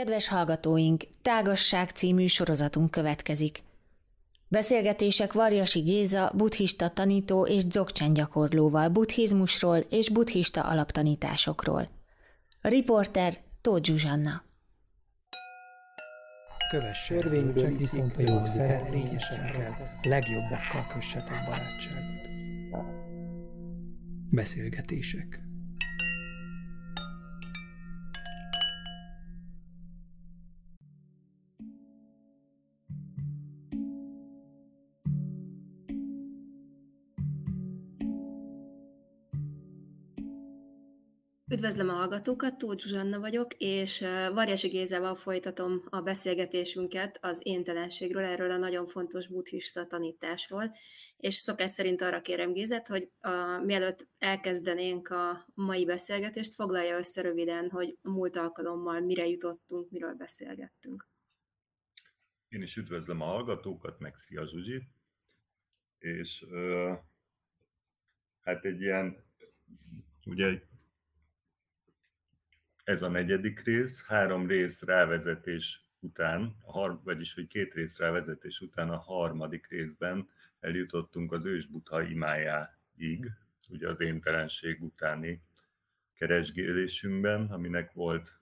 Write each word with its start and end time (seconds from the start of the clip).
Kedves 0.00 0.28
hallgatóink, 0.28 1.04
Tágasság 1.22 1.88
című 1.88 2.26
sorozatunk 2.26 2.90
következik. 2.90 3.62
Beszélgetések 4.48 5.32
Varjasi 5.32 5.80
Géza, 5.80 6.32
buddhista 6.34 6.88
tanító 6.88 7.46
és 7.46 7.66
dzogchen 7.66 8.12
gyakorlóval 8.12 8.88
buddhizmusról 8.88 9.76
és 9.76 10.08
buddhista 10.08 10.62
alaptanításokról. 10.62 11.88
A 12.62 12.68
riporter 12.68 13.38
Tóth 13.60 13.88
Zsuzsanna. 13.88 14.42
Kövesse 16.70 17.14
Törvényből 17.14 17.76
viszont 17.76 18.16
a 18.16 18.20
jó 18.20 18.46
szeretnényesekkel, 18.46 19.98
legjobbakkal 20.02 20.86
kössetek 20.92 21.44
barátságot. 21.46 22.28
Beszélgetések 24.30 25.49
Üdvözlöm 41.52 41.88
a 41.88 41.92
hallgatókat, 41.92 42.58
Tóth 42.58 42.82
Zsuzsanna 42.82 43.18
vagyok, 43.20 43.54
és 43.58 44.00
Varjasi 44.32 44.68
Gézával 44.68 45.14
folytatom 45.14 45.82
a 45.88 46.00
beszélgetésünket 46.00 47.18
az 47.20 47.40
éntelenségről, 47.42 48.22
erről 48.22 48.50
a 48.50 48.56
nagyon 48.56 48.86
fontos 48.86 49.28
buddhista 49.28 49.86
tanításról, 49.86 50.76
és 51.16 51.34
szokás 51.34 51.70
szerint 51.70 52.00
arra 52.00 52.20
kérem 52.20 52.52
Gézet, 52.52 52.88
hogy 52.88 53.10
a, 53.20 53.30
mielőtt 53.64 54.08
elkezdenénk 54.18 55.08
a 55.08 55.46
mai 55.54 55.84
beszélgetést, 55.84 56.54
foglalja 56.54 56.96
össze 56.96 57.22
röviden, 57.22 57.70
hogy 57.70 57.98
a 58.02 58.10
múlt 58.10 58.36
alkalommal 58.36 59.00
mire 59.00 59.26
jutottunk, 59.26 59.90
miről 59.90 60.14
beszélgettünk. 60.14 61.08
Én 62.48 62.62
is 62.62 62.76
üdvözlöm 62.76 63.20
a 63.20 63.24
hallgatókat, 63.24 63.98
meg 63.98 64.16
szia 64.16 64.46
Zsuzsi, 64.46 64.88
és 65.98 66.42
uh, 66.50 66.98
hát 68.40 68.64
egy 68.64 68.80
ilyen, 68.80 69.24
ugye 70.24 70.68
ez 72.84 73.02
a 73.02 73.08
negyedik 73.08 73.60
rész, 73.60 74.04
három 74.04 74.46
rész 74.46 74.82
rávezetés 74.82 75.84
után, 76.00 76.56
a 76.62 76.72
har- 76.72 77.04
vagyis 77.04 77.34
hogy 77.34 77.46
két 77.46 77.74
rész 77.74 77.98
rávezetés 77.98 78.60
után 78.60 78.90
a 78.90 78.98
harmadik 78.98 79.66
részben 79.66 80.28
eljutottunk 80.60 81.32
az 81.32 81.44
ősbutha 81.44 82.02
imájáig, 82.02 83.30
ugye 83.68 83.88
az 83.88 84.00
éntelenség 84.00 84.82
utáni 84.82 85.42
keresgélésünkben, 86.14 87.46
aminek 87.46 87.92
volt 87.92 88.38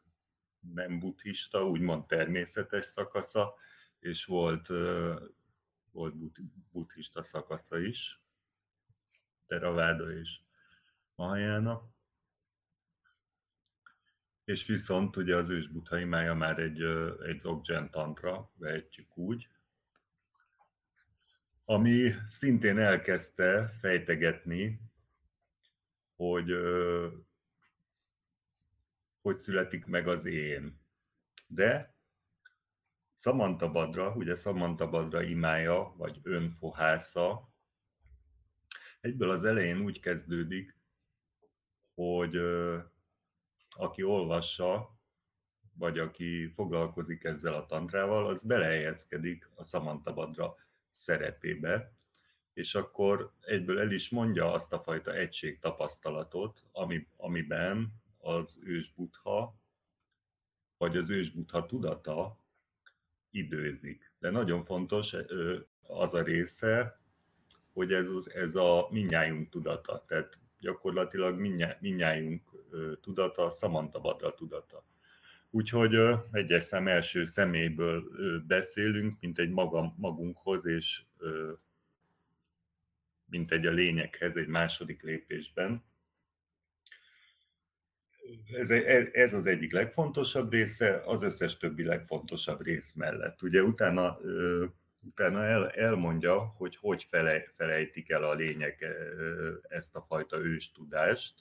nem 0.74 0.98
buddhista, 0.98 1.68
úgymond 1.68 2.06
természetes 2.06 2.84
szakasza, 2.84 3.54
és 3.98 4.24
volt, 4.24 4.66
volt 5.90 6.14
buddhista 6.72 7.22
szakasza 7.22 7.78
is, 7.78 8.20
Theravada 9.46 10.12
és 10.12 10.40
Mahayana 11.14 11.90
és 14.48 14.66
viszont 14.66 15.16
ugye 15.16 15.36
az 15.36 15.48
ős 15.48 15.70
imája 15.90 16.34
már 16.34 16.58
egy, 16.58 16.82
egy 17.26 17.38
Zoggen 17.38 17.90
tantra, 17.90 18.50
vehetjük 18.56 19.16
úgy, 19.16 19.48
ami 21.64 22.14
szintén 22.26 22.78
elkezdte 22.78 23.68
fejtegetni, 23.80 24.80
hogy 26.16 26.50
hogy 29.20 29.38
születik 29.38 29.86
meg 29.86 30.08
az 30.08 30.24
én. 30.24 30.80
De 31.46 31.94
Samantha 33.16 33.70
Badra, 33.70 34.14
ugye 34.14 34.34
Samantha 34.34 34.88
Badra 34.88 35.22
imája, 35.22 35.94
vagy 35.96 36.20
önfohásza, 36.22 37.52
egyből 39.00 39.30
az 39.30 39.44
elején 39.44 39.80
úgy 39.80 40.00
kezdődik, 40.00 40.76
hogy 41.94 42.40
aki 43.78 44.02
olvassa, 44.02 44.96
vagy 45.74 45.98
aki 45.98 46.48
foglalkozik 46.48 47.24
ezzel 47.24 47.54
a 47.54 47.66
tantrával, 47.66 48.26
az 48.26 48.42
belehelyezkedik 48.42 49.50
a 49.54 49.64
Samantabadra 49.64 50.56
szerepébe, 50.90 51.92
és 52.52 52.74
akkor 52.74 53.32
egyből 53.40 53.80
el 53.80 53.90
is 53.90 54.08
mondja 54.08 54.52
azt 54.52 54.72
a 54.72 54.80
fajta 54.80 55.14
egység 55.14 55.58
tapasztalatot, 55.58 56.64
ami, 56.72 57.06
amiben 57.16 57.92
az 58.18 58.58
ősbutha, 58.62 59.54
vagy 60.76 60.96
az 60.96 61.10
ősbutha 61.10 61.66
tudata 61.66 62.38
időzik. 63.30 64.12
De 64.18 64.30
nagyon 64.30 64.64
fontos 64.64 65.16
az 65.80 66.14
a 66.14 66.22
része, 66.22 67.00
hogy 67.72 67.92
ez, 67.92 68.26
ez 68.26 68.54
a 68.54 68.88
minnyájunk 68.90 69.48
tudata. 69.48 70.04
Tehát 70.06 70.38
gyakorlatilag 70.60 71.38
minnyájunk 71.80 72.42
tudata, 73.00 73.50
Samantha 73.50 74.00
Badra 74.00 74.34
tudata. 74.34 74.84
Úgyhogy 75.50 75.98
egyes 76.32 76.62
szem 76.62 76.88
első 76.88 77.24
személyből 77.24 78.04
beszélünk, 78.46 79.16
mint 79.20 79.38
egy 79.38 79.50
maga, 79.50 79.94
magunkhoz, 79.96 80.66
és 80.66 81.02
mint 83.24 83.52
egy 83.52 83.66
a 83.66 83.70
lényeghez 83.70 84.36
egy 84.36 84.46
második 84.46 85.02
lépésben. 85.02 85.84
Ez, 88.52 88.70
ez 89.12 89.34
az 89.34 89.46
egyik 89.46 89.72
legfontosabb 89.72 90.52
része, 90.52 91.02
az 91.04 91.22
összes 91.22 91.56
többi 91.56 91.84
legfontosabb 91.84 92.62
rész 92.62 92.92
mellett. 92.92 93.42
Ugye 93.42 93.62
utána 93.62 94.18
utána 95.00 95.44
el, 95.44 95.70
elmondja, 95.70 96.38
hogy 96.38 96.76
hogy 96.76 97.04
felej, 97.04 97.48
felejtik 97.52 98.10
el 98.10 98.24
a 98.24 98.34
lények 98.34 98.84
ezt 99.68 99.96
a 99.96 100.02
fajta 100.02 100.38
őstudást, 100.38 101.34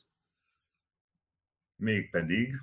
mégpedig 1.75 2.61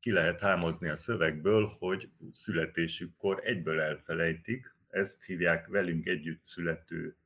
ki 0.00 0.12
lehet 0.12 0.40
hámozni 0.40 0.88
a 0.88 0.96
szövegből, 0.96 1.66
hogy 1.78 2.10
születésükkor 2.32 3.40
egyből 3.44 3.80
elfelejtik, 3.80 4.74
ezt 4.88 5.24
hívják 5.24 5.66
velünk 5.66 6.06
együtt 6.06 6.42
születő 6.42 7.16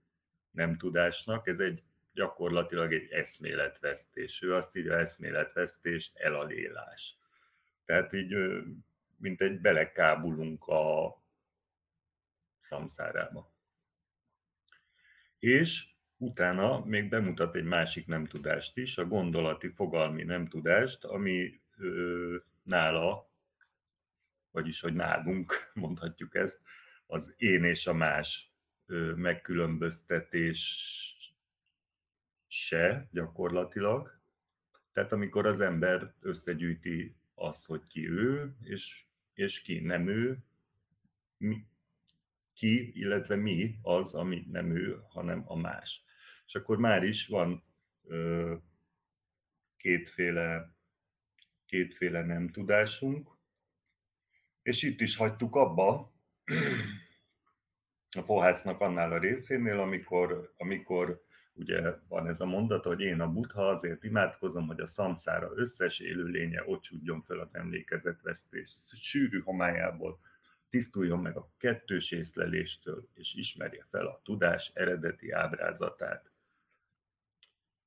nem 0.51 0.77
tudásnak, 0.77 1.47
ez 1.47 1.59
egy 1.59 1.83
gyakorlatilag 2.15 2.93
egy 2.93 3.11
eszméletvesztés. 3.11 4.43
Ő 4.43 4.55
azt 4.55 4.77
írja 4.77 4.99
eszméletvesztés, 4.99 6.13
elalélás. 6.15 7.17
Tehát 7.85 8.13
így, 8.13 8.37
mint 9.17 9.41
egy 9.41 9.61
belekábulunk 9.61 10.67
a, 10.67 11.22
szamszárába. 12.63 13.53
És 15.39 15.93
utána 16.17 16.85
még 16.85 17.09
bemutat 17.09 17.55
egy 17.55 17.65
másik 17.65 18.07
nem 18.07 18.27
tudást 18.27 18.77
is, 18.77 18.99
a 18.99 19.07
gondolati 19.07 19.69
fogalmi 19.69 20.23
nem 20.23 20.49
tudást, 20.49 21.05
ami 21.05 21.61
ö, 21.77 22.37
nála, 22.63 23.31
vagyis 24.51 24.81
hogy 24.81 24.95
nálunk 24.95 25.53
mondhatjuk 25.75 26.35
ezt, 26.35 26.61
az 27.07 27.35
én 27.37 27.65
és 27.65 27.87
a 27.87 27.93
más 27.93 28.53
ö, 28.87 29.15
megkülönböztetés 29.15 30.61
se 32.47 33.09
gyakorlatilag. 33.13 34.21
Tehát 34.93 35.13
amikor 35.13 35.47
az 35.47 35.61
ember 35.61 36.15
összegyűjti 36.21 37.17
azt, 37.35 37.67
hogy 37.67 37.87
ki 37.87 38.09
ő, 38.09 38.57
és, 38.61 39.05
és 39.35 39.63
ki 39.63 39.81
nem 39.81 40.09
ő, 40.09 40.45
ki, 42.53 43.01
illetve 43.01 43.37
mi 43.37 43.79
az, 43.83 44.15
ami 44.15 44.47
nem 44.51 44.77
ő, 44.77 45.03
hanem 45.09 45.43
a 45.47 45.57
más. 45.57 46.05
És 46.47 46.55
akkor 46.55 46.79
már 46.79 47.03
is 47.03 47.27
van 47.27 47.65
ö, 48.05 48.55
kétféle, 49.77 50.75
kétféle 51.67 52.25
nem 52.25 52.49
tudásunk, 52.49 53.31
és 54.63 54.83
itt 54.83 55.01
is 55.01 55.17
hagytuk 55.17 55.55
abba 55.55 56.13
a 58.17 58.23
fohásznak 58.23 58.81
annál 58.81 59.13
a 59.13 59.19
részénél, 59.19 59.81
amikor, 59.81 60.53
amikor 60.57 61.23
ugye 61.55 61.95
van 62.09 62.29
ez 62.29 62.41
a 62.41 62.47
mondat, 62.47 62.85
hogy 62.85 63.01
én 63.01 63.21
a 63.21 63.33
buddha 63.33 63.67
azért 63.69 64.05
imádkozom, 64.05 64.67
hogy 64.67 64.81
a 64.81 64.87
szamszára 64.87 65.51
összes 65.55 65.99
élőlénye 65.99 66.63
ott 66.67 66.83
csúdjon 66.83 67.23
fel 67.23 67.39
az 67.39 67.55
emlékezetvesztés 67.55 68.93
sűrű 69.01 69.41
homályából, 69.41 70.21
tisztuljon 70.73 71.19
meg 71.19 71.37
a 71.37 71.51
kettős 71.57 72.11
észleléstől, 72.11 73.09
és 73.15 73.35
ismerje 73.35 73.87
fel 73.91 74.07
a 74.07 74.21
tudás 74.25 74.71
eredeti 74.75 75.31
ábrázatát. 75.31 76.31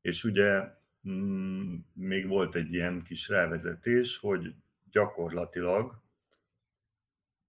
És 0.02 0.24
ugye 0.24 0.70
mm, 1.10 1.76
még 1.94 2.28
volt 2.28 2.56
egy 2.56 2.74
ilyen 2.74 3.04
kis 3.04 3.28
rávezetés, 3.28 4.18
hogy 4.18 4.56
gyakorlatilag 4.92 6.02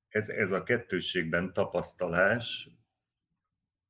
ez, 0.09 0.29
ez 0.29 0.51
a 0.51 0.63
kettősségben 0.63 1.53
tapasztalás 1.53 2.69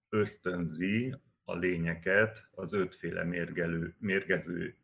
ösztönzi 0.09 1.15
a 1.45 1.55
lényeket 1.55 2.49
az 2.51 2.73
ötféle 2.73 3.25
mérgelő, 3.25 3.97
mérgező 3.99 4.77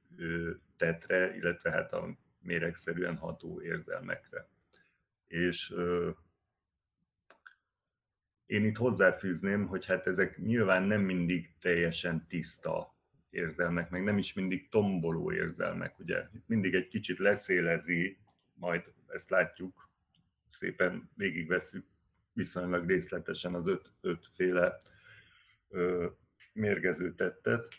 tetre, 0.77 1.37
illetve 1.37 1.71
hát 1.71 1.93
a 1.93 2.17
méregszerűen 2.39 3.17
ható 3.17 3.63
érzelmekre. 3.63 4.49
És 5.27 5.75
én 8.53 8.65
itt 8.65 8.77
hozzáfűzném, 8.77 9.67
hogy 9.67 9.85
hát 9.87 10.07
ezek 10.07 10.39
nyilván 10.39 10.83
nem 10.83 11.01
mindig 11.01 11.51
teljesen 11.61 12.27
tiszta 12.29 12.95
érzelmek, 13.31 13.91
meg 13.91 14.03
nem 14.03 14.19
is 14.19 14.33
mindig 14.33 14.69
tomboló 14.69 15.33
érzelmek, 15.33 15.99
ugye? 15.99 16.29
Mindig 16.47 16.75
egy 16.75 16.89
kicsit 16.89 17.19
leszélezi, 17.19 18.19
majd 18.55 18.83
ezt 19.07 19.31
látjuk, 19.31 19.91
szépen 20.49 21.11
végigveszünk 21.15 21.85
viszonylag 22.33 22.89
részletesen 22.89 23.55
az 23.55 23.67
öt, 23.67 23.93
ötféle 24.01 24.81
ö, 25.69 26.07
mérgező 26.53 27.15
tettet, 27.15 27.75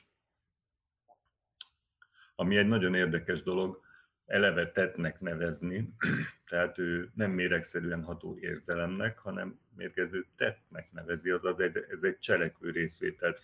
ami 2.35 2.57
egy 2.57 2.67
nagyon 2.67 2.95
érdekes 2.95 3.43
dolog, 3.43 3.81
eleve 4.25 4.71
tettnek 4.71 5.19
nevezni, 5.19 5.93
tehát 6.49 6.77
ő 6.77 7.11
nem 7.15 7.31
méregszerűen 7.31 8.03
ható 8.03 8.37
érzelemnek, 8.39 9.17
hanem 9.17 9.59
mérgező 9.75 10.25
tettnek 10.35 10.91
nevezi, 10.91 11.29
azaz 11.29 11.59
ez 11.59 12.03
egy 12.03 12.19
cselekvő 12.19 12.69
részvételt 12.69 13.41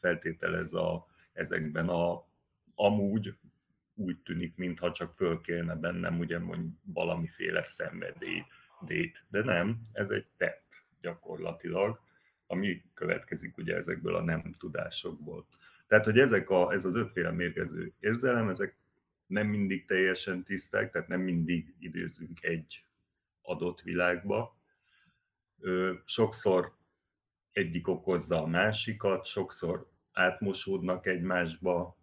feltételez 0.00 0.74
a, 0.74 1.06
ezekben 1.32 1.88
a 1.88 2.26
amúgy 2.74 3.34
úgy 3.94 4.18
tűnik, 4.22 4.56
mintha 4.56 4.92
csak 4.92 5.12
fölkélne 5.12 5.74
bennem 5.74 6.18
ugye 6.18 6.38
mondjuk 6.38 6.74
valamiféle 6.84 7.62
szenvedélyt, 7.62 9.24
de 9.28 9.42
nem, 9.44 9.80
ez 9.92 10.10
egy 10.10 10.26
tett 10.36 10.84
gyakorlatilag, 11.00 12.00
ami 12.46 12.82
következik 12.94 13.56
ugye 13.56 13.76
ezekből 13.76 14.14
a 14.14 14.22
nem 14.22 14.54
tudásokból. 14.58 15.46
Tehát, 15.86 16.04
hogy 16.04 16.18
ezek 16.18 16.50
a, 16.50 16.72
ez 16.72 16.84
az 16.84 16.94
ötféle 16.94 17.30
mérgező 17.30 17.92
érzelem, 18.00 18.48
ezek 18.48 18.76
nem 19.32 19.46
mindig 19.46 19.84
teljesen 19.84 20.44
tiszták, 20.44 20.90
tehát 20.92 21.08
nem 21.08 21.20
mindig 21.20 21.74
időzünk 21.78 22.42
egy 22.42 22.84
adott 23.42 23.80
világba. 23.80 24.56
Sokszor 26.04 26.76
egyik 27.52 27.88
okozza 27.88 28.42
a 28.42 28.46
másikat, 28.46 29.24
sokszor 29.24 29.90
átmosódnak 30.12 31.06
egymásba, 31.06 31.96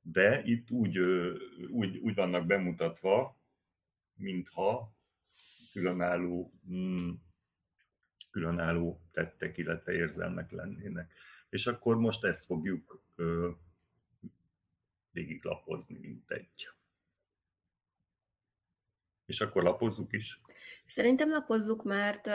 de 0.00 0.42
itt 0.44 0.70
úgy, 0.70 0.98
úgy, 1.68 1.96
úgy 1.96 2.14
vannak 2.14 2.46
bemutatva, 2.46 3.40
mintha 4.14 4.94
különálló, 5.72 6.52
mm, 6.70 7.10
különálló 8.30 9.00
tettek, 9.12 9.58
illetve 9.58 9.92
érzelmek 9.92 10.50
lennének. 10.50 11.12
És 11.48 11.66
akkor 11.66 11.96
most 11.96 12.24
ezt 12.24 12.44
fogjuk 12.44 13.02
végiglapozni, 15.12 15.98
mint 15.98 16.30
egy. 16.30 16.68
És 19.26 19.40
akkor 19.40 19.62
lapozzuk 19.62 20.12
is? 20.12 20.40
Szerintem 20.86 21.30
lapozzuk, 21.30 21.82
mert 21.84 22.30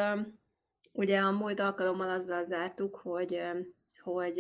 ugye 0.92 1.19
a 1.19 1.31
múlt 1.31 1.60
alkalommal 1.60 2.10
azzal 2.10 2.45
zártuk, 2.45 2.95
hogy, 2.95 3.42
hogy 4.00 4.39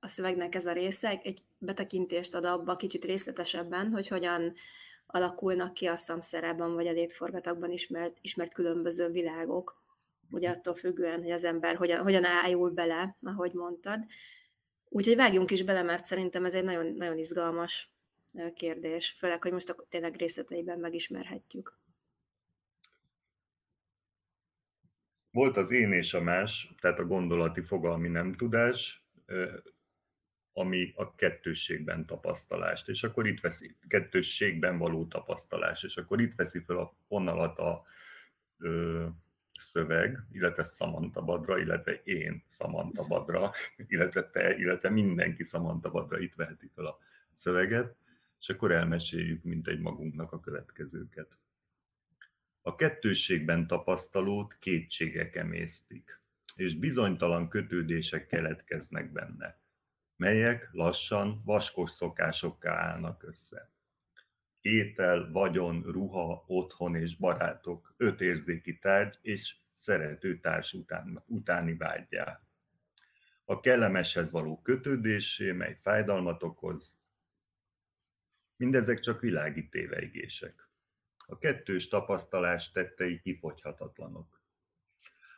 a 0.00 0.08
szövegnek 0.08 0.54
ez 0.54 0.66
a 0.66 0.72
része 0.72 1.20
egy 1.22 1.42
betekintést 1.58 2.34
ad 2.34 2.44
abba 2.44 2.76
kicsit 2.76 3.04
részletesebben, 3.04 3.90
hogy 3.90 4.08
hogyan 4.08 4.52
alakulnak 5.06 5.74
ki 5.74 5.86
a 5.86 5.96
szamszerában 5.96 6.74
vagy 6.74 6.86
a 6.86 6.92
létforgatagban 6.92 7.70
ismert, 7.70 8.18
ismert 8.20 8.54
különböző 8.54 9.08
világok, 9.08 9.82
ugye 10.30 10.50
attól 10.50 10.74
függően, 10.74 11.22
hogy 11.22 11.30
az 11.30 11.44
ember 11.44 11.76
hogyan, 11.76 12.02
hogyan 12.02 12.24
ájul 12.24 12.70
bele, 12.70 13.16
ahogy 13.22 13.52
mondtad. 13.52 14.04
Úgyhogy 14.92 15.16
vágjunk 15.16 15.50
is 15.50 15.62
bele, 15.62 15.82
mert 15.82 16.04
szerintem 16.04 16.44
ez 16.44 16.54
egy 16.54 16.64
nagyon, 16.64 16.86
nagyon 16.86 17.18
izgalmas 17.18 17.90
kérdés, 18.54 19.14
főleg, 19.18 19.42
hogy 19.42 19.52
most 19.52 19.70
akkor 19.70 19.86
tényleg 19.88 20.16
részleteiben 20.16 20.78
megismerhetjük. 20.78 21.78
Volt 25.30 25.56
az 25.56 25.70
én 25.70 25.92
és 25.92 26.14
a 26.14 26.20
más, 26.20 26.74
tehát 26.80 26.98
a 26.98 27.06
gondolati 27.06 27.62
fogalmi 27.62 28.08
nem 28.08 28.34
tudás, 28.34 29.04
ami 30.52 30.92
a 30.96 31.14
kettősségben 31.14 32.06
tapasztalást, 32.06 32.88
és 32.88 33.02
akkor 33.02 33.26
itt 33.26 33.40
veszi, 33.40 33.76
kettősségben 33.88 34.78
való 34.78 35.06
tapasztalás, 35.06 35.82
és 35.82 35.96
akkor 35.96 36.20
itt 36.20 36.34
veszi 36.34 36.58
fel 36.58 36.76
a 36.76 36.96
fonalat 37.06 37.58
a 37.58 37.82
szöveg, 39.60 40.18
illetve 40.32 40.62
Samantha 40.62 41.22
Badra, 41.22 41.58
illetve 41.58 41.92
én 41.92 42.44
Samantha 42.48 43.06
Badra, 43.06 43.52
illetve 43.86 44.30
te, 44.30 44.56
illetve 44.56 44.90
mindenki 44.90 45.42
Samantha 45.42 45.90
Badra 45.90 46.18
itt 46.18 46.34
veheti 46.34 46.70
fel 46.74 46.86
a 46.86 46.98
szöveget, 47.34 47.96
és 48.40 48.48
akkor 48.48 48.72
elmeséljük 48.72 49.42
mint 49.42 49.68
egy 49.68 49.80
magunknak 49.80 50.32
a 50.32 50.40
következőket. 50.40 51.38
A 52.62 52.74
kettősségben 52.74 53.66
tapasztalót 53.66 54.56
kétségek 54.58 55.36
emésztik, 55.36 56.20
és 56.56 56.74
bizonytalan 56.74 57.48
kötődések 57.48 58.26
keletkeznek 58.26 59.12
benne, 59.12 59.58
melyek 60.16 60.68
lassan 60.72 61.42
vaskos 61.44 61.90
szokásokká 61.90 62.74
állnak 62.74 63.22
össze 63.22 63.70
étel, 64.60 65.30
vagyon, 65.32 65.82
ruha, 65.82 66.44
otthon 66.46 66.94
és 66.94 67.16
barátok, 67.16 67.94
öt 67.96 68.20
érzéki 68.20 68.78
tárgy 68.78 69.18
és 69.22 69.56
szerető 69.74 70.40
társ 70.40 70.72
után, 70.72 71.22
utáni 71.26 71.76
vágyjá. 71.76 72.40
A 73.44 73.60
kellemeshez 73.60 74.30
való 74.30 74.62
kötődésé, 74.62 75.52
mely 75.52 75.78
fájdalmat 75.82 76.42
okoz, 76.42 76.94
mindezek 78.56 79.00
csak 79.00 79.20
világi 79.20 79.68
téveigések. 79.68 80.68
A 81.26 81.38
kettős 81.38 81.88
tapasztalás 81.88 82.72
tettei 82.72 83.20
kifogyhatatlanok. 83.20 84.40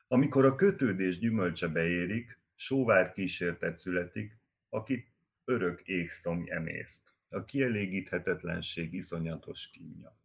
Amikor 0.08 0.44
a 0.44 0.54
kötődés 0.54 1.18
gyümölcse 1.18 1.68
beérik, 1.68 2.38
sóvár 2.54 3.12
kísértet 3.12 3.78
születik, 3.78 4.36
akit 4.68 5.08
örök 5.44 5.82
égszomj 5.82 6.50
emészt 6.50 7.11
a 7.32 7.44
kielégíthetetlenség 7.44 8.94
iszonyatos 8.94 9.70
kínja. 9.72 10.16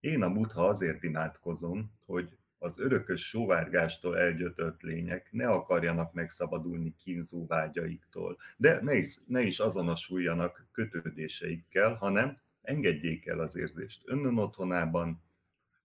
Én 0.00 0.22
a 0.22 0.28
mutha 0.28 0.68
azért 0.68 1.02
imádkozom, 1.02 1.92
hogy 2.04 2.36
az 2.58 2.78
örökös 2.78 3.28
sóvárgástól 3.28 4.18
elgyötört 4.18 4.82
lények 4.82 5.28
ne 5.32 5.48
akarjanak 5.48 6.12
megszabadulni 6.12 6.94
kínzó 6.96 7.46
vágyaiktól, 7.46 8.38
de 8.56 8.82
ne 8.82 8.94
is, 8.94 9.16
ne 9.26 9.42
is 9.42 9.58
azonosuljanak 9.58 10.68
kötődéseikkel, 10.72 11.94
hanem 11.94 12.40
engedjék 12.62 13.26
el 13.26 13.40
az 13.40 13.56
érzést 13.56 14.02
önnön 14.04 14.38
otthonában, 14.38 15.22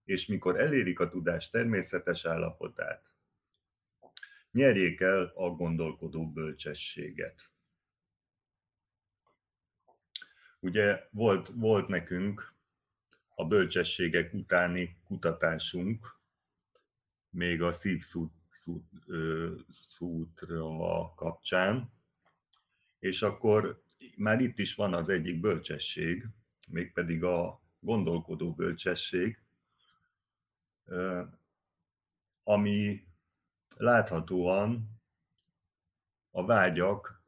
és 0.04 0.26
mikor 0.26 0.60
elérik 0.60 1.00
a 1.00 1.10
tudás 1.10 1.50
természetes 1.50 2.26
állapotát, 2.26 3.04
nyerjék 4.52 5.00
el 5.00 5.32
a 5.36 5.50
gondolkodó 5.50 6.32
bölcsességet. 6.32 7.50
Ugye 10.60 11.08
volt, 11.12 11.52
volt 11.56 11.88
nekünk 11.88 12.54
a 13.36 13.46
bölcsességek 13.46 14.34
utáni 14.34 14.98
kutatásunk, 15.04 16.18
még 17.30 17.62
a 17.62 17.72
szívszútra 17.72 18.34
kapcsán, 21.16 21.92
és 23.00 23.22
akkor 23.22 23.84
már 24.16 24.42
itt 24.42 24.60
is 24.60 24.76
van 24.76 24.94
az 24.94 25.10
egyik 25.10 25.40
bölcsesség, 25.40 26.28
mégpedig 26.68 27.24
a 27.24 27.62
gondolkodó 27.80 28.54
bölcsesség, 28.54 29.40
ami 32.44 33.08
láthatóan 33.78 35.00
a 36.32 36.46
vágyak 36.46 37.24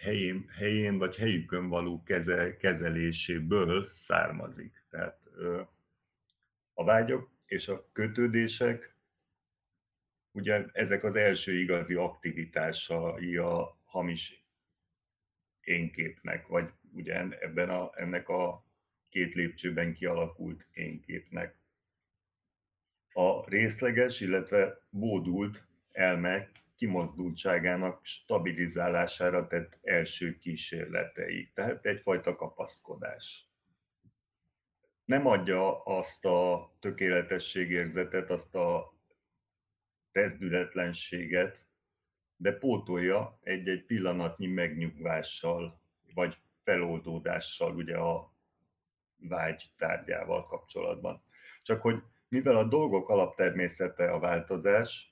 helyén, 0.00 0.48
helyén 0.48 0.98
vagy 0.98 1.16
helyükön 1.16 1.68
való 1.68 2.02
kezel, 2.02 2.56
kezeléséből 2.56 3.88
származik. 3.92 4.84
Tehát 4.90 5.20
a 6.74 6.84
vágyok 6.84 7.30
és 7.46 7.68
a 7.68 7.88
kötődések, 7.92 8.94
ugye 10.32 10.64
ezek 10.72 11.04
az 11.04 11.14
első 11.14 11.58
igazi 11.58 11.94
aktivitásai 11.94 13.36
a 13.36 13.78
hamis 13.84 14.44
énképnek, 15.60 16.46
vagy 16.46 16.70
ugye 16.92 17.14
ebben 17.40 17.68
a, 17.68 17.90
ennek 17.94 18.28
a 18.28 18.64
két 19.08 19.34
lépcsőben 19.34 19.94
kialakult 19.94 20.66
énképnek. 20.72 21.54
A 23.12 23.48
részleges, 23.48 24.20
illetve 24.20 24.80
bódult 24.90 25.64
elme 25.92 26.50
kimozdultságának 26.80 28.04
stabilizálására 28.04 29.46
tett 29.46 29.78
első 29.82 30.38
kísérletei. 30.38 31.50
Tehát 31.54 31.86
egyfajta 31.86 32.36
kapaszkodás. 32.36 33.48
Nem 35.04 35.26
adja 35.26 35.82
azt 35.82 36.24
a 36.24 36.70
tökéletességérzetet, 36.78 38.30
azt 38.30 38.54
a 38.54 38.94
rezdületlenséget, 40.12 41.66
de 42.36 42.52
pótolja 42.52 43.38
egy-egy 43.42 43.84
pillanatnyi 43.84 44.46
megnyugvással, 44.46 45.80
vagy 46.14 46.38
feloldódással 46.62 47.74
ugye 47.74 47.96
a 47.96 48.32
vágy 49.16 49.70
tárgyával 49.76 50.46
kapcsolatban. 50.46 51.22
Csak 51.62 51.80
hogy 51.80 52.02
mivel 52.28 52.56
a 52.56 52.64
dolgok 52.64 53.08
alaptermészete 53.08 54.12
a 54.12 54.18
változás, 54.18 55.09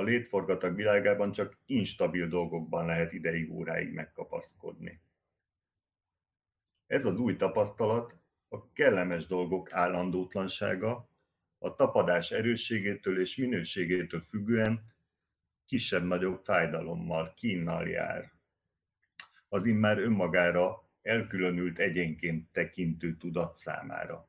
a 0.00 0.02
létforgatag 0.02 0.74
világában 0.74 1.32
csak 1.32 1.56
instabil 1.66 2.28
dolgokban 2.28 2.86
lehet 2.86 3.12
ideig 3.12 3.52
óráig 3.52 3.92
megkapaszkodni. 3.92 5.00
Ez 6.86 7.04
az 7.04 7.18
új 7.18 7.36
tapasztalat 7.36 8.14
a 8.48 8.72
kellemes 8.72 9.26
dolgok 9.26 9.72
állandótlansága, 9.72 11.08
a 11.58 11.74
tapadás 11.74 12.30
erősségétől 12.30 13.20
és 13.20 13.36
minőségétől 13.36 14.20
függően 14.20 14.82
kisebb-nagyobb 15.66 16.40
fájdalommal, 16.44 17.34
kínnal 17.36 17.88
jár. 17.88 18.32
Az 19.48 19.64
immár 19.64 19.98
önmagára 19.98 20.88
elkülönült 21.02 21.78
egyénként 21.78 22.52
tekintő 22.52 23.16
tudat 23.16 23.54
számára, 23.54 24.28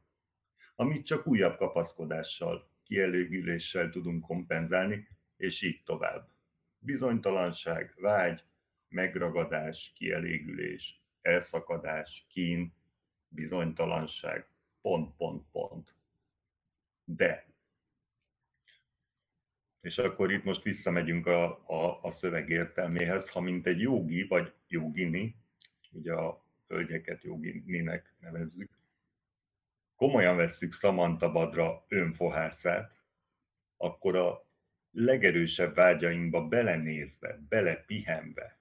amit 0.76 1.06
csak 1.06 1.28
újabb 1.28 1.58
kapaszkodással, 1.58 2.70
kielégüléssel 2.84 3.90
tudunk 3.90 4.26
kompenzálni, 4.26 5.08
és 5.42 5.62
így 5.62 5.84
tovább. 5.84 6.30
Bizonytalanság, 6.80 7.94
vágy, 7.98 8.44
megragadás, 8.88 9.92
kielégülés, 9.96 11.02
elszakadás, 11.22 12.26
kín, 12.30 12.74
bizonytalanság, 13.28 14.48
pont, 14.82 15.16
pont, 15.16 15.46
pont. 15.52 15.96
De. 17.04 17.46
És 19.82 19.98
akkor 19.98 20.32
itt 20.32 20.44
most 20.44 20.64
visszamegyünk 20.64 21.26
a, 21.26 21.70
a, 21.70 22.00
a 22.02 22.12
szöveg 22.12 22.50
értelméhez, 22.50 23.30
ha 23.30 23.40
mint 23.40 23.68
egy 23.68 23.80
jogi 23.80 24.24
vagy 24.24 24.54
jogini, 24.68 25.36
ugye 25.92 26.14
a 26.14 26.46
hölgyeket 26.68 27.24
jogininek 27.24 28.14
nevezzük, 28.20 28.72
komolyan 29.96 30.36
vesszük 30.36 30.74
Samantha 30.74 31.32
Badra 31.32 31.86
önfohászát, 31.88 33.04
akkor 33.78 34.16
a 34.16 34.51
legerősebb 34.92 35.76
vágyainkba 35.76 36.48
belenézve, 36.48 37.38
belepihenve, 37.50 38.60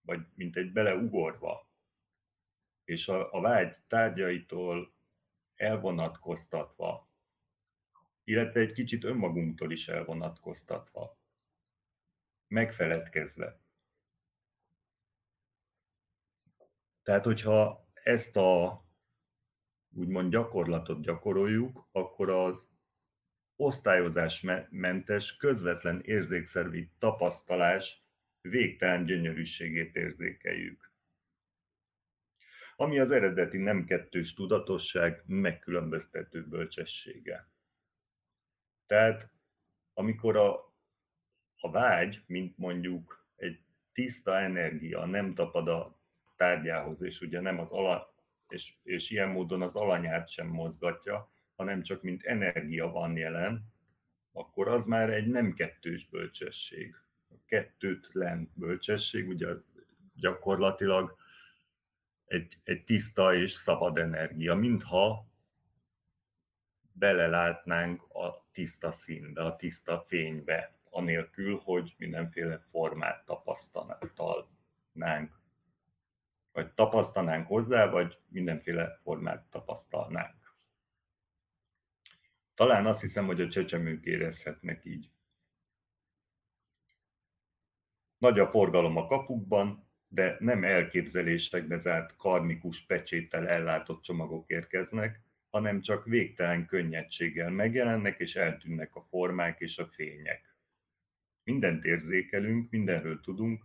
vagy 0.00 0.26
mint 0.34 0.56
egy 0.56 0.72
beleugorva, 0.72 1.70
és 2.84 3.08
a, 3.08 3.32
a 3.32 3.40
vágy 3.40 3.76
tárgyaitól 3.88 4.94
elvonatkoztatva, 5.54 7.10
illetve 8.24 8.60
egy 8.60 8.72
kicsit 8.72 9.04
önmagunktól 9.04 9.72
is 9.72 9.88
elvonatkoztatva, 9.88 11.18
megfeledkezve. 12.48 13.60
Tehát, 17.02 17.24
hogyha 17.24 17.88
ezt 17.92 18.36
a 18.36 18.84
úgymond 19.94 20.30
gyakorlatot 20.30 21.02
gyakoroljuk, 21.02 21.88
akkor 21.92 22.28
az 22.28 22.75
osztályozásmentes, 23.56 25.36
közvetlen 25.36 26.00
érzékszervi 26.00 26.90
tapasztalás 26.98 28.04
végtelen 28.40 29.04
gyönyörűségét 29.04 29.96
érzékeljük. 29.96 30.90
Ami 32.76 32.98
az 32.98 33.10
eredeti 33.10 33.58
nem 33.58 33.84
kettős 33.84 34.34
tudatosság 34.34 35.22
megkülönböztető 35.26 36.44
bölcsessége. 36.46 37.50
Tehát 38.86 39.30
amikor 39.94 40.36
a, 40.36 40.74
a 41.56 41.70
vágy, 41.70 42.22
mint 42.26 42.58
mondjuk 42.58 43.26
egy 43.36 43.60
tiszta 43.92 44.38
energia 44.38 45.04
nem 45.04 45.34
tapad 45.34 45.68
a 45.68 46.00
tárgyához, 46.36 47.02
és 47.02 47.20
ugye 47.20 47.40
nem 47.40 47.58
az 47.58 47.70
ala, 47.70 48.14
és, 48.48 48.74
és 48.82 49.10
ilyen 49.10 49.28
módon 49.28 49.62
az 49.62 49.76
alanyát 49.76 50.28
sem 50.28 50.46
mozgatja, 50.46 51.30
hanem 51.56 51.82
csak 51.82 52.02
mint 52.02 52.24
energia 52.24 52.88
van 52.88 53.16
jelen, 53.16 53.72
akkor 54.32 54.68
az 54.68 54.86
már 54.86 55.10
egy 55.10 55.26
nem 55.26 55.54
kettős 55.54 56.06
bölcsesség. 56.06 56.94
A 57.28 57.34
kettőtlen 57.46 58.50
bölcsesség, 58.54 59.28
ugye 59.28 59.48
gyakorlatilag 60.14 61.16
egy, 62.26 62.58
egy 62.64 62.84
tiszta 62.84 63.34
és 63.34 63.52
szabad 63.52 63.98
energia, 63.98 64.54
mintha 64.54 65.26
belelátnánk 66.92 68.02
a 68.02 68.46
tiszta 68.52 68.90
színbe, 68.90 69.44
a 69.44 69.56
tiszta 69.56 70.00
fénybe, 70.00 70.74
anélkül, 70.90 71.60
hogy 71.64 71.94
mindenféle 71.98 72.58
formát 72.58 73.24
tapasztalnánk, 73.24 75.40
vagy 76.52 76.72
tapasztalnánk 76.74 77.46
hozzá, 77.46 77.90
vagy 77.90 78.18
mindenféle 78.28 78.96
formát 79.02 79.46
tapasztalnánk. 79.50 80.45
Talán 82.56 82.86
azt 82.86 83.00
hiszem, 83.00 83.26
hogy 83.26 83.40
a 83.40 83.48
csecsemők 83.48 84.04
érezhetnek 84.04 84.84
így. 84.84 85.10
Nagy 88.18 88.38
a 88.38 88.46
forgalom 88.46 88.96
a 88.96 89.06
kapukban, 89.06 89.88
de 90.08 90.36
nem 90.38 90.64
elképzelésekbe 90.64 91.76
zárt 91.76 92.16
karmikus 92.16 92.86
pecséttel 92.86 93.48
ellátott 93.48 94.02
csomagok 94.02 94.50
érkeznek, 94.50 95.20
hanem 95.50 95.80
csak 95.80 96.04
végtelen 96.04 96.66
könnyedséggel 96.66 97.50
megjelennek 97.50 98.18
és 98.18 98.36
eltűnnek 98.36 98.96
a 98.96 99.02
formák 99.02 99.60
és 99.60 99.78
a 99.78 99.86
fények. 99.86 100.56
Mindent 101.44 101.84
érzékelünk, 101.84 102.70
mindenről 102.70 103.20
tudunk, 103.20 103.64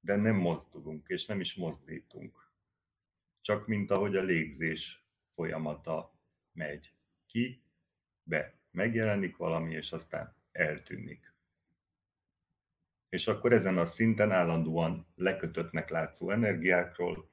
de 0.00 0.16
nem 0.16 0.36
mozdulunk 0.36 1.08
és 1.08 1.26
nem 1.26 1.40
is 1.40 1.54
mozdítunk. 1.54 2.50
Csak 3.40 3.66
mint 3.66 3.90
ahogy 3.90 4.16
a 4.16 4.22
légzés 4.22 5.04
folyamata 5.34 6.18
megy 6.52 6.92
ki 7.26 7.62
be. 8.28 8.54
Megjelenik 8.70 9.36
valami, 9.36 9.74
és 9.74 9.92
aztán 9.92 10.34
eltűnik. 10.52 11.32
És 13.08 13.26
akkor 13.26 13.52
ezen 13.52 13.78
a 13.78 13.86
szinten 13.86 14.32
állandóan 14.32 15.06
lekötöttnek 15.14 15.88
látszó 15.88 16.30
energiákról 16.30 17.30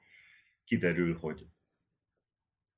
kiderül, 0.63 1.17
hogy 1.17 1.47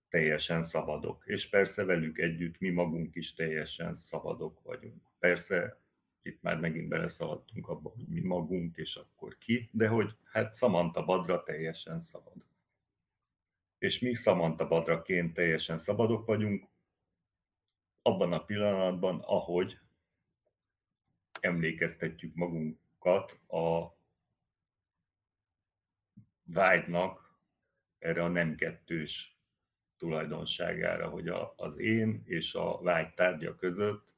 teljesen 0.10 0.64
szabadok. 0.64 1.24
És 1.26 1.50
persze 1.50 1.84
velük 1.84 2.18
együtt 2.18 2.60
mi 2.60 2.70
magunk 2.70 3.16
is 3.16 3.34
teljesen 3.34 3.96
szabadok 3.96 4.62
vagyunk. 4.64 5.02
Persze 5.20 5.82
itt 6.22 6.42
már 6.42 6.60
megint 6.60 6.88
beleszaladtunk 6.88 7.68
abba, 7.68 7.90
hogy 7.90 8.08
mi 8.08 8.20
magunk, 8.20 8.78
és 8.78 8.96
akkor 8.96 9.38
ki, 9.38 9.70
de 9.72 9.88
hogy 9.88 10.18
hát 10.24 10.56
Samantha 10.56 11.06
Badra 11.06 11.44
teljesen 11.44 12.02
szabad. 12.02 12.46
És 13.78 14.00
mi 14.00 14.14
Samantha 14.14 14.68
Badraként 14.68 15.34
teljesen 15.34 15.78
szabadok 15.78 16.26
vagyunk, 16.26 16.68
abban 18.08 18.34
a 18.34 18.46
pillanatban, 18.46 19.20
ahogy 19.20 19.80
emlékeztetjük 21.40 22.36
magunkat 22.36 23.40
a 23.48 23.96
vágynak 26.44 27.40
erre 28.00 28.24
a 28.24 28.28
nem 28.28 28.56
kettős 28.56 29.38
tulajdonságára, 29.98 31.10
hogy 31.10 31.28
a, 31.28 31.54
az 31.58 31.78
én 31.78 32.22
és 32.26 32.54
a 32.54 32.82
vágy 32.82 33.14
tárgya 33.14 33.56
között 33.56 34.14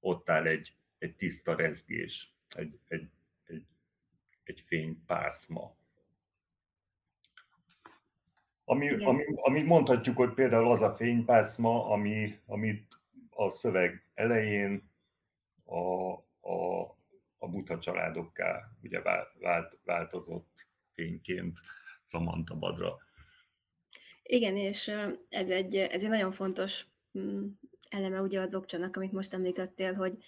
ott 0.00 0.30
áll 0.30 0.46
egy, 0.46 0.74
egy 0.98 1.16
tiszta 1.16 1.54
rezgés, 1.54 2.34
egy, 2.48 2.78
egy, 2.88 3.10
egy, 3.44 3.66
egy 4.44 4.60
fénypászma. 4.60 5.76
Ami, 8.64 8.88
ami, 8.88 9.24
ami 9.34 9.62
mondhatjuk, 9.62 10.16
hogy 10.16 10.34
például 10.34 10.70
az 10.70 10.82
a 10.82 10.94
fénypászma, 10.94 11.90
ami, 11.90 12.38
amit 12.46 12.87
a 13.38 13.48
szöveg 13.48 14.02
elején 14.14 14.90
a, 15.64 16.12
a, 16.50 16.80
a 17.38 17.48
buta 17.48 17.78
családokká 17.78 18.70
ugye 18.82 19.02
vált, 19.40 19.78
változott 19.84 20.66
fényként 20.90 21.58
Samantha 22.02 22.56
Badra. 22.56 22.98
Igen, 24.22 24.56
és 24.56 24.92
ez 25.28 25.50
egy, 25.50 25.76
ez 25.76 26.02
egy 26.02 26.08
nagyon 26.08 26.32
fontos 26.32 26.86
mm, 27.18 27.46
eleme 27.88 28.20
ugye 28.20 28.40
az 28.40 28.54
okcsának, 28.54 28.96
amit 28.96 29.12
most 29.12 29.34
említettél, 29.34 29.94
hogy, 29.94 30.24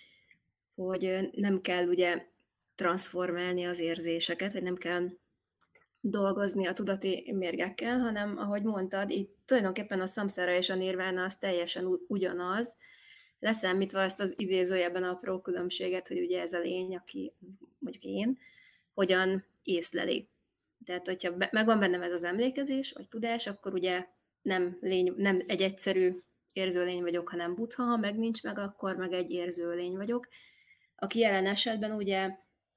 hogy 0.75 1.31
nem 1.33 1.61
kell 1.61 1.87
ugye 1.87 2.27
transformálni 2.75 3.65
az 3.65 3.79
érzéseket, 3.79 4.53
vagy 4.53 4.63
nem 4.63 4.77
kell 4.77 5.09
dolgozni 6.01 6.67
a 6.67 6.73
tudati 6.73 7.33
mérgekkel, 7.33 7.99
hanem 7.99 8.39
ahogy 8.39 8.63
mondtad, 8.63 9.11
itt 9.11 9.37
tulajdonképpen 9.45 10.01
a 10.01 10.07
szamszára 10.07 10.53
és 10.53 10.71
a 10.71 10.75
nirvána 10.75 11.25
az 11.25 11.37
teljesen 11.37 11.99
ugyanaz, 12.09 12.77
leszámítva 13.41 14.01
ezt 14.01 14.21
az 14.21 14.35
idézőjelben 14.37 15.05
apró 15.05 15.41
különbséget, 15.41 16.09
hogy 16.09 16.19
ugye 16.19 16.41
ez 16.41 16.53
a 16.53 16.61
lény, 16.61 16.97
aki 16.97 17.33
mondjuk 17.79 18.05
én, 18.05 18.39
hogyan 18.95 19.45
észleli. 19.63 20.29
Tehát, 20.85 21.07
hogyha 21.07 21.35
megvan 21.51 21.79
bennem 21.79 22.03
ez 22.03 22.13
az 22.13 22.25
emlékezés, 22.25 22.93
vagy 22.93 23.09
tudás, 23.09 23.47
akkor 23.47 23.75
ugye 23.75 24.07
nem, 24.43 24.79
lény, 24.81 25.15
nem 25.17 25.41
egy 25.47 25.63
egyszerű 25.63 26.23
érzőlény 26.53 27.03
vagyok, 27.03 27.29
hanem 27.29 27.55
butha, 27.55 27.83
ha 27.83 27.97
meg 27.97 28.19
nincs 28.19 28.43
meg, 28.43 28.59
akkor 28.59 28.97
meg 28.97 29.13
egy 29.13 29.31
érzőlény 29.31 29.97
vagyok, 29.97 30.29
aki 30.97 31.19
jelen 31.19 31.47
esetben 31.47 31.93
ugye 31.93 32.31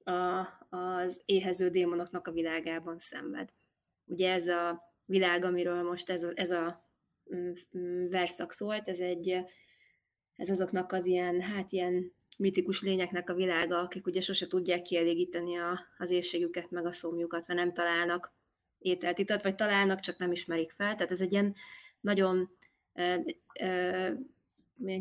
a, 0.04 0.48
az 0.70 1.22
éhező 1.26 1.70
démonoknak 1.70 2.28
a 2.28 2.32
világában 2.32 3.00
szenved. 3.00 3.50
Ugye 4.06 4.32
ez 4.32 4.48
a 4.48 4.94
világ, 5.06 5.44
amiről 5.44 5.84
most 5.84 6.10
ez 6.10 6.24
a, 6.24 6.32
ez 6.36 6.52
a 6.52 6.88
mm, 7.36 7.52
mm, 7.78 8.10
verszak 8.10 8.52
szólt, 8.52 8.88
ez 8.88 9.00
egy 9.00 9.44
ez 10.36 10.50
azoknak 10.50 10.92
az 10.92 11.06
ilyen, 11.06 11.42
hát 11.42 11.72
ilyen 11.72 12.14
mitikus 12.38 12.82
lényeknek 12.82 13.30
a 13.30 13.34
világa, 13.34 13.80
akik 13.80 14.06
ugye 14.06 14.22
sose 14.22 14.48
tudják 14.48 14.82
kielégíteni 14.82 15.58
a, 15.58 15.80
az 15.98 16.12
éjségüket, 16.12 16.72
meg 16.72 16.86
a 16.86 16.92
szomjukat, 16.92 17.48
mert 17.48 17.60
nem 17.60 17.74
találnak 17.74 18.34
ételt, 18.78 19.18
itat, 19.18 19.44
vagy 19.44 19.56
találnak, 19.56 20.00
csak 20.00 20.18
nem 20.18 20.32
ismerik 20.32 20.72
fel. 20.72 20.96
Tehát 20.96 21.12
ez 21.12 21.22
egy 21.22 21.32
ilyen 21.32 21.56
nagyon 22.00 22.50
e, 22.94 23.24
e, 23.54 24.14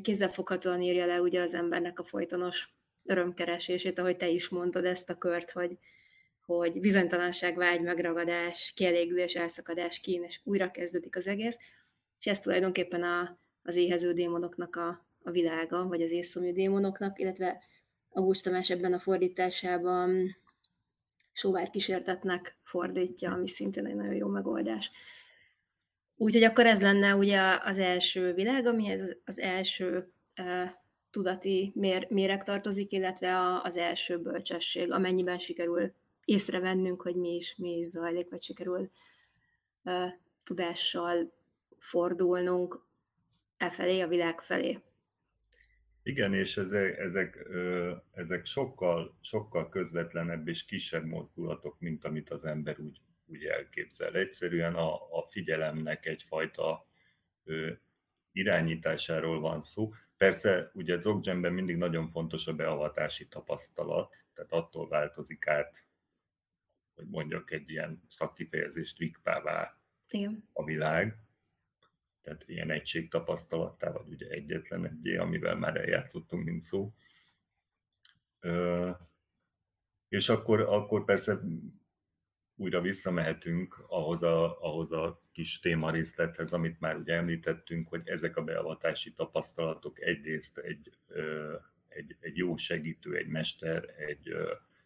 kézzelfoghatóan 0.03 0.83
írja 0.83 1.07
le 1.07 1.21
ugye 1.21 1.41
az 1.41 1.55
embernek 1.55 1.99
a 1.99 2.05
folytonos 2.05 2.75
örömkeresését, 3.05 3.99
ahogy 3.99 4.17
te 4.17 4.29
is 4.29 4.49
mondod 4.49 4.85
ezt 4.85 5.11
a 5.11 5.19
kört, 5.19 5.51
hogy, 5.51 5.79
hogy 6.47 6.81
bizonytalanság, 6.81 7.57
vágy, 7.57 7.81
megragadás, 7.81 8.73
kielégülés, 8.77 9.35
elszakadás, 9.35 10.01
kín, 10.01 10.23
és 10.23 10.41
újra 10.45 10.71
kezdődik 10.71 11.17
az 11.17 11.27
egész, 11.27 11.57
és 12.19 12.27
ez 12.27 12.41
tulajdonképpen 12.41 13.03
a, 13.03 13.39
az 13.63 13.77
éhező 13.77 14.13
démonoknak 14.13 14.77
a, 14.77 15.07
a 15.25 15.31
világa, 15.31 15.87
vagy 15.87 16.03
az 16.03 16.11
észszomjú 16.11 16.53
démonoknak, 16.53 17.19
illetve 17.19 17.63
August 18.11 18.45
Tamás 18.45 18.71
ebben 18.71 18.93
a 18.93 18.99
fordításában 18.99 20.37
sóvár 21.33 21.71
kísértetnek 21.71 22.57
fordítja, 22.63 23.33
ami 23.33 23.49
szintén 23.49 23.87
egy 23.87 23.95
nagyon 23.95 24.15
jó 24.15 24.29
megoldás. 24.29 24.91
Úgyhogy 26.17 26.43
akkor 26.43 26.67
ez 26.67 26.81
lenne 26.81 27.15
ugye 27.15 27.41
az 27.65 27.79
első 27.79 28.33
világ, 28.33 28.67
amihez 28.67 29.17
az 29.25 29.39
első 29.39 30.13
uh, 30.37 30.71
tudati 31.11 31.73
mér, 31.75 32.07
méreg 32.11 32.45
tartozik, 32.45 32.93
illetve 32.93 33.37
a, 33.37 33.63
az 33.63 33.77
első 33.77 34.19
bölcsesség, 34.19 34.93
amennyiben 34.93 35.39
sikerül 35.39 35.93
észrevennünk, 36.25 37.03
hogy 37.03 37.15
mi 37.15 37.35
is, 37.35 37.55
mi 37.57 37.77
is 37.77 37.87
zajlik, 37.87 38.31
vagy 38.31 38.43
sikerül 38.43 38.91
uh, 39.85 40.09
tudással 40.45 41.33
fordulnunk 41.79 42.87
e 43.57 43.71
felé, 43.71 44.01
a 44.01 44.09
világ 44.09 44.41
felé. 44.41 44.79
Igen, 46.03 46.35
és 46.35 46.57
ezek, 46.57 46.99
ezek, 46.99 47.49
ezek 48.13 48.47
sokkal, 48.47 49.19
sokkal 49.21 49.69
közvetlenebb 49.69 50.49
és 50.49 50.65
kisebb 50.65 51.05
mozdulatok, 51.05 51.81
mint 51.81 52.05
amit 52.05 52.31
az 52.31 52.45
ember 52.45 52.79
úgy, 52.79 53.01
úgy 53.27 53.45
elképzel. 53.45 54.15
Egyszerűen 54.15 54.75
a, 54.75 54.95
a 54.95 55.27
figyelemnek 55.31 56.07
egyfajta 56.07 56.87
irányításáról 58.33 59.41
van 59.41 59.63
szó. 59.63 59.93
Persze, 60.17 60.71
ugye 60.75 60.97
Dzogcsenben 60.97 61.53
mindig 61.53 61.77
nagyon 61.77 62.09
fontos 62.09 62.47
a 62.47 62.55
beavatási 62.55 63.29
tapasztalat, 63.29 64.15
tehát 64.35 64.53
attól 64.53 64.89
változik 64.89 65.47
át, 65.47 65.85
hogy 66.95 67.07
mondjak 67.09 67.51
egy 67.51 67.71
ilyen 67.71 68.03
szakkifejezést, 68.09 68.99
vikpává 68.99 69.79
a 70.53 70.65
világ 70.65 71.17
tehát 72.23 72.45
ilyen 72.47 72.71
egység 72.71 73.11
tapasztalattá, 73.11 73.91
vagy 73.91 74.09
ugye 74.09 74.29
egyetlen 74.29 74.87
egyé, 74.87 75.17
amivel 75.17 75.55
már 75.55 75.77
eljátszottunk, 75.77 76.45
mint 76.45 76.61
szó. 76.61 76.93
Ö, 78.41 78.91
és 80.09 80.29
akkor, 80.29 80.61
akkor 80.61 81.05
persze 81.05 81.41
újra 82.57 82.81
visszamehetünk 82.81 83.85
ahhoz 83.89 84.23
a, 84.23 84.61
ahhoz 84.61 84.93
a 84.93 85.23
kis 85.33 85.61
témarészlethez, 85.61 86.53
amit 86.53 86.81
már 86.81 86.97
ugye 86.97 87.15
említettünk, 87.15 87.89
hogy 87.89 88.03
ezek 88.05 88.37
a 88.37 88.45
beavatási 88.45 89.13
tapasztalatok 89.13 90.01
egyrészt 90.01 90.59
egy, 90.59 90.93
egy, 91.89 92.17
egy 92.21 92.37
jó 92.37 92.57
segítő, 92.57 93.17
egy 93.17 93.27
mester, 93.27 93.95
egy, 93.99 94.37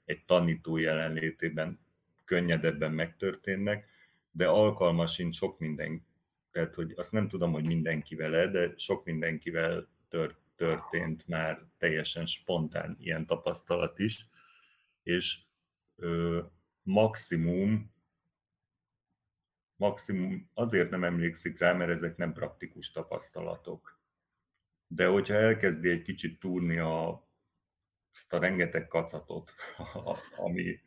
egy 0.04 0.24
tanító 0.24 0.76
jelenlétében 0.76 1.78
könnyedebben 2.24 2.92
megtörténnek, 2.92 3.88
de 4.30 4.46
alkalmasint 4.46 5.34
sok 5.34 5.58
minden 5.58 6.06
tehát 6.56 6.74
hogy 6.74 6.92
azt 6.96 7.12
nem 7.12 7.28
tudom, 7.28 7.52
hogy 7.52 7.66
mindenkivel, 7.66 8.50
de 8.50 8.72
sok 8.76 9.04
mindenkivel 9.04 9.88
tört, 10.08 10.36
történt 10.54 11.28
már 11.28 11.64
teljesen 11.78 12.26
spontán 12.26 12.96
ilyen 13.00 13.26
tapasztalat 13.26 13.98
is, 13.98 14.28
és 15.02 15.38
ö, 15.96 16.42
maximum, 16.82 17.94
maximum 19.76 20.50
azért 20.54 20.90
nem 20.90 21.04
emlékszik 21.04 21.58
rá, 21.58 21.72
mert 21.72 21.90
ezek 21.90 22.16
nem 22.16 22.32
praktikus 22.32 22.90
tapasztalatok. 22.90 24.00
De 24.88 25.06
hogyha 25.06 25.34
elkezdi 25.34 25.90
egy 25.90 26.02
kicsit 26.02 26.40
túrni 26.40 26.78
a, 26.78 27.28
azt 28.12 28.32
a 28.32 28.38
rengeteg 28.38 28.88
kacatot, 28.88 29.52
ami, 30.46 30.80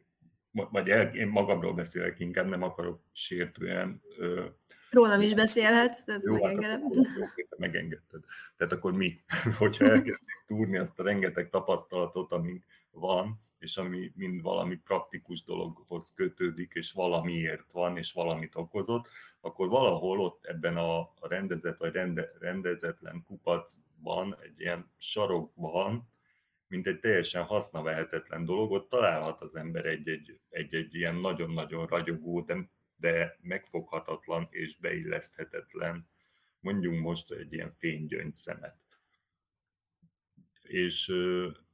vagy 0.52 0.90
el, 0.90 1.16
én 1.16 1.28
magamról 1.28 1.74
beszélek, 1.74 2.20
inkább 2.20 2.48
nem 2.48 2.64
akarok 2.64 3.04
sértően 3.12 4.02
ö, 4.18 4.48
Rólam 4.90 5.22
is 5.22 5.34
beszélhetsz, 5.34 6.06
de 6.06 6.14
ezt 6.14 6.26
Jó, 6.26 6.34
megengedem. 6.34 6.82
Hát 6.82 6.96
akkor, 6.96 7.58
megengedted. 7.58 8.24
Tehát 8.58 8.74
akkor 8.74 8.94
mi, 8.94 9.22
hogyha 9.58 9.86
elkezdjük 9.86 10.44
túrni 10.46 10.78
azt 10.78 11.00
a 11.00 11.04
rengeteg 11.04 11.50
tapasztalatot, 11.50 12.32
amink 12.32 12.64
van, 12.92 13.42
és 13.60 13.78
ami 13.78 14.12
mind 14.16 14.42
valami 14.42 14.76
praktikus 14.76 15.44
dologhoz 15.44 16.14
kötődik, 16.16 16.72
és 16.74 16.92
valamiért 16.92 17.72
van, 17.72 17.98
és 17.98 18.14
valamit 18.14 18.56
okozott, 18.56 19.08
akkor 19.42 19.70
valahol 19.70 20.20
ott 20.20 20.46
ebben 20.46 20.78
a 20.78 21.10
rendezett 21.22 21.78
vagy 21.78 21.94
rende, 21.94 22.32
rendezetlen 22.40 23.24
kupacban, 23.28 24.38
egy 24.42 24.60
ilyen 24.60 24.92
sarokban, 24.98 26.10
mint 26.68 26.88
egy 26.88 27.00
teljesen 27.00 27.44
hasznavehetetlen 27.44 28.46
dolog, 28.46 28.72
ott 28.72 28.90
találhat 28.90 29.42
az 29.42 29.56
ember 29.56 29.86
egy-egy, 29.86 30.40
egy-egy 30.50 30.96
ilyen 30.96 31.16
nagyon-nagyon 31.16 31.86
ragyogó, 31.88 32.42
de 32.42 32.70
de 33.00 33.38
megfoghatatlan 33.42 34.48
és 34.52 34.78
beilleszthetetlen, 34.78 36.08
mondjunk 36.60 37.02
most 37.02 37.32
egy 37.32 37.54
ilyen 37.54 37.76
fénygyöngy 37.78 38.36
szemet. 38.36 38.78
És, 40.62 41.14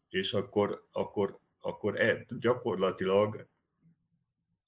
és 0.10 0.34
akkor, 0.34 0.88
akkor, 0.92 1.40
akkor 1.60 2.02
e, 2.02 2.26
gyakorlatilag 2.40 3.48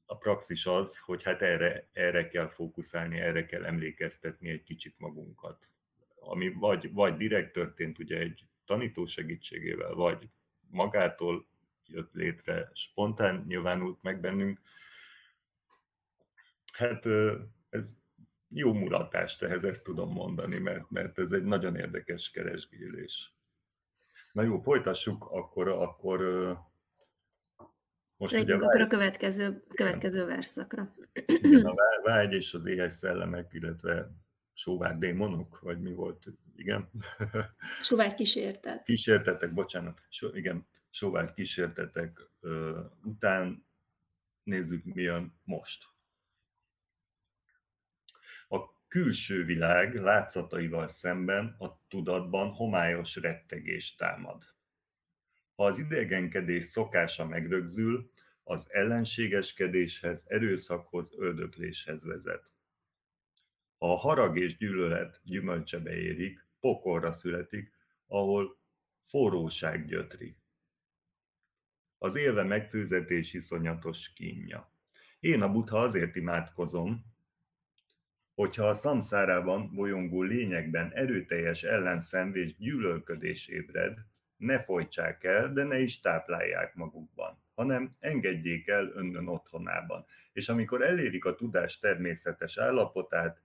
a 0.05 0.17
praxis 0.17 0.65
az, 0.65 0.99
hogy 0.99 1.23
hát 1.23 1.41
erre, 1.41 1.87
erre 1.93 2.27
kell 2.27 2.47
fókuszálni, 2.47 3.19
erre 3.19 3.45
kell 3.45 3.65
emlékeztetni 3.65 4.49
egy 4.49 4.63
kicsit 4.63 4.93
magunkat. 4.97 5.67
Ami 6.19 6.49
vagy, 6.49 6.93
vagy 6.93 7.17
direkt 7.17 7.53
történt 7.53 7.99
ugye 7.99 8.17
egy 8.17 8.45
tanító 8.65 9.05
segítségével, 9.05 9.93
vagy 9.93 10.29
magától 10.69 11.47
jött 11.85 12.13
létre, 12.13 12.69
spontán 12.73 13.43
nyilvánult 13.47 14.01
meg 14.01 14.19
bennünk, 14.19 14.59
Hát 16.77 17.05
ez 17.69 17.95
jó 18.47 18.73
mulatást 18.73 19.43
ehhez, 19.43 19.63
ezt 19.63 19.83
tudom 19.83 20.11
mondani, 20.11 20.57
mert, 20.59 20.89
mert 20.89 21.19
ez 21.19 21.31
egy 21.31 21.43
nagyon 21.43 21.75
érdekes 21.75 22.31
keresgélés. 22.31 23.33
Na 24.31 24.41
jó, 24.41 24.59
folytassuk 24.59 25.25
akkor, 25.25 25.67
akkor 25.67 26.19
most 28.17 28.33
ugye 28.35 28.55
akkor 28.55 28.81
a 28.81 28.87
következő, 28.87 29.63
következő 29.73 30.25
verszakra. 30.25 30.95
Igen, 31.25 31.65
a 31.65 31.75
vágy 32.03 32.33
és 32.33 32.53
az 32.53 32.65
éhes 32.65 32.91
szellemek, 32.91 33.53
illetve 33.53 34.11
sóvár 34.53 34.97
démonok, 34.97 35.59
vagy 35.59 35.81
mi 35.81 35.93
volt, 35.93 36.25
igen? 36.55 36.89
Sóvár 37.81 38.13
kísértet. 38.13 38.83
Kísértetek, 38.83 39.53
bocsánat, 39.53 40.01
so, 40.09 40.35
igen, 40.35 40.67
sóvár 40.89 41.33
kísértetek 41.33 42.29
uh, 42.41 42.77
után 43.03 43.65
nézzük, 44.43 44.83
mi 44.83 45.01
jön 45.01 45.39
most 45.43 45.95
külső 48.87 49.43
világ 49.43 49.95
látszataival 49.95 50.87
szemben 50.87 51.55
a 51.59 51.87
tudatban 51.87 52.49
homályos 52.49 53.15
rettegés 53.15 53.95
támad. 53.95 54.43
Ha 55.55 55.65
az 55.65 55.77
idegenkedés 55.77 56.63
szokása 56.63 57.25
megrögzül, 57.25 58.11
az 58.43 58.67
ellenségeskedéshez, 58.69 60.25
erőszakhoz, 60.27 61.13
öldökléshez 61.17 62.05
vezet. 62.05 62.51
Ha 63.77 63.91
a 63.91 63.95
harag 63.95 64.37
és 64.37 64.57
gyűlölet 64.57 65.21
gyümölcse 65.23 65.81
érik, 65.83 66.45
pokorra 66.59 67.11
születik, 67.11 67.73
ahol 68.07 68.59
forróság 69.01 69.85
gyötri. 69.85 70.37
Az 71.97 72.15
élve 72.15 72.43
megfőzetés 72.43 73.33
iszonyatos 73.33 74.13
kínja. 74.13 74.71
Én 75.19 75.41
a 75.41 75.51
butha 75.51 75.79
azért 75.79 76.15
imádkozom, 76.15 77.15
hogyha 78.37 78.67
a 78.67 78.73
szamszárában 78.73 79.73
bolyongó 79.73 80.21
lényekben 80.21 80.91
erőteljes 80.93 81.63
ellenszenv 81.63 82.35
gyűlölködés 82.57 83.47
ébred, 83.47 83.97
ne 84.35 84.59
folytsák 84.59 85.23
el, 85.23 85.53
de 85.53 85.63
ne 85.63 85.79
is 85.79 85.99
táplálják 85.99 86.75
magukban, 86.75 87.41
hanem 87.55 87.95
engedjék 87.99 88.67
el 88.67 88.91
önnön 88.93 89.27
otthonában. 89.27 90.05
És 90.33 90.49
amikor 90.49 90.81
elérik 90.81 91.25
a 91.25 91.35
tudás 91.35 91.79
természetes 91.79 92.57
állapotát, 92.57 93.41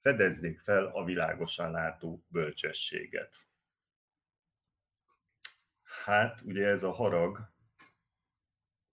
fedezzék 0.00 0.60
fel 0.60 0.86
a 0.86 1.04
világosan 1.04 1.70
látó 1.70 2.24
bölcsességet. 2.28 3.36
Hát, 6.04 6.40
ugye 6.40 6.66
ez 6.66 6.82
a 6.82 6.92
harag, 6.92 7.50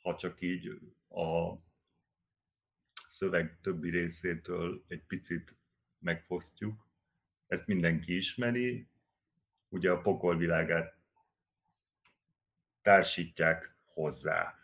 ha 0.02 0.16
csak 0.16 0.42
így 0.42 0.68
a 1.10 1.56
szöveg 3.16 3.58
többi 3.62 3.90
részétől 3.90 4.84
egy 4.88 5.04
picit 5.08 5.56
megfosztjuk. 6.00 6.88
Ezt 7.48 7.68
mindenki 7.68 8.16
ismeri, 8.16 8.88
ugye 9.70 9.92
a 9.92 10.02
pokolvilágát 10.02 10.98
társítják 12.82 13.76
hozzá. 13.86 14.60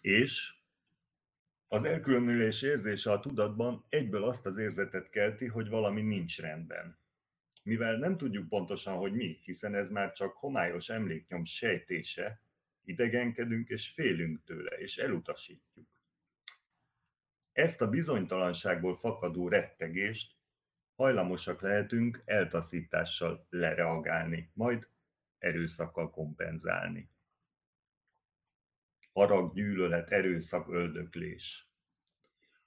És 0.00 0.54
az 1.68 1.84
elkülönülés 1.84 2.62
érzése 2.62 3.12
a 3.12 3.20
tudatban 3.20 3.84
egyből 3.88 4.24
azt 4.24 4.46
az 4.46 4.56
érzetet 4.56 5.10
kelti, 5.10 5.46
hogy 5.46 5.68
valami 5.68 6.02
nincs 6.02 6.40
rendben. 6.40 6.98
Mivel 7.62 7.96
nem 7.96 8.16
tudjuk 8.16 8.48
pontosan, 8.48 8.96
hogy 8.96 9.12
mi, 9.12 9.38
hiszen 9.42 9.74
ez 9.74 9.90
már 9.90 10.12
csak 10.12 10.32
homályos 10.32 10.88
emléknyom 10.88 11.44
sejtése, 11.44 12.40
idegenkedünk 12.84 13.68
és 13.68 13.90
félünk 13.90 14.44
tőle, 14.44 14.76
és 14.76 14.96
elutasítjuk. 14.96 15.95
Ezt 17.56 17.80
a 17.80 17.88
bizonytalanságból 17.88 18.96
fakadó 18.96 19.48
rettegést 19.48 20.36
hajlamosak 20.94 21.60
lehetünk 21.60 22.22
eltaszítással 22.24 23.46
lereagálni, 23.50 24.50
majd 24.54 24.88
erőszakkal 25.38 26.10
kompenzálni. 26.10 27.10
Harag, 29.12 29.54
gyűlölet, 29.54 30.10
erőszak, 30.10 30.68
öldöklés. 30.68 31.68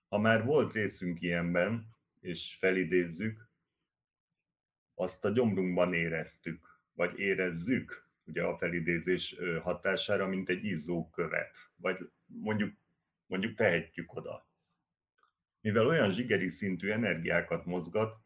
Ha 0.07 0.17
már 0.17 0.45
volt 0.45 0.73
részünk 0.73 1.21
ilyenben, 1.21 1.95
és 2.19 2.55
felidézzük, 2.59 3.49
azt 4.93 5.25
a 5.25 5.29
gyomrunkban 5.29 5.93
éreztük, 5.93 6.79
vagy 6.93 7.19
érezzük, 7.19 8.09
ugye 8.25 8.43
a 8.43 8.57
felidézés 8.57 9.35
hatására, 9.61 10.27
mint 10.27 10.49
egy 10.49 10.63
izzó 10.63 11.09
követ, 11.09 11.57
vagy 11.75 12.11
mondjuk, 12.25 12.73
mondjuk 13.25 13.55
tehetjük 13.55 14.15
oda. 14.15 14.48
Mivel 15.61 15.87
olyan 15.87 16.11
zsigeri 16.11 16.49
szintű 16.49 16.89
energiákat 16.91 17.65
mozgat, 17.65 18.17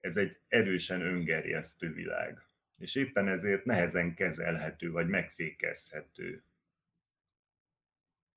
ez 0.00 0.16
egy 0.16 0.40
erősen 0.48 1.00
öngerjesztő 1.00 1.92
világ, 1.92 2.46
és 2.78 2.94
éppen 2.94 3.28
ezért 3.28 3.64
nehezen 3.64 4.14
kezelhető 4.14 4.90
vagy 4.90 5.08
megfékezhető. 5.08 6.44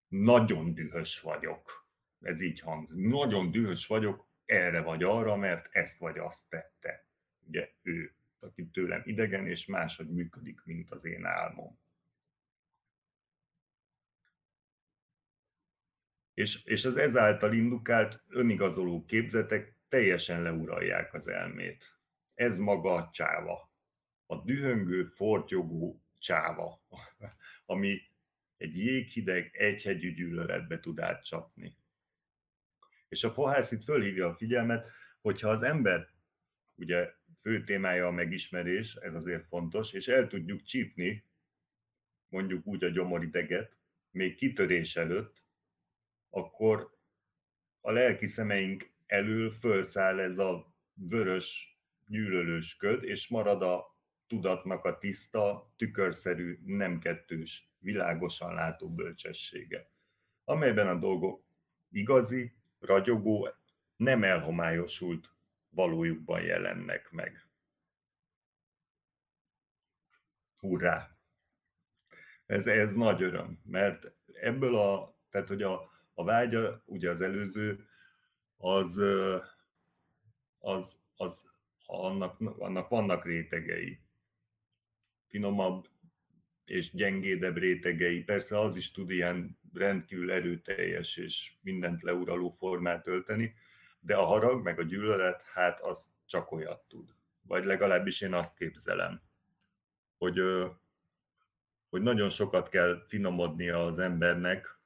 Nagyon 0.07 0.73
dühös 0.73 1.21
vagyok. 1.21 1.87
Ez 2.21 2.41
így 2.41 2.59
hangzik. 2.59 3.07
Nagyon 3.07 3.51
dühös 3.51 3.87
vagyok 3.87 4.27
erre 4.45 4.81
vagy 4.81 5.03
arra, 5.03 5.35
mert 5.35 5.69
ezt 5.71 5.97
vagy 5.99 6.17
azt 6.17 6.49
tette. 6.49 7.05
Ugye 7.47 7.69
ő, 7.81 8.13
aki 8.39 8.67
tőlem 8.67 9.01
idegen, 9.05 9.47
és 9.47 9.65
máshogy 9.65 10.09
működik, 10.09 10.61
mint 10.63 10.91
az 10.91 11.05
én 11.05 11.25
álmom. 11.25 11.79
És, 16.39 16.63
és 16.63 16.86
az 16.86 16.97
ezáltal 16.97 17.54
indukált 17.54 18.23
önigazoló 18.28 19.06
képzetek 19.06 19.75
teljesen 19.89 20.41
leuralják 20.41 21.13
az 21.13 21.28
elmét. 21.28 21.99
Ez 22.34 22.60
maga 22.60 22.93
a 22.93 23.10
csáva. 23.13 23.71
A 24.25 24.36
dühöngő, 24.36 25.04
fortyogó 25.04 26.04
csáva, 26.19 26.82
ami 27.65 28.02
egy 28.58 28.78
jéghideg, 28.78 29.56
egyhegyű 29.56 30.13
gyűlöletbe 30.13 30.80
tud 30.80 30.99
átcsapni. 30.99 31.78
És 33.08 33.23
a 33.23 33.32
fohász 33.32 33.71
itt 33.71 33.84
fölhívja 33.84 34.28
a 34.28 34.36
figyelmet, 34.36 34.89
hogyha 35.21 35.49
az 35.49 35.63
ember, 35.63 36.10
ugye 36.75 37.13
fő 37.41 37.63
témája 37.63 38.08
a 38.08 38.12
megismerés, 38.12 38.95
ez 38.95 39.13
azért 39.13 39.47
fontos, 39.47 39.93
és 39.93 40.08
el 40.08 40.28
tudjuk 40.28 40.63
csípni, 40.63 41.23
mondjuk 42.28 42.65
úgy 42.65 42.84
a 42.84 42.89
gyomorideget, 42.89 43.78
még 44.12 44.36
kitörés 44.36 44.95
előtt, 44.95 45.39
akkor 46.29 46.97
a 47.81 47.91
lelki 47.91 48.27
szemeink 48.27 48.91
elől 49.05 49.51
fölszáll 49.51 50.19
ez 50.19 50.37
a 50.37 50.73
vörös, 50.93 51.77
gyűlölős 52.07 52.77
és 53.01 53.27
marad 53.27 53.61
a 53.61 53.97
tudatnak 54.27 54.85
a 54.85 54.97
tiszta, 54.97 55.73
tükörszerű, 55.77 56.59
nem 56.65 56.99
kettős, 56.99 57.69
világosan 57.79 58.53
látó 58.53 58.89
bölcsessége, 58.89 59.89
amelyben 60.43 60.87
a 60.87 60.95
dolgok 60.95 61.43
igazi, 61.91 62.53
ragyogó, 62.79 63.49
nem 63.95 64.23
elhomályosult 64.23 65.33
valójukban 65.69 66.41
jelennek 66.41 67.11
meg. 67.11 67.47
Hurrá! 70.59 71.17
Ez, 72.45 72.67
ez 72.67 72.95
nagy 72.95 73.23
öröm, 73.23 73.61
mert 73.63 74.11
ebből 74.33 74.75
a, 74.75 75.17
tehát 75.29 75.47
hogy 75.47 75.61
a, 75.61 75.88
a 76.19 76.23
vágya, 76.23 76.82
ugye 76.86 77.10
az 77.10 77.21
előző, 77.21 77.88
az, 78.58 79.01
az, 80.60 81.01
az 81.15 81.49
annak, 81.86 82.39
annak 82.60 82.89
vannak 82.89 83.25
rétegei. 83.25 83.99
Finomabb 85.27 85.88
és 86.65 86.91
gyengédebb 86.91 87.58
rétegei. 87.58 88.23
Persze 88.23 88.60
az 88.60 88.75
is 88.75 88.91
tud 88.91 89.10
ilyen 89.10 89.60
rendkívül 89.73 90.32
erőteljes 90.32 91.17
és 91.17 91.53
mindent 91.62 92.01
leuraló 92.01 92.49
formát 92.49 93.08
ölteni, 93.08 93.53
de 93.99 94.15
a 94.15 94.25
harag 94.25 94.63
meg 94.63 94.79
a 94.79 94.84
gyűlölet, 94.84 95.41
hát 95.41 95.82
az 95.82 96.12
csak 96.25 96.51
olyat 96.51 96.84
tud. 96.88 97.10
Vagy 97.41 97.65
legalábbis 97.65 98.21
én 98.21 98.34
azt 98.34 98.58
képzelem, 98.58 99.21
hogy, 100.17 100.39
hogy 101.89 102.01
nagyon 102.01 102.29
sokat 102.29 102.69
kell 102.69 103.01
finomodnia 103.05 103.86
az 103.86 103.99
embernek, 103.99 104.79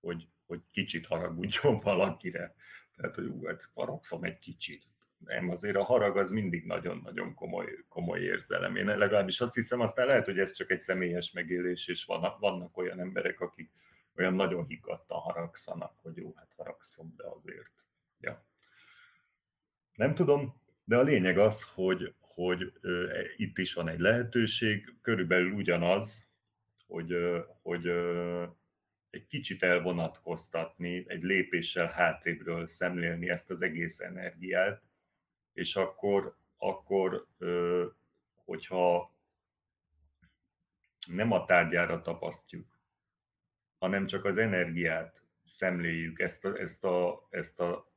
hogy, 0.00 0.28
hogy 0.48 0.60
kicsit 0.72 1.06
haragudjon 1.06 1.80
valakire. 1.90 2.54
Tehát, 2.96 3.14
hogy 3.14 3.26
ú, 3.26 3.46
hát 3.46 3.68
haragszom 3.74 4.24
egy 4.24 4.38
kicsit. 4.38 4.82
Nem, 5.18 5.50
azért 5.50 5.76
a 5.76 5.84
harag 5.84 6.16
az 6.16 6.30
mindig 6.30 6.64
nagyon-nagyon 6.64 7.34
komoly, 7.34 7.84
komoly 7.88 8.20
érzelem. 8.20 8.76
Én 8.76 8.84
legalábbis 8.84 9.40
azt 9.40 9.54
hiszem, 9.54 9.80
aztán 9.80 10.06
lehet, 10.06 10.24
hogy 10.24 10.38
ez 10.38 10.52
csak 10.52 10.70
egy 10.70 10.80
személyes 10.80 11.32
megélés, 11.32 11.88
és 11.88 12.04
vannak, 12.04 12.38
vannak 12.38 12.76
olyan 12.76 13.00
emberek, 13.00 13.40
akik 13.40 13.70
olyan 14.16 14.34
nagyon 14.34 14.66
higgadtan 14.66 15.18
haragszanak, 15.18 15.98
hogy 16.02 16.16
jó, 16.16 16.32
hát 16.36 16.52
haragszom, 16.56 17.14
de 17.16 17.24
azért. 17.26 17.72
Ja. 18.20 18.46
Nem 19.94 20.14
tudom, 20.14 20.62
de 20.84 20.96
a 20.96 21.02
lényeg 21.02 21.38
az, 21.38 21.62
hogy, 21.74 22.14
hogy 22.18 22.72
ö, 22.80 23.20
itt 23.36 23.58
is 23.58 23.74
van 23.74 23.88
egy 23.88 23.98
lehetőség, 23.98 24.94
körülbelül 25.02 25.52
ugyanaz, 25.52 26.32
hogy, 26.86 27.12
ö, 27.12 27.40
hogy 27.62 27.86
ö, 27.86 28.44
egy 29.10 29.26
kicsit 29.26 29.62
elvonatkoztatni, 29.62 31.04
egy 31.08 31.22
lépéssel 31.22 31.86
hátrébről 31.86 32.66
szemlélni 32.66 33.28
ezt 33.28 33.50
az 33.50 33.62
egész 33.62 34.00
energiát, 34.00 34.82
és 35.52 35.76
akkor, 35.76 36.36
akkor 36.56 37.26
hogyha 38.44 39.14
nem 41.12 41.32
a 41.32 41.44
tárgyára 41.44 42.02
tapasztjuk, 42.02 42.78
hanem 43.78 44.06
csak 44.06 44.24
az 44.24 44.38
energiát 44.38 45.22
szemléljük, 45.44 46.20
ezt 46.20 46.44
a, 46.44 46.58
ezt 46.58 46.84
a, 46.84 47.26
ezt 47.30 47.60
a 47.60 47.92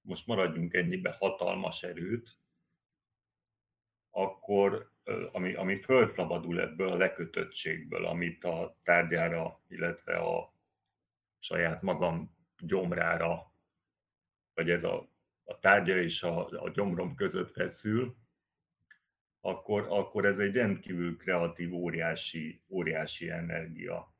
most 0.00 0.26
maradjunk 0.26 0.74
ennyibe 0.74 1.16
hatalmas 1.18 1.82
erőt, 1.82 2.38
akkor 4.10 4.93
ami, 5.32 5.54
ami 5.54 5.76
felszabadul 5.76 6.60
ebből 6.60 6.88
a 6.88 6.96
lekötöttségből, 6.96 8.06
amit 8.06 8.44
a 8.44 8.78
tárgyára, 8.82 9.60
illetve 9.68 10.16
a 10.16 10.54
saját 11.38 11.82
magam 11.82 12.36
gyomrára, 12.58 13.52
vagy 14.54 14.70
ez 14.70 14.84
a, 14.84 15.08
a 15.44 15.58
tárgya 15.58 15.96
és 15.96 16.22
a, 16.22 16.62
a 16.62 16.70
gyomrom 16.70 17.14
között 17.14 17.50
feszül, 17.50 18.16
akkor, 19.40 19.86
akkor 19.88 20.24
ez 20.24 20.38
egy 20.38 20.54
rendkívül 20.54 21.16
kreatív, 21.16 21.74
óriási, 21.74 22.62
óriási 22.68 23.30
energia. 23.30 24.14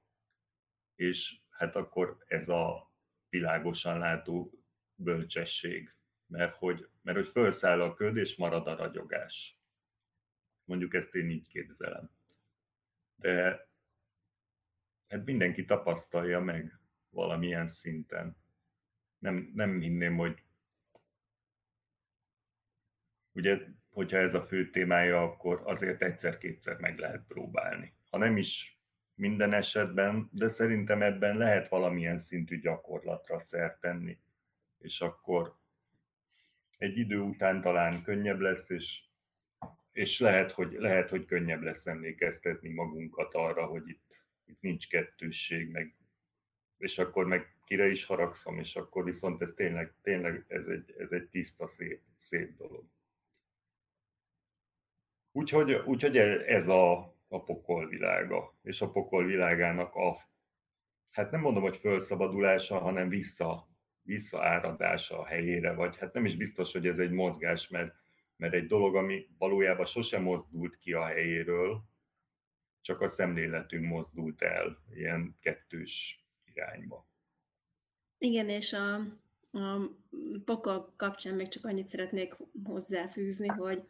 És 0.95 1.41
hát 1.51 1.77
akkor 1.77 2.17
ez 2.27 2.49
a 2.49 2.93
világosan 3.29 3.99
látó 3.99 4.53
bölcsesség, 4.95 5.95
mert 6.27 6.55
hogy, 6.57 6.89
mert 7.03 7.19
hogy 7.19 7.29
felszáll 7.29 7.81
a 7.81 7.95
köd, 7.95 8.17
és 8.17 8.37
marad 8.37 8.67
a 8.67 8.77
ragyogás. 8.77 9.59
Mondjuk 10.65 10.95
ezt 10.95 11.15
én 11.15 11.31
így 11.31 11.49
képzelem. 11.49 12.11
De 13.17 13.69
hát 15.09 15.25
mindenki 15.25 15.65
tapasztalja 15.65 16.41
meg 16.41 16.79
valamilyen 17.11 17.67
szinten. 17.67 18.37
Nem, 19.19 19.51
nem 19.55 19.81
hinném, 19.81 20.17
hogy 20.17 20.43
ugye, 23.33 23.59
hogyha 23.91 24.17
ez 24.17 24.35
a 24.35 24.43
fő 24.43 24.71
témája, 24.71 25.23
akkor 25.23 25.63
azért 25.65 26.03
egyszer-kétszer 26.03 26.79
meg 26.79 26.99
lehet 26.99 27.27
próbálni. 27.27 27.95
Ha 28.11 28.19
nem 28.19 28.37
is 28.37 28.79
minden 29.15 29.53
esetben, 29.53 30.29
de 30.33 30.49
szerintem 30.49 31.03
ebben 31.03 31.37
lehet 31.37 31.69
valamilyen 31.69 32.19
szintű 32.19 32.61
gyakorlatra 32.61 33.39
szert 33.39 33.81
tenni. 33.81 34.19
És 34.79 35.01
akkor 35.01 35.57
egy 36.79 36.97
idő 36.97 37.19
után 37.19 37.61
talán 37.61 38.03
könnyebb 38.03 38.41
lesz, 38.41 38.71
és 38.71 39.03
és 39.95 40.21
lehet, 40.21 40.53
hogy, 40.53 40.73
lehet, 40.73 41.11
hogy 41.11 41.25
könnyebb 41.25 41.63
lesz 41.63 41.87
emlékeztetni 41.87 42.69
magunkat 42.69 43.35
arra, 43.35 43.67
hogy 43.67 43.89
itt, 43.89 44.03
itt 44.45 44.61
nincs 44.61 44.89
kettősség, 44.89 45.71
meg, 45.71 45.95
és 46.79 46.99
akkor 46.99 47.27
meg 47.27 47.57
kire 47.65 47.87
is 47.87 48.05
haragszom, 48.05 48.59
és 48.59 48.77
akkor 48.77 49.05
viszont 49.05 49.43
ez 49.43 49.53
tényleg, 49.53 49.95
tényleg 50.03 50.45
ez 50.49 50.67
egy, 50.67 50.95
ez 50.99 51.13
egy 51.13 51.29
tiszta, 51.29 51.67
szép, 51.67 52.01
szép 52.15 52.57
dolog. 52.57 52.85
Úgyhogy, 55.33 55.73
úgyhogy 55.73 56.17
ez 56.17 56.69
a, 56.69 56.99
a 57.29 57.43
pokol 57.43 57.89
világa, 57.89 58.59
és 58.63 58.81
a 58.81 58.91
pokol 58.91 59.25
világának 59.25 59.95
a, 59.95 60.17
hát 61.11 61.31
nem 61.31 61.41
mondom, 61.41 61.63
hogy 61.63 61.77
felszabadulása, 61.77 62.79
hanem 62.79 63.09
vissza, 63.09 63.69
visszaáradása 64.03 65.19
a 65.19 65.27
helyére, 65.27 65.73
vagy 65.73 65.97
hát 65.97 66.13
nem 66.13 66.25
is 66.25 66.37
biztos, 66.37 66.73
hogy 66.73 66.87
ez 66.87 66.99
egy 66.99 67.11
mozgás, 67.11 67.69
mert, 67.69 68.03
mert 68.37 68.55
egy 68.55 68.67
dolog, 68.67 68.97
ami 68.97 69.27
valójában 69.39 69.85
sosem 69.85 70.23
mozdult 70.23 70.79
ki 70.79 70.93
a 70.93 71.05
helyéről, 71.05 71.83
csak 72.81 73.01
a 73.01 73.09
szemléletünk 73.09 73.85
mozdult 73.85 74.43
el 74.43 74.79
ilyen 74.95 75.37
kettős 75.41 76.25
irányba. 76.45 77.07
Igen, 78.19 78.49
és 78.49 78.73
a, 78.73 78.95
a 79.59 79.91
pokol 80.45 80.93
kapcsán 80.97 81.35
még 81.35 81.49
csak 81.49 81.65
annyit 81.65 81.87
szeretnék 81.87 82.37
hozzáfűzni, 82.65 83.49
hogy, 83.49 83.83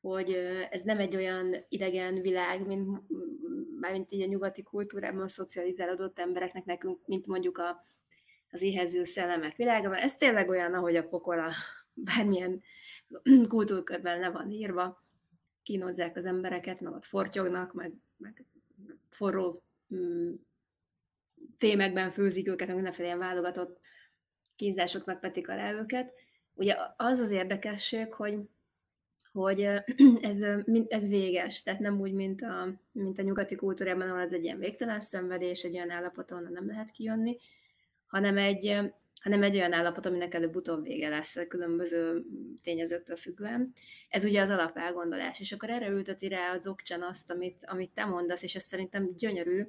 hogy 0.00 0.32
ez 0.70 0.82
nem 0.82 0.98
egy 0.98 1.16
olyan 1.16 1.56
idegen 1.68 2.20
világ, 2.20 2.66
mint, 2.66 3.02
mármint 3.80 4.12
így 4.12 4.22
a 4.22 4.26
nyugati 4.26 4.62
kultúrában 4.62 5.28
szocializálódott 5.28 6.18
embereknek 6.18 6.64
nekünk, 6.64 7.06
mint 7.06 7.26
mondjuk 7.26 7.58
a, 7.58 7.82
az 8.50 8.62
éhező 8.62 9.04
szellemek 9.04 9.56
világa, 9.56 9.88
mert 9.88 10.02
ez 10.02 10.16
tényleg 10.16 10.48
olyan, 10.48 10.74
ahogy 10.74 10.96
a 10.96 11.08
pokola 11.08 11.52
bármilyen 11.94 12.62
kultúrkörben 13.48 14.20
le 14.20 14.30
van 14.30 14.50
írva, 14.50 15.02
kínozzák 15.62 16.16
az 16.16 16.26
embereket, 16.26 16.80
meg 16.80 16.92
ott 16.92 17.04
fortyognak, 17.04 17.72
meg, 17.72 17.92
meg 18.16 18.44
forró 19.10 19.62
mm, 19.94 20.32
fémekben 21.52 22.10
főzik 22.10 22.48
őket, 22.48 22.66
meg 22.66 22.76
mindenféle 22.76 23.06
ilyen 23.06 23.18
válogatott 23.18 23.80
kínzásoknak 24.56 25.20
petik 25.20 25.48
alá 25.48 25.72
őket. 25.72 26.12
Ugye 26.54 26.76
az 26.96 27.18
az 27.20 27.30
érdekesség, 27.30 28.12
hogy, 28.12 28.38
hogy 29.32 29.60
ez, 30.20 30.46
ez 30.88 31.08
véges, 31.08 31.62
tehát 31.62 31.80
nem 31.80 32.00
úgy, 32.00 32.12
mint 32.12 32.42
a, 32.42 32.80
mint 32.92 33.18
a 33.18 33.22
nyugati 33.22 33.54
kultúrában, 33.54 34.08
ahol 34.08 34.20
ez 34.20 34.32
egy 34.32 34.44
ilyen 34.44 34.58
végtelen 34.58 35.00
szenvedés, 35.00 35.62
egy 35.62 35.74
olyan 35.74 35.90
állapot, 35.90 36.30
ahol 36.30 36.48
nem 36.48 36.66
lehet 36.66 36.90
kijönni, 36.90 37.36
hanem 38.06 38.38
egy, 38.38 38.92
hanem 39.22 39.42
egy 39.42 39.56
olyan 39.56 39.72
állapot, 39.72 40.06
aminek 40.06 40.34
előbb-utóbb 40.34 40.82
vége 40.82 41.08
lesz 41.08 41.36
a 41.36 41.46
különböző 41.46 42.24
tényezőktől 42.62 43.16
függően. 43.16 43.72
Ez 44.08 44.24
ugye 44.24 44.40
az 44.40 44.50
alapelgondolás, 44.50 45.40
és 45.40 45.52
akkor 45.52 45.70
erre 45.70 45.88
ülteti 45.88 46.28
rá 46.28 46.54
a 46.54 46.58
Zokcsan 46.58 47.02
azt, 47.02 47.30
amit, 47.30 47.60
amit 47.66 47.90
te 47.90 48.04
mondasz, 48.04 48.42
és 48.42 48.54
ez 48.54 48.64
szerintem 48.64 49.14
gyönyörű, 49.16 49.66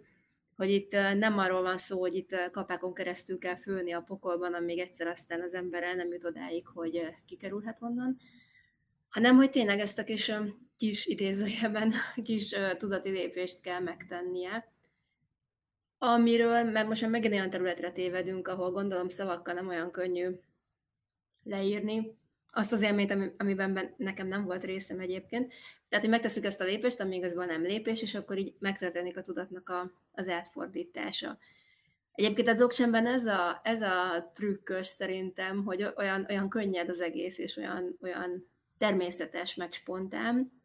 hogy 0.55 0.69
itt 0.69 0.91
nem 0.91 1.37
arról 1.37 1.61
van 1.61 1.77
szó, 1.77 1.99
hogy 1.99 2.15
itt 2.15 2.49
kapákon 2.51 2.93
keresztül 2.93 3.37
kell 3.37 3.55
főni 3.55 3.91
a 3.91 4.01
pokolban, 4.01 4.53
amíg 4.53 4.79
egyszer 4.79 5.07
aztán 5.07 5.41
az 5.41 5.53
ember 5.53 5.83
el 5.83 5.95
nem 5.95 6.11
jut 6.11 6.25
odáig, 6.25 6.67
hogy 6.67 7.01
kikerülhet 7.25 7.81
onnan, 7.81 8.17
hanem 9.09 9.35
hogy 9.35 9.49
tényleg 9.49 9.79
ezt 9.79 9.99
a 9.99 10.03
kis, 10.03 10.31
kis 10.77 11.05
idézőjelben 11.05 11.93
kis 12.23 12.55
tudati 12.77 13.09
lépést 13.09 13.61
kell 13.61 13.79
megtennie, 13.79 14.72
amiről, 16.05 16.63
mert 16.63 16.87
most 16.87 17.01
már 17.01 17.09
megint 17.09 17.33
olyan 17.33 17.49
területre 17.49 17.91
tévedünk, 17.91 18.47
ahol 18.47 18.71
gondolom 18.71 19.09
szavakkal 19.09 19.53
nem 19.53 19.67
olyan 19.67 19.91
könnyű 19.91 20.29
leírni, 21.43 22.17
azt 22.51 22.71
az 22.71 22.81
élményt, 22.81 23.33
amiben 23.37 23.93
nekem 23.97 24.27
nem 24.27 24.45
volt 24.45 24.63
részem 24.63 24.99
egyébként. 24.99 25.53
Tehát, 25.89 26.05
hogy 26.05 26.13
megteszük 26.13 26.45
ezt 26.45 26.61
a 26.61 26.63
lépést, 26.63 26.99
az 26.99 27.33
van 27.33 27.45
nem 27.45 27.61
lépés, 27.61 28.01
és 28.01 28.15
akkor 28.15 28.37
így 28.37 28.55
megtörténik 28.59 29.17
a 29.17 29.21
tudatnak 29.21 29.69
a, 29.69 29.91
az 30.13 30.29
átfordítása. 30.29 31.37
Egyébként 32.13 32.47
az 32.47 32.61
okcsemben 32.61 33.05
ez 33.05 33.25
a, 33.25 33.61
ez 33.63 33.81
a 33.81 34.31
trükkös 34.33 34.87
szerintem, 34.87 35.63
hogy 35.63 35.93
olyan, 35.95 36.25
olyan 36.29 36.49
könnyed 36.49 36.89
az 36.89 37.01
egész, 37.01 37.37
és 37.37 37.57
olyan, 37.57 37.97
olyan 38.01 38.49
természetes, 38.77 39.55
meg 39.55 39.71
spontán, 39.71 40.61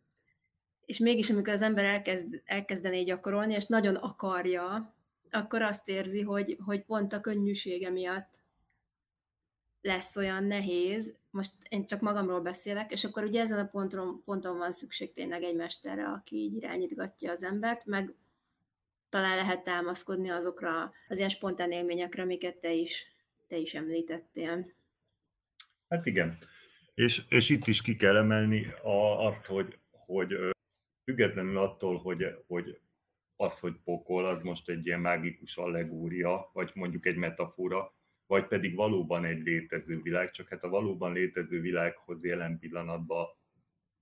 és 0.84 0.98
mégis 0.98 1.30
amikor 1.30 1.52
az 1.52 1.62
ember 1.62 1.84
elkezd, 1.84 2.42
elkezdené 2.44 3.02
gyakorolni, 3.02 3.54
és 3.54 3.66
nagyon 3.66 3.94
akarja, 3.94 4.96
akkor 5.30 5.62
azt 5.62 5.88
érzi, 5.88 6.22
hogy, 6.22 6.58
hogy 6.64 6.84
pont 6.84 7.12
a 7.12 7.20
könnyűsége 7.20 7.90
miatt 7.90 8.40
lesz 9.80 10.16
olyan 10.16 10.44
nehéz, 10.44 11.16
most 11.30 11.52
én 11.68 11.86
csak 11.86 12.00
magamról 12.00 12.40
beszélek, 12.40 12.92
és 12.92 13.04
akkor 13.04 13.24
ugye 13.24 13.40
ezen 13.40 13.58
a 13.58 13.68
ponton, 13.68 14.22
ponton 14.24 14.58
van 14.58 14.72
szükség 14.72 15.12
tényleg 15.12 15.42
egy 15.42 15.54
mesterre, 15.54 16.08
aki 16.08 16.36
így 16.36 16.54
irányítgatja 16.54 17.30
az 17.30 17.42
embert, 17.42 17.86
meg 17.86 18.14
talán 19.08 19.36
lehet 19.36 19.64
támaszkodni 19.64 20.28
azokra 20.30 20.92
az 21.08 21.16
ilyen 21.16 21.28
spontán 21.28 21.72
élményekre, 21.72 22.22
amiket 22.22 22.56
te 22.56 22.72
is, 22.72 23.06
te 23.46 23.56
is 23.56 23.74
említettél. 23.74 24.72
Hát 25.88 26.06
igen. 26.06 26.38
És, 26.94 27.22
és 27.28 27.48
itt 27.48 27.66
is 27.66 27.82
ki 27.82 27.96
kell 27.96 28.16
emelni 28.16 28.66
a, 28.82 29.26
azt, 29.26 29.46
hogy, 29.46 29.78
hogy 29.90 30.34
függetlenül 31.04 31.58
attól, 31.58 31.98
hogy, 31.98 32.24
hogy 32.46 32.80
az, 33.40 33.58
hogy 33.58 33.76
pokol, 33.84 34.26
az 34.26 34.42
most 34.42 34.68
egy 34.68 34.86
ilyen 34.86 35.00
mágikus 35.00 35.56
allegória, 35.56 36.50
vagy 36.52 36.70
mondjuk 36.74 37.06
egy 37.06 37.16
metafora, 37.16 37.94
vagy 38.26 38.46
pedig 38.46 38.74
valóban 38.74 39.24
egy 39.24 39.42
létező 39.42 40.02
világ, 40.02 40.30
csak 40.30 40.48
hát 40.48 40.64
a 40.64 40.68
valóban 40.68 41.12
létező 41.12 41.60
világhoz 41.60 42.24
jelen 42.24 42.58
pillanatban 42.58 43.26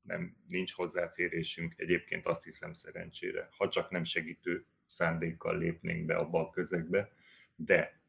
nem, 0.02 0.36
nincs 0.48 0.72
hozzáférésünk, 0.72 1.74
egyébként 1.76 2.26
azt 2.26 2.44
hiszem 2.44 2.72
szerencsére, 2.72 3.48
ha 3.56 3.68
csak 3.68 3.90
nem 3.90 4.04
segítő 4.04 4.66
szándékkal 4.86 5.58
lépnénk 5.58 6.06
be 6.06 6.16
abba 6.16 6.40
a 6.40 6.50
közegbe, 6.50 7.12
de 7.54 8.00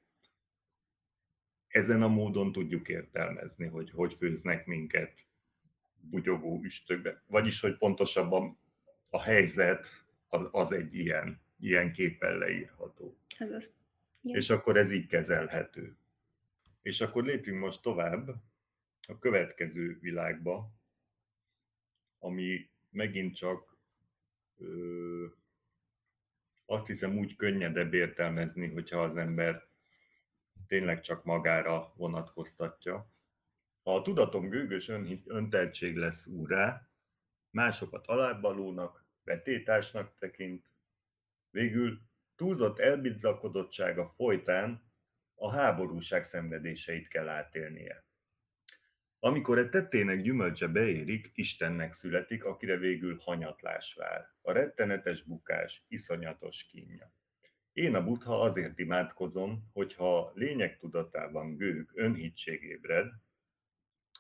ezen 1.68 2.02
a 2.02 2.08
módon 2.08 2.52
tudjuk 2.52 2.90
értelmezni, 2.90 3.66
hogy 3.66 3.90
hogy 3.90 4.14
főznek 4.14 4.66
minket 4.66 5.26
bugyogó 6.00 6.62
üstökbe. 6.64 7.24
Vagyis, 7.28 7.62
hogy 7.62 7.78
pontosabban 7.78 8.60
a 9.10 9.22
helyzet 9.22 10.07
az, 10.28 10.48
az 10.52 10.72
egy 10.72 10.96
ilyen, 10.96 11.42
ilyen 11.60 11.94
képpel 11.94 12.38
leírható. 12.38 13.18
Ez 13.38 13.52
az. 13.52 13.76
És 14.22 14.50
akkor 14.50 14.78
ez 14.78 14.92
így 14.92 15.08
kezelhető. 15.08 15.98
És 16.82 17.02
akkor 17.02 17.24
lépjünk 17.24 17.60
most 17.60 17.82
tovább 17.82 18.30
a 19.08 19.20
következő 19.20 20.00
világba, 20.00 20.72
ami 22.20 22.70
megint 22.90 23.36
csak 23.36 23.78
ö, 24.58 25.26
azt 26.66 26.88
hiszem 26.88 27.18
úgy 27.18 27.36
könnyedebb 27.36 27.94
értelmezni, 27.94 28.68
hogyha 28.68 29.04
az 29.04 29.18
ember 29.18 29.68
tényleg 30.68 31.02
csak 31.02 31.24
magára 31.24 31.94
vonatkoztatja. 31.96 33.12
Ha 33.84 33.96
a 33.96 34.02
tudatom 34.02 34.50
gőgös 34.50 34.90
ön, 34.90 35.22
önteltség 35.26 35.96
lesz 35.96 36.28
úrá, 36.28 36.90
másokat 37.50 38.08
alábbvalónak, 38.08 39.07
betétásnak 39.28 40.18
tekint, 40.20 40.66
végül 41.50 42.02
túlzott 42.36 42.80
elbizzakodottsága 42.80 44.14
folytán 44.16 44.92
a 45.36 45.52
háborúság 45.52 46.24
szenvedéseit 46.24 47.08
kell 47.08 47.28
átélnie. 47.28 48.06
Amikor 49.20 49.58
egy 49.58 49.70
tettének 49.70 50.22
gyümölcse 50.22 50.68
beérik, 50.68 51.32
Istennek 51.34 51.94
születik, 51.94 52.44
akire 52.44 52.78
végül 52.78 53.18
hanyatlás 53.20 53.94
vár. 53.94 54.30
A 54.42 54.52
rettenetes 54.52 55.22
bukás, 55.24 55.86
iszonyatos 55.88 56.64
kínja. 56.64 57.14
Én 57.74 57.96
a 57.96 58.04
butha 58.04 58.42
azért 58.42 58.80
imádkozom, 58.80 59.70
hogyha 59.74 60.32
lények 60.36 60.78
tudatában 60.78 61.58
gők 61.58 61.92
önhitség 61.94 62.64
ébred, 62.64 63.12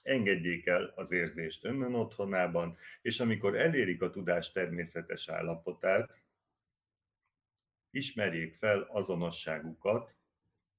engedjék 0.04 0.66
el 0.66 0.94
az 0.96 1.12
érzést 1.12 1.64
önnön 1.64 1.94
otthonában, 1.94 2.78
és 3.02 3.20
amikor 3.20 3.58
elérik 3.58 4.02
a 4.02 4.10
tudás 4.10 4.52
természetes 4.52 5.30
állapotát, 5.30 6.18
ismerjék 7.90 8.56
fel 8.56 8.82
azonosságukat 8.82 10.16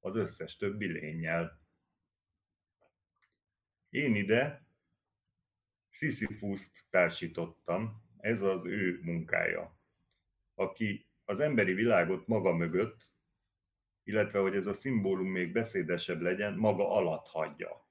az 0.01 0.17
összes 0.17 0.57
többi 0.57 0.87
lényel. 0.87 1.61
Én 3.91 4.15
ide 4.15 4.67
Sisyphus-t 5.89 6.85
társítottam, 6.91 8.03
ez 8.21 8.43
az 8.43 8.65
ő 8.65 9.01
munkája, 9.03 9.79
aki 10.55 11.07
az 11.25 11.41
emberi 11.41 11.73
világot 11.73 12.27
maga 12.27 12.53
mögött, 12.53 13.07
illetve 14.03 14.39
hogy 14.39 14.57
ez 14.57 14.67
a 14.67 14.73
szimbólum 14.73 15.29
még 15.29 15.53
beszédesebb 15.53 16.21
legyen, 16.21 16.55
maga 16.55 16.91
alatt 16.91 17.27
hagyja. 17.27 17.88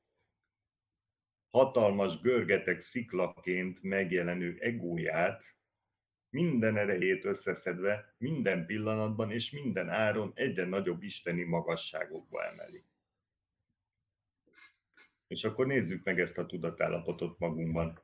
Hatalmas 1.57 2.21
görgetek 2.21 2.79
sziklaként 2.79 3.83
megjelenő 3.83 4.57
egóját 4.59 5.43
minden 6.29 6.77
erejét 6.77 7.25
összeszedve, 7.25 8.15
minden 8.17 8.65
pillanatban 8.65 9.31
és 9.31 9.51
minden 9.51 9.89
áron 9.89 10.31
egyre 10.35 10.65
nagyobb 10.65 11.03
isteni 11.03 11.43
magasságokba 11.43 12.43
emeli. 12.43 12.83
És 15.27 15.43
akkor 15.43 15.67
nézzük 15.67 16.03
meg 16.03 16.19
ezt 16.19 16.37
a 16.37 16.45
tudatállapotot 16.45 17.39
magunkban. 17.39 18.01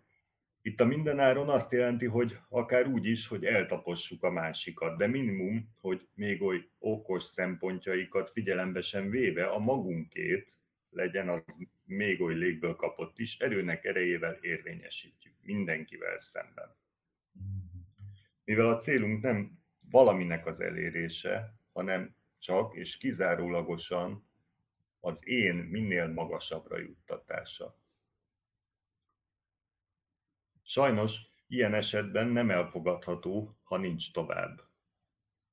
Itt 0.61 0.79
a 0.79 0.85
mindenáron 0.85 1.49
azt 1.49 1.71
jelenti, 1.71 2.05
hogy 2.05 2.37
akár 2.49 2.87
úgy 2.87 3.05
is, 3.05 3.27
hogy 3.27 3.45
eltapossuk 3.45 4.23
a 4.23 4.31
másikat, 4.31 4.97
de 4.97 5.07
minimum, 5.07 5.75
hogy 5.81 6.07
még 6.13 6.41
oly 6.41 6.69
okos 6.79 7.23
szempontjaikat 7.23 8.29
figyelembe 8.29 8.81
sem 8.81 9.09
véve 9.09 9.45
a 9.45 9.59
magunkét, 9.59 10.57
legyen 10.89 11.29
az 11.29 11.67
még 11.83 12.21
oly 12.21 12.33
légből 12.33 12.75
kapott 12.75 13.19
is, 13.19 13.37
erőnek 13.39 13.85
erejével 13.85 14.37
érvényesítjük 14.41 15.33
mindenkivel 15.41 16.17
szemben. 16.17 16.75
Mivel 18.43 18.69
a 18.69 18.77
célunk 18.77 19.21
nem 19.21 19.63
valaminek 19.89 20.45
az 20.45 20.59
elérése, 20.59 21.57
hanem 21.73 22.15
csak 22.39 22.75
és 22.75 22.97
kizárólagosan 22.97 24.29
az 24.99 25.27
én 25.27 25.55
minél 25.55 26.07
magasabbra 26.07 26.77
juttatása. 26.77 27.81
Sajnos 30.63 31.17
ilyen 31.47 31.73
esetben 31.73 32.27
nem 32.27 32.49
elfogadható, 32.49 33.57
ha 33.63 33.77
nincs 33.77 34.11
tovább. 34.11 34.61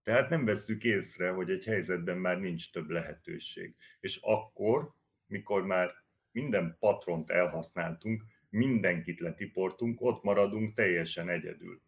Tehát 0.02 0.30
nem 0.30 0.44
vesszük 0.44 0.84
észre, 0.84 1.30
hogy 1.30 1.50
egy 1.50 1.64
helyzetben 1.64 2.16
már 2.16 2.38
nincs 2.38 2.72
több 2.72 2.90
lehetőség. 2.90 3.76
És 4.00 4.16
akkor, 4.22 4.94
mikor 5.26 5.66
már 5.66 5.99
minden 6.32 6.76
patront 6.78 7.30
elhasználtunk, 7.30 8.24
mindenkit 8.48 9.20
letiportunk, 9.20 10.00
ott 10.00 10.22
maradunk 10.22 10.74
teljesen 10.74 11.28
egyedül. 11.28 11.80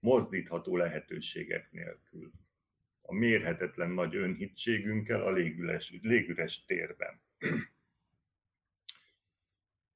Mozdítható 0.00 0.76
lehetőségek 0.76 1.72
nélkül. 1.72 2.32
A 3.02 3.14
mérhetetlen 3.14 3.90
nagy 3.90 4.16
önhitségünkkel 4.16 5.22
a 5.22 5.30
légüres, 5.30 5.98
légüres 6.02 6.64
térben. 6.64 7.20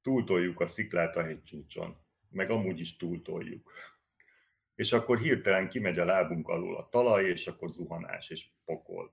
Túltoljuk 0.02 0.60
a 0.60 0.66
sziklát 0.66 1.16
a 1.16 1.22
hegycsúcson 1.22 1.96
meg 2.30 2.50
amúgy 2.50 2.80
is 2.80 2.96
túltoljuk. 2.96 3.72
És 4.74 4.92
akkor 4.92 5.18
hirtelen 5.18 5.68
kimegy 5.68 5.98
a 5.98 6.04
lábunk 6.04 6.48
alól 6.48 6.76
a 6.76 6.88
talaj, 6.88 7.24
és 7.24 7.46
akkor 7.46 7.70
zuhanás 7.70 8.30
és 8.30 8.46
pokol. 8.64 9.12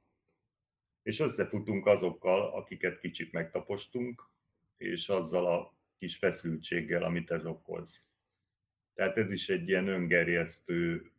És 1.04 1.20
összefutunk 1.20 1.86
azokkal, 1.86 2.42
akiket 2.42 3.00
kicsit 3.00 3.32
megtapostunk, 3.32 4.30
és 4.78 5.10
azzal 5.10 5.46
a 5.46 5.76
kis 5.98 6.18
feszültséggel, 6.18 7.04
amit 7.04 7.32
ez 7.32 7.46
okoz. 7.46 8.06
Tehát 8.94 9.18
ez 9.18 9.32
is 9.32 9.50
egy 9.50 9.68
ilyen 9.68 9.88
öngerjesztő 9.88 11.12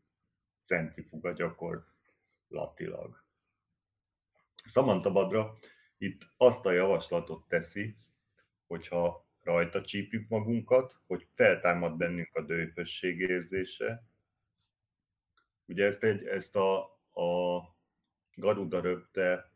centrifuga 0.64 1.32
gyakorlatilag. 1.32 3.24
Samantha 4.64 5.12
Badra 5.12 5.52
itt 5.98 6.28
azt 6.36 6.66
a 6.66 6.70
javaslatot 6.70 7.48
teszi, 7.48 7.96
hogyha 8.66 9.26
rajta 9.42 9.82
csípjük 9.82 10.28
magunkat, 10.28 10.96
hogy 11.06 11.28
feltámad 11.34 11.96
bennünk 11.96 12.34
a 12.34 12.42
dőfösség 12.42 13.20
érzése. 13.20 14.02
Ugye 15.66 15.84
ezt, 15.84 16.02
egy, 16.02 16.26
ezt 16.26 16.56
a, 16.56 16.82
a 17.20 17.60
Garuda 18.34 18.80
röpte 18.80 19.55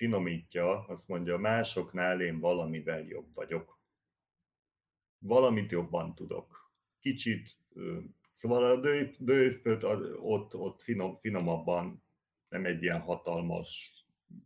finomítja, 0.00 0.84
azt 0.86 1.08
mondja, 1.08 1.36
másoknál 1.36 2.20
én 2.20 2.38
valamivel 2.38 3.00
jobb 3.02 3.34
vagyok. 3.34 3.78
Valamit 5.18 5.70
jobban 5.70 6.14
tudok. 6.14 6.72
Kicsit, 7.00 7.56
szóval 8.32 8.64
a 8.64 8.80
dőföt 9.18 9.82
ott, 10.18 10.54
ott 10.54 10.82
finom, 10.82 11.18
finomabban, 11.20 12.02
nem 12.48 12.64
egy 12.64 12.82
ilyen 12.82 13.00
hatalmas, 13.00 13.92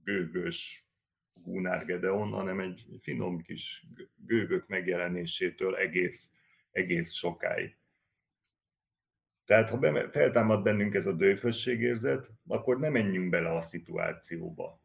gőgös 0.05 0.89
Gunnar 1.35 1.85
Gedeon, 1.85 2.31
hanem 2.31 2.61
egy 2.61 2.87
finom 3.03 3.43
kis 3.43 3.87
gőgök 4.17 4.69
megjelenésétől 4.69 5.77
egész, 5.77 6.33
egész 6.71 7.13
sokáig. 7.13 7.77
Tehát 9.45 9.71
ha 9.71 10.11
feltámad 10.11 10.63
bennünk 10.63 10.95
ez 10.95 11.07
a 11.07 11.13
dőfösségérzet, 11.13 12.31
akkor 12.47 12.79
nem 12.79 12.93
menjünk 12.93 13.31
bele 13.31 13.57
a 13.57 13.61
szituációba, 13.61 14.84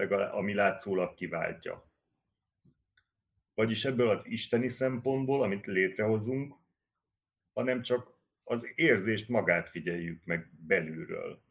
legalább 0.00 0.32
ami 0.32 0.54
látszólag 0.54 1.14
kiváltja. 1.14 1.88
Vagyis 3.54 3.84
ebből 3.84 4.08
az 4.08 4.26
isteni 4.26 4.68
szempontból, 4.68 5.42
amit 5.42 5.66
létrehozunk, 5.66 6.54
hanem 7.52 7.82
csak 7.82 8.18
az 8.44 8.72
érzést 8.74 9.28
magát 9.28 9.68
figyeljük 9.68 10.24
meg 10.24 10.50
belülről 10.66 11.42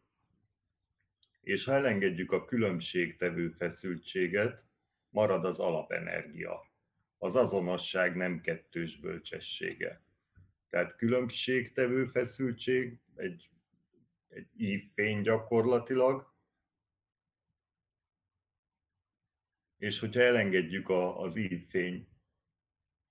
és 1.49 1.65
ha 1.65 1.73
elengedjük 1.73 2.31
a 2.31 2.45
különbségtevő 2.45 3.49
feszültséget, 3.49 4.63
marad 5.09 5.45
az 5.45 5.59
alapenergia, 5.59 6.69
az 7.17 7.35
azonosság 7.35 8.15
nem 8.15 8.41
kettős 8.41 8.99
bölcsessége. 8.99 10.01
Tehát 10.69 10.95
különbségtevő 10.95 12.05
feszültség, 12.05 12.99
egy, 13.15 13.49
egy 14.27 14.47
ívfény 14.57 15.21
gyakorlatilag, 15.21 16.33
és 19.79 19.99
hogyha 19.99 20.21
elengedjük 20.21 20.89
a, 20.89 21.21
az 21.21 21.35
ívfény 21.35 22.07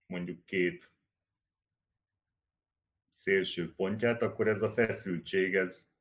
mondjuk 0.06 0.44
két 0.44 0.90
szélső 3.10 3.74
pontját, 3.74 4.22
akkor 4.22 4.48
ez 4.48 4.62
a 4.62 4.70
feszültség, 4.70 5.54
ez, 5.54 5.92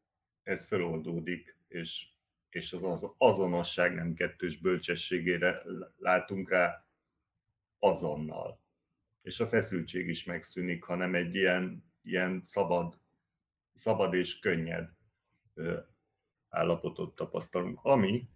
ez 0.44 0.68
feloldódik, 0.68 1.58
és 1.68 2.16
és 2.50 2.74
az 2.74 3.14
azonosság 3.18 3.96
nem 3.96 4.14
kettős 4.14 4.58
bölcsességére 4.58 5.64
látunk 5.98 6.50
rá 6.50 6.86
azonnal. 7.80 8.62
És 9.22 9.40
a 9.40 9.48
feszültség 9.48 10.08
is 10.08 10.24
megszűnik, 10.24 10.84
hanem 10.84 11.16
egy 11.16 11.36
ilyen, 11.36 11.94
ilyen 12.02 12.42
szabad, 12.44 13.00
szabad 13.74 14.14
és 14.14 14.40
könnyed 14.40 14.90
állapotot 16.50 17.16
tapasztalunk, 17.16 17.80
ami, 17.84 18.30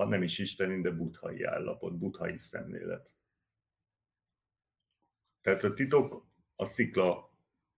ha 0.00 0.08
nem 0.08 0.22
is 0.22 0.38
isteni, 0.38 0.80
de 0.80 0.90
buthai 0.90 1.42
állapot, 1.42 1.98
buthai 1.98 2.38
szemlélet. 2.38 3.10
Tehát 5.40 5.62
a 5.62 5.74
titok 5.74 6.26
a 6.56 6.64
szikla, 6.64 7.32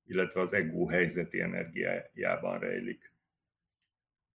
illetve 0.04 0.40
az 0.40 0.52
ego 0.52 0.86
helyzeti 0.86 1.40
energiájában 1.40 2.58
rejlik 2.58 3.12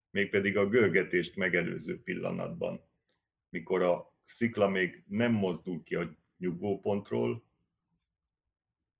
mégpedig 0.09 0.57
a 0.57 0.69
görgetést 0.69 1.35
megelőző 1.35 2.01
pillanatban, 2.03 2.81
mikor 3.49 3.81
a 3.81 4.13
szikla 4.25 4.67
még 4.67 5.03
nem 5.07 5.31
mozdul 5.31 5.83
ki 5.83 5.95
a 5.95 6.15
nyugvópontról, 6.37 7.45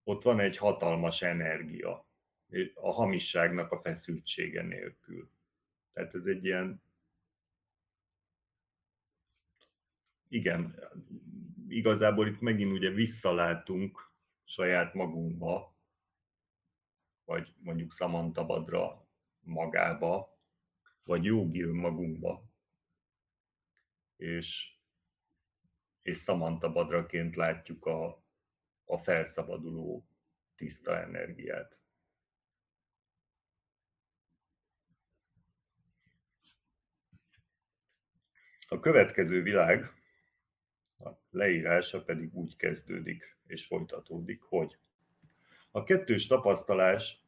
ott 0.03 0.23
van 0.23 0.39
egy 0.39 0.57
hatalmas 0.57 1.21
energia, 1.21 2.07
a 2.73 2.91
hamisságnak 2.91 3.71
a 3.71 3.77
feszültsége 3.77 4.61
nélkül. 4.61 5.31
Tehát 5.93 6.13
ez 6.13 6.25
egy 6.25 6.45
ilyen, 6.45 6.81
igen, 10.29 10.79
igazából 11.67 12.27
itt 12.27 12.39
megint 12.39 12.71
ugye 12.71 12.89
visszalátunk 12.89 14.11
saját 14.43 14.93
magunkba, 14.93 15.75
vagy 17.25 17.53
mondjuk 17.59 17.91
Samantabadra 17.91 19.07
magába, 19.39 20.39
vagy 21.03 21.23
jogi 21.23 21.61
önmagunkba. 21.61 22.49
És, 24.15 24.77
és 26.01 26.17
Samantha 26.17 26.71
Badraként 26.71 27.35
látjuk 27.35 27.85
a, 27.85 28.23
a 28.85 28.97
felszabaduló 28.97 30.07
tiszta 30.55 30.99
energiát. 30.99 31.79
A 38.67 38.79
következő 38.79 39.41
világ, 39.41 39.96
leírása 41.37 42.03
pedig 42.03 42.33
úgy 42.33 42.55
kezdődik 42.55 43.37
és 43.47 43.65
folytatódik, 43.65 44.41
hogy 44.41 44.77
a 45.71 45.83
kettős 45.83 46.27
tapasztalás 46.27 47.21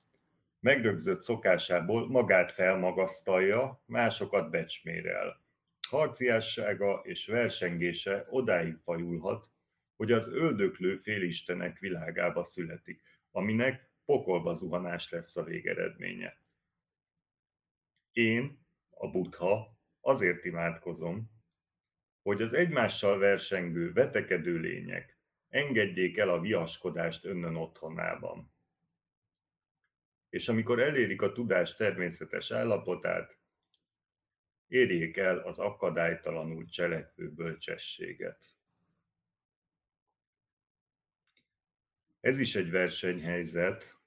Megrögzött 0.61 1.21
szokásából 1.21 2.09
magát 2.09 2.51
felmagasztalja, 2.51 3.83
másokat 3.85 4.49
becsmérel. 4.49 5.41
Harciássága 5.89 7.01
és 7.03 7.27
versengése 7.27 8.27
odáig 8.29 8.77
fajulhat, 8.77 9.49
hogy 9.95 10.11
az 10.11 10.27
öldöklő 10.27 10.95
félistenek 10.95 11.79
világába 11.79 12.43
születik, 12.43 13.01
aminek 13.31 13.89
pokolba 14.05 14.53
zuhanás 14.53 15.09
lesz 15.09 15.35
a 15.35 15.43
végeredménye. 15.43 16.37
Én, 18.11 18.65
a 18.89 19.09
buddha, 19.09 19.77
azért 20.01 20.45
imádkozom, 20.45 21.31
hogy 22.21 22.41
az 22.41 22.53
egymással 22.53 23.17
versengő, 23.17 23.93
vetekedő 23.93 24.57
lények 24.57 25.17
engedjék 25.49 26.17
el 26.17 26.29
a 26.29 26.39
viaskodást 26.39 27.25
önnön 27.25 27.55
otthonában 27.55 28.51
és 30.29 30.47
amikor 30.47 30.79
elérik 30.79 31.21
a 31.21 31.31
tudás 31.31 31.75
természetes 31.75 32.51
állapotát, 32.51 33.37
érjék 34.67 35.17
el 35.17 35.37
az 35.37 35.59
akadálytalanul 35.59 36.65
cselekvő 36.65 37.31
bölcsességet. 37.31 38.57
Ez 42.19 42.39
is 42.39 42.55
egy 42.55 42.69
versenyhelyzet. 42.69 43.97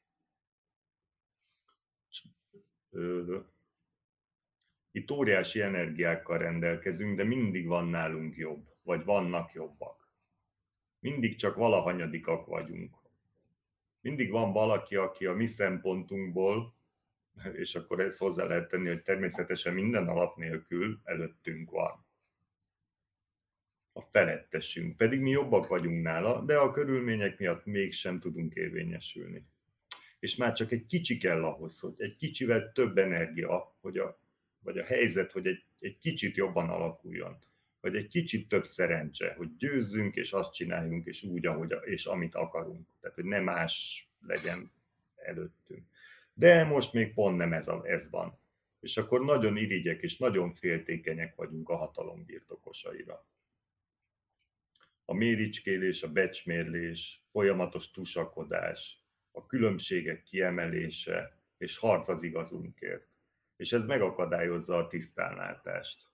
Itt 4.93 5.11
óriási 5.11 5.61
energiákkal 5.61 6.39
rendelkezünk, 6.39 7.17
de 7.17 7.25
mindig 7.25 7.67
van 7.67 7.89
nálunk 7.89 8.37
jobb, 8.37 8.69
vagy 8.83 9.05
vannak 9.05 9.53
jobbak. 9.53 10.09
Mindig 10.99 11.37
csak 11.37 11.57
valahanyadikak 11.57 12.47
vagyunk. 12.47 12.97
Mindig 14.01 14.31
van 14.31 14.53
valaki, 14.53 14.97
aki 14.97 15.27
a 15.27 15.33
mi 15.33 15.47
szempontunkból, 15.47 16.75
és 17.53 17.75
akkor 17.75 18.01
ezt 18.01 18.19
hozzá 18.19 18.45
lehet 18.45 18.69
tenni, 18.69 18.89
hogy 18.89 19.03
természetesen 19.03 19.75
minden 19.75 20.09
alap 20.09 20.37
nélkül 20.37 21.01
előttünk 21.05 21.71
van. 21.71 22.07
A 23.93 24.01
felettesünk, 24.01 24.97
pedig 24.97 25.21
mi 25.21 25.31
jobbak 25.31 25.67
vagyunk 25.67 26.03
nála, 26.03 26.41
de 26.41 26.57
a 26.57 26.71
körülmények 26.71 27.39
miatt 27.39 27.65
mégsem 27.65 28.21
tudunk 28.21 28.55
érvényesülni. 28.55 29.47
És 30.19 30.37
már 30.37 30.53
csak 30.53 30.73
egy 30.73 30.87
kicsi 30.87 31.19
kell 31.19 31.45
ahhoz, 31.45 31.81
hogy 31.81 31.95
egy 31.97 32.17
kicsivel 32.17 32.73
több 32.73 32.99
energia, 32.99 33.77
hogy 33.81 33.99
a 33.99 34.22
vagy 34.63 34.79
a 34.79 34.85
helyzet, 34.85 35.33
hogy 35.33 35.47
egy, 35.47 35.65
egy 35.79 35.99
kicsit 35.99 36.37
jobban 36.37 36.71
alakuljon, 36.71 37.39
vagy 37.81 37.97
egy 37.97 38.09
kicsit 38.09 38.49
több 38.49 38.67
szerencse, 38.67 39.35
hogy 39.35 39.57
győzzünk, 39.57 40.15
és 40.17 40.33
azt 40.33 40.55
csináljunk, 40.55 41.07
és 41.07 41.23
úgy, 41.23 41.47
ahogy, 41.47 41.75
és 41.85 42.05
amit 42.07 42.35
akarunk. 42.35 42.87
Tehát, 43.01 43.17
hogy 43.17 43.25
nem 43.25 43.43
más 43.43 44.07
legyen 44.27 44.71
előttünk. 45.17 45.87
De 46.35 46.65
most 46.65 46.93
még 46.93 47.15
pont 47.15 47.37
nem 47.37 47.53
ez, 47.53 47.69
a, 47.69 47.83
ez 47.87 48.11
van. 48.11 48.39
És 48.81 48.97
akkor 48.97 49.25
nagyon 49.25 49.57
irigyek 49.57 50.03
és 50.03 50.19
nagyon 50.19 50.53
féltékenyek 50.53 51.35
vagyunk 51.35 51.69
a 51.69 51.77
hatalom 51.77 52.25
birtokosaira. 52.25 53.27
A 55.05 55.15
méricskélés, 55.15 56.03
a 56.03 56.13
becsmérlés, 56.13 57.23
folyamatos 57.31 57.91
tusakodás, 57.91 59.03
a 59.31 59.47
különbségek 59.47 60.23
kiemelése 60.23 61.37
és 61.59 61.79
harc 61.79 62.09
az 62.09 62.23
igazunkért 62.23 63.12
és 63.63 63.73
ez 63.73 63.87
megakadályozza 63.87 64.77
a 64.77 64.87
tisztánlátást. 64.87 66.11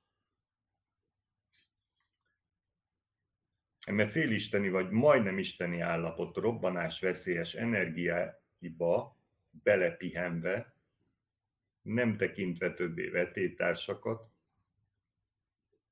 Eme 3.86 4.08
félisteni 4.08 4.68
vagy 4.68 4.90
majdnem 4.90 5.38
isteni 5.38 5.80
állapot 5.80 6.36
robbanás 6.36 7.00
veszélyes 7.00 7.54
energiáiba 7.54 9.18
belepihenve, 9.50 10.74
nem 11.82 12.16
tekintve 12.16 12.74
többé 12.74 13.08
vetétársakat, 13.08 14.30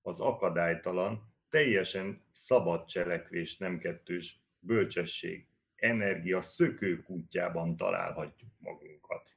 az 0.03 0.21
akadálytalan, 0.21 1.35
teljesen 1.49 2.25
szabad 2.33 2.87
cselekvés, 2.87 3.57
nem 3.57 3.79
kettős 3.79 4.41
bölcsesség, 4.59 5.47
energia 5.77 6.43
szökőkútjában 6.43 7.77
találhatjuk 7.77 8.51
magunkat 8.59 9.36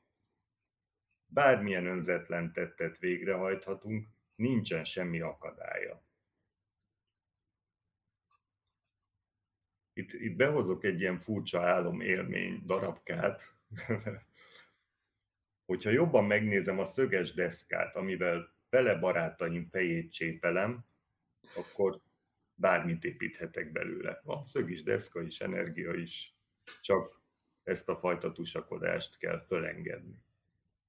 bármilyen 1.30 1.86
önzetlen 1.86 2.54
tettet 2.54 2.98
végrehajthatunk, 2.98 4.08
nincsen 4.36 4.84
semmi 4.84 5.20
akadálya. 5.20 6.04
Itt, 9.94 10.14
itt 10.14 10.36
behozok 10.36 10.84
egy 10.84 11.00
ilyen 11.00 11.20
furcsa 11.20 11.62
álom 11.62 12.02
élmény 12.02 12.62
darabkát, 12.66 13.42
hogyha 15.70 15.90
jobban 15.90 16.26
megnézem 16.26 16.80
a 16.80 16.86
szöges 16.86 17.34
deszkát, 17.34 17.96
amivel 17.96 18.54
vele 18.70 18.96
barátaim 18.96 19.68
fejét 19.72 20.12
csépelem, 20.12 20.86
akkor 21.56 22.02
bármit 22.54 23.04
építhetek 23.04 23.72
belőle. 23.72 24.22
Van 24.24 24.46
szögis 24.46 24.84
deszka 24.84 25.22
is, 25.22 25.40
energia 25.42 25.94
is, 25.94 26.36
csak 26.82 27.22
ezt 27.64 27.90
a 27.90 27.96
fajta 27.96 28.32
tusakodást 28.32 29.18
kell 29.18 29.40
fölengedni. 29.46 30.24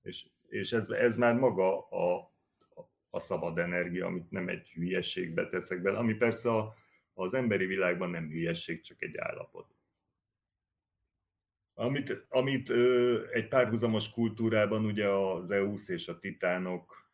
És, 0.03 0.27
és 0.49 0.73
ez, 0.73 0.89
ez 0.89 1.17
már 1.17 1.35
maga 1.35 1.89
a, 1.89 2.33
a 3.11 3.21
szabad 3.21 3.59
energia, 3.59 4.07
amit 4.07 4.31
nem 4.31 4.49
egy 4.49 4.71
hülyességbe 4.71 5.49
teszek 5.49 5.83
bele, 5.83 5.99
ami 5.99 6.15
persze 6.15 6.51
a, 6.51 6.75
az 7.15 7.35
emberi 7.35 7.67
világban 7.67 8.11
nem 8.11 8.29
hülyesség, 8.29 8.81
csak 8.81 9.03
egy 9.03 9.17
állapot. 9.17 9.75
Amit, 11.75 12.27
amit 12.29 12.69
ö, 12.69 13.25
egy 13.33 13.49
párhuzamos 13.49 14.11
kultúrában 14.11 14.85
ugye 14.85 15.09
az 15.09 15.47
Zeus 15.47 15.89
és 15.89 16.09
a 16.09 16.19
titánok, 16.19 17.11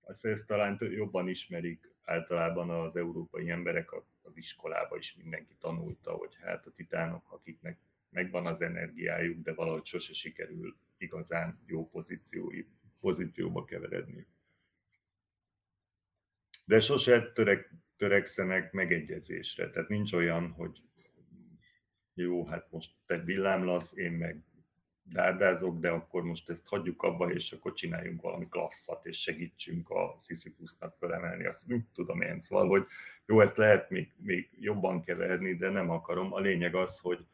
azt 0.00 0.24
ezt 0.24 0.46
talán 0.46 0.78
jobban 0.80 1.28
ismerik 1.28 1.90
általában 2.02 2.70
az 2.70 2.96
európai 2.96 3.50
emberek, 3.50 3.92
az 4.22 4.36
iskolába 4.36 4.96
is 4.96 5.14
mindenki 5.14 5.54
tanulta, 5.58 6.12
hogy 6.12 6.36
hát 6.40 6.66
a 6.66 6.70
titánok, 6.70 7.32
akiknek 7.32 7.78
megvan 8.10 8.46
az 8.46 8.60
energiájuk, 8.60 9.42
de 9.42 9.54
valahogy 9.54 9.86
sose 9.86 10.12
sikerül 10.12 10.76
igazán 10.98 11.62
jó 11.66 11.88
pozíciói, 11.88 12.64
pozícióba 13.00 13.64
keveredni. 13.64 14.26
De 16.64 16.80
sose 16.80 17.32
törek, 17.32 17.74
törekszenek 17.96 18.72
megegyezésre, 18.72 19.70
tehát 19.70 19.88
nincs 19.88 20.12
olyan, 20.12 20.50
hogy 20.50 20.82
jó, 22.14 22.46
hát 22.46 22.70
most 22.70 22.94
te 23.06 23.18
villámlasz, 23.18 23.96
én 23.96 24.12
meg 24.12 24.42
dárdázok, 25.02 25.78
de 25.80 25.90
akkor 25.90 26.22
most 26.22 26.50
ezt 26.50 26.66
hagyjuk 26.66 27.02
abba, 27.02 27.32
és 27.32 27.52
akkor 27.52 27.72
csináljunk 27.72 28.22
valami 28.22 28.48
klasszat, 28.48 29.06
és 29.06 29.20
segítsünk 29.20 29.90
a 29.90 30.16
Sisyphusnak 30.20 30.96
felemelni 30.98 31.46
azt, 31.46 31.66
nem 31.66 31.88
tudom 31.94 32.20
én. 32.20 32.40
Szóval, 32.40 32.68
hogy 32.68 32.86
jó, 33.26 33.40
ezt 33.40 33.56
lehet 33.56 33.90
még, 33.90 34.12
még 34.16 34.50
jobban 34.60 35.02
keverni, 35.02 35.54
de 35.54 35.70
nem 35.70 35.90
akarom. 35.90 36.32
A 36.32 36.40
lényeg 36.40 36.74
az, 36.74 36.98
hogy 36.98 37.26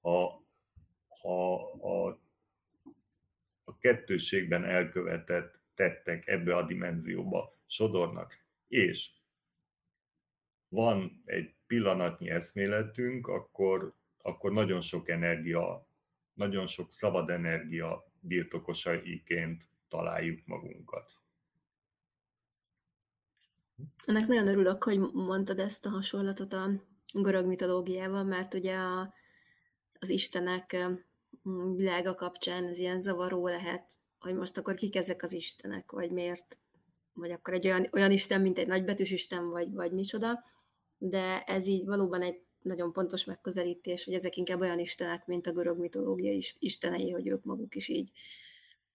ha, 0.00 0.44
ha 1.20 1.54
a 1.72 2.18
a 3.70 3.78
kettősségben 3.78 4.64
elkövetett 4.64 5.58
tettek 5.74 6.26
ebbe 6.26 6.56
a 6.56 6.66
dimenzióba 6.66 7.58
sodornak, 7.66 8.38
és 8.68 9.10
van 10.68 11.22
egy 11.24 11.54
pillanatnyi 11.66 12.30
eszméletünk, 12.30 13.26
akkor, 13.26 13.94
akkor 14.22 14.52
nagyon 14.52 14.80
sok 14.80 15.08
energia, 15.08 15.88
nagyon 16.32 16.66
sok 16.66 16.92
szabad 16.92 17.30
energia 17.30 18.12
birtokosaiként 18.20 19.68
találjuk 19.88 20.46
magunkat. 20.46 21.12
Ennek 24.04 24.26
nagyon 24.26 24.46
örülök, 24.46 24.84
hogy 24.84 24.98
mondtad 25.12 25.58
ezt 25.58 25.86
a 25.86 25.88
hasonlatot 25.88 26.52
a 26.52 26.70
görög 27.14 27.46
mitológiával, 27.46 28.24
mert 28.24 28.54
ugye 28.54 28.76
a, 28.76 29.14
az 29.98 30.08
istenek 30.08 30.76
világa 31.76 32.14
kapcsán 32.14 32.64
ez 32.64 32.78
ilyen 32.78 33.00
zavaró 33.00 33.46
lehet, 33.46 33.92
hogy 34.18 34.34
most 34.34 34.56
akkor 34.56 34.74
kik 34.74 34.96
ezek 34.96 35.22
az 35.22 35.32
istenek, 35.32 35.90
vagy 35.90 36.10
miért, 36.10 36.58
vagy 37.12 37.30
akkor 37.30 37.54
egy 37.54 37.66
olyan, 37.66 37.88
olyan 37.92 38.10
isten, 38.10 38.40
mint 38.40 38.58
egy 38.58 38.66
nagybetűs 38.66 39.10
isten, 39.10 39.50
vagy, 39.50 39.72
vagy 39.72 39.92
micsoda, 39.92 40.44
de 40.98 41.42
ez 41.42 41.66
így 41.66 41.84
valóban 41.84 42.22
egy 42.22 42.40
nagyon 42.62 42.92
pontos 42.92 43.24
megközelítés, 43.24 44.04
hogy 44.04 44.14
ezek 44.14 44.36
inkább 44.36 44.60
olyan 44.60 44.78
istenek, 44.78 45.26
mint 45.26 45.46
a 45.46 45.52
görög 45.52 45.78
mitológia 45.78 46.32
is, 46.32 46.56
istenei, 46.58 47.10
hogy 47.10 47.28
ők 47.28 47.44
maguk 47.44 47.74
is 47.74 47.88
így 47.88 48.10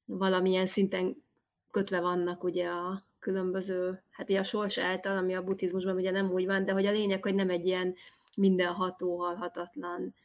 valamilyen 0.05 0.65
szinten 0.65 1.23
kötve 1.71 1.99
vannak 1.99 2.43
ugye 2.43 2.67
a 2.67 3.07
különböző, 3.19 4.03
hát 4.09 4.29
ugye 4.29 4.39
a 4.39 4.43
sors 4.43 4.77
által, 4.77 5.17
ami 5.17 5.33
a 5.33 5.43
buddhizmusban 5.43 5.95
ugye 5.95 6.11
nem 6.11 6.31
úgy 6.31 6.45
van, 6.45 6.65
de 6.65 6.71
hogy 6.71 6.85
a 6.85 6.91
lényeg, 6.91 7.23
hogy 7.23 7.35
nem 7.35 7.49
egy 7.49 7.65
ilyen 7.65 7.95
mindenható, 8.37 9.17
halhatatlan, 9.17 10.15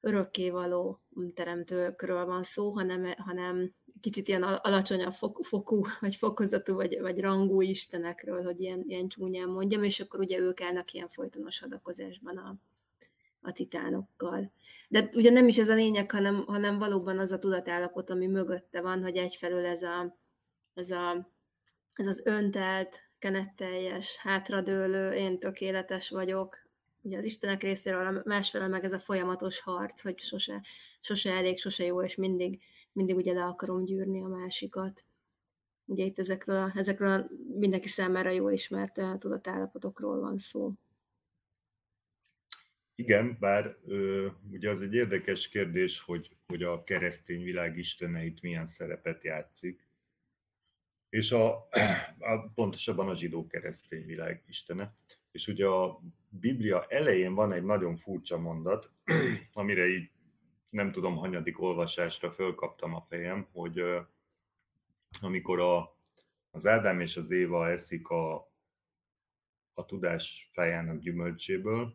örökkévaló 0.00 1.00
teremtőkről 1.34 2.24
van 2.24 2.42
szó, 2.42 2.70
hanem, 2.70 3.14
hanem 3.16 3.74
kicsit 4.00 4.28
ilyen 4.28 4.42
alacsonyabb 4.42 5.12
fok, 5.12 5.44
fokú, 5.44 5.82
vagy 6.00 6.16
fokozatú, 6.16 6.74
vagy, 6.74 7.00
vagy 7.00 7.20
rangú 7.20 7.60
istenekről, 7.60 8.42
hogy 8.42 8.60
ilyen, 8.60 8.84
ilyen 8.86 9.08
csúnyán 9.08 9.48
mondjam, 9.48 9.82
és 9.82 10.00
akkor 10.00 10.20
ugye 10.20 10.38
ők 10.38 10.60
állnak 10.60 10.92
ilyen 10.92 11.08
folytonos 11.08 11.60
hadakozásban 11.60 12.36
a, 12.36 12.56
a 13.40 13.52
titánokkal. 13.52 14.52
De 14.88 15.08
ugye 15.14 15.30
nem 15.30 15.48
is 15.48 15.58
ez 15.58 15.68
a 15.68 15.74
lényeg, 15.74 16.10
hanem, 16.10 16.44
hanem 16.46 16.78
valóban 16.78 17.18
az 17.18 17.32
a 17.32 17.38
tudatállapot, 17.38 18.10
ami 18.10 18.26
mögötte 18.26 18.80
van, 18.80 19.02
hogy 19.02 19.16
egyfelől 19.16 19.64
ez, 19.64 19.82
a, 19.82 20.18
ez, 20.74 20.90
a, 20.90 21.30
ez 21.94 22.06
az 22.06 22.22
öntelt, 22.24 23.08
kenetteljes, 23.18 24.16
hátradőlő, 24.16 25.12
én 25.12 25.38
tökéletes 25.38 26.10
vagyok, 26.10 26.67
ugye 27.00 27.16
az 27.16 27.24
Istenek 27.24 27.62
részéről, 27.62 28.22
másfele 28.24 28.68
meg 28.68 28.84
ez 28.84 28.92
a 28.92 28.98
folyamatos 28.98 29.60
harc, 29.60 30.00
hogy 30.00 30.18
sose, 30.18 30.64
sose 31.00 31.32
elég, 31.32 31.58
sose 31.58 31.84
jó, 31.84 32.02
és 32.02 32.16
mindig, 32.16 32.62
mindig 32.92 33.16
ugye 33.16 33.32
le 33.32 33.44
akarom 33.44 33.84
gyűrni 33.84 34.22
a 34.22 34.28
másikat. 34.28 35.04
Ugye 35.84 36.04
itt 36.04 36.18
ezekről, 36.18 36.72
ezekről 36.74 37.30
mindenki 37.58 37.88
számára 37.88 38.30
jól 38.30 38.52
ismert 38.52 38.98
eh, 38.98 39.18
tudatállapotokról 39.18 40.20
van 40.20 40.38
szó. 40.38 40.72
Igen, 42.94 43.36
bár 43.40 43.76
ö, 43.86 44.28
ugye 44.50 44.70
az 44.70 44.82
egy 44.82 44.94
érdekes 44.94 45.48
kérdés, 45.48 46.00
hogy, 46.00 46.36
hogy 46.46 46.62
a 46.62 46.84
keresztény 46.84 47.42
világ 47.42 47.78
isteneit 47.78 48.42
milyen 48.42 48.66
szerepet 48.66 49.24
játszik, 49.24 49.86
és 51.08 51.32
a, 51.32 51.68
a 52.32 52.50
pontosabban 52.54 53.08
a 53.08 53.14
zsidó 53.14 53.46
keresztény 53.46 54.06
világ 54.06 54.42
istene. 54.46 54.94
És 55.30 55.48
ugye 55.48 55.66
a 55.66 56.00
Biblia 56.28 56.86
elején 56.88 57.34
van 57.34 57.52
egy 57.52 57.64
nagyon 57.64 57.96
furcsa 57.96 58.38
mondat, 58.38 58.90
amire 59.52 59.86
így 59.86 60.10
nem 60.70 60.92
tudom, 60.92 61.16
hanyadik 61.16 61.60
olvasásra 61.60 62.30
fölkaptam 62.30 62.94
a 62.94 63.06
fejem, 63.08 63.48
hogy 63.52 63.82
amikor 65.20 65.60
a, 65.60 65.96
az 66.50 66.66
Ádám 66.66 67.00
és 67.00 67.16
az 67.16 67.30
Éva 67.30 67.68
eszik 67.68 68.08
a, 68.08 68.34
a 69.74 69.84
tudás 69.86 70.50
fejának 70.52 70.98
gyümölcséből, 70.98 71.94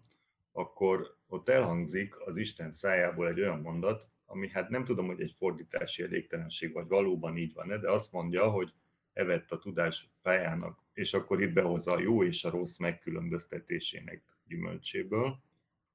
akkor 0.52 1.18
ott 1.28 1.50
elhangzik 1.50 2.20
az 2.20 2.38
Isten 2.38 2.72
szájából 2.72 3.28
egy 3.28 3.40
olyan 3.40 3.60
mondat, 3.60 4.08
ami 4.26 4.50
hát 4.50 4.70
nem 4.70 4.86
tudom, 4.86 5.06
hogy 5.06 5.22
egy 5.22 5.36
fordítási 5.38 6.04
elégtelenség, 6.04 6.74
vagy 6.74 6.88
valóban 6.88 7.38
így 7.38 7.54
van-e, 7.54 7.78
de 7.78 7.92
azt 7.92 8.12
mondja, 8.12 8.50
hogy 8.50 8.74
evett 9.14 9.51
a 9.51 9.59
tudás 9.59 10.09
fejának, 10.22 10.80
és 10.93 11.14
akkor 11.14 11.41
itt 11.41 11.53
behozza 11.53 11.91
a 11.91 11.99
jó 11.99 12.24
és 12.24 12.43
a 12.43 12.49
rossz 12.49 12.78
megkülönböztetésének 12.78 14.24
gyümölcséből, 14.47 15.39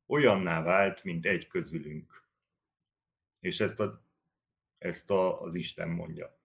olyanná 0.07 0.63
vált, 0.63 1.05
mint 1.05 1.27
egy 1.27 1.47
közülünk. 1.47 2.23
És 3.41 3.61
ezt, 3.61 3.81
a, 3.81 4.03
ezt 4.79 5.11
a, 5.11 5.43
az 5.43 5.55
Isten 5.55 5.89
mondja. 5.89 6.39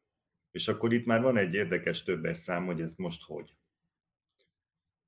És 0.52 0.68
akkor 0.68 0.94
itt 0.94 1.06
már 1.06 1.22
van 1.22 1.38
egy 1.38 1.54
érdekes 1.54 2.04
többes 2.04 2.38
szám, 2.38 2.66
hogy 2.66 2.82
ez 2.82 2.96
most 2.96 3.24
hogy. 3.24 3.56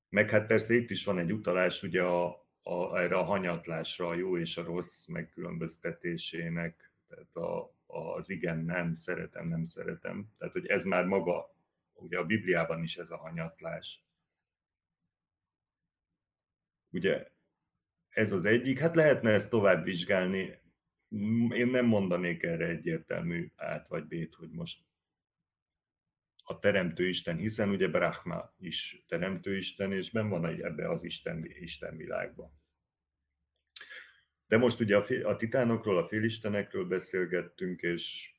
Meg 0.10 0.30
hát 0.30 0.48
persze 0.48 0.74
itt 0.74 0.90
is 0.90 1.06
van 1.06 1.20
egy 1.20 1.32
utalás 1.32 1.84
ugye 1.84 2.04
a, 2.04 2.48
a, 2.62 2.98
erre 2.98 3.18
a 3.18 3.24
hanyatlásra, 3.24 4.08
a 4.08 4.14
jó 4.14 4.38
és 4.38 4.58
a 4.58 4.64
rossz 4.64 5.08
megkülönböztetésének, 5.08 6.92
tehát 7.08 7.36
a, 7.36 7.76
az 7.86 8.30
igen, 8.30 8.58
nem, 8.58 8.94
szeretem, 8.94 9.48
nem 9.48 9.66
szeretem. 9.66 10.30
Tehát, 10.38 10.54
hogy 10.54 10.66
ez 10.66 10.84
már 10.84 11.06
maga, 11.06 11.55
ugye 11.96 12.18
a 12.18 12.26
Bibliában 12.26 12.84
is 12.84 12.98
ez 12.98 13.12
a 13.12 13.18
hanyatlás. 13.18 14.04
Ugye 16.90 17.28
ez 18.10 18.32
az 18.32 18.46
egyik, 18.46 18.80
hát 18.80 18.96
lehetne 18.96 19.32
ezt 19.32 19.50
tovább 19.50 19.84
vizsgálni, 19.84 20.64
én 21.50 21.68
nem 21.68 21.86
mondanék 21.86 22.44
erre 22.44 22.68
egyértelmű 22.68 23.52
át 23.56 23.88
vagy 23.88 24.06
bét, 24.06 24.36
hogy 24.36 24.50
most 24.50 24.84
a 26.44 26.60
Teremtő 26.60 27.08
Isten, 27.08 27.38
hiszen 27.38 27.70
ugye 27.70 27.88
Brahma 27.88 28.54
is 28.58 29.04
Teremtő 29.08 29.58
Isten, 29.58 29.92
és 29.92 30.12
ben 30.12 30.30
van 30.30 30.46
ebbe 30.46 30.90
az 30.90 31.04
Isten, 31.04 31.46
Isten 31.46 31.98
világban. 31.98 32.52
De 34.48 34.58
most 34.58 34.80
ugye 34.80 34.98
a, 34.98 35.30
a 35.30 35.36
titánokról, 35.36 35.98
a 35.98 36.08
félistenekről 36.08 36.86
beszélgettünk, 36.86 37.82
és, 37.82 38.36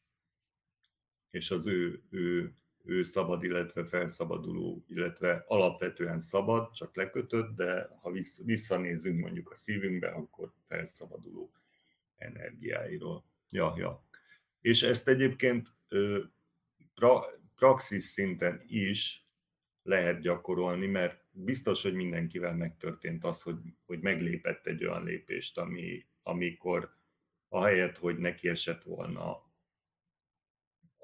és 1.31 1.51
az 1.51 1.67
ő, 1.67 2.03
ő, 2.11 2.55
ő 2.87 3.03
szabad, 3.03 3.45
illetve 3.45 3.85
felszabaduló, 3.85 4.85
illetve 4.89 5.45
alapvetően 5.47 6.21
szabad, 6.21 6.71
csak 6.73 6.97
lekötött, 6.97 7.57
de 7.57 7.89
ha 8.01 8.13
visszanézünk 8.45 9.21
mondjuk 9.21 9.51
a 9.51 9.55
szívünkbe, 9.55 10.09
akkor 10.09 10.53
felszabaduló 10.69 11.53
energiáiról. 12.17 13.25
Ja, 13.51 13.75
ja. 13.77 14.05
És 14.61 14.83
ezt 14.83 15.09
egyébként 15.09 15.73
pra, 16.95 17.25
praxis 17.55 18.03
szinten 18.03 18.63
is 18.67 19.27
lehet 19.83 20.21
gyakorolni, 20.21 20.87
mert 20.87 21.25
biztos, 21.31 21.83
hogy 21.83 21.95
mindenkivel 21.95 22.55
megtörtént 22.55 23.25
az, 23.25 23.43
hogy, 23.43 23.59
hogy 23.85 24.01
meglépett 24.01 24.67
egy 24.67 24.85
olyan 24.85 25.05
lépést, 25.05 25.59
ami, 25.59 26.07
amikor 26.23 26.95
ahelyett, 27.49 27.99
hogy 27.99 28.19
neki 28.19 28.49
esett 28.49 28.83
volna 28.83 29.46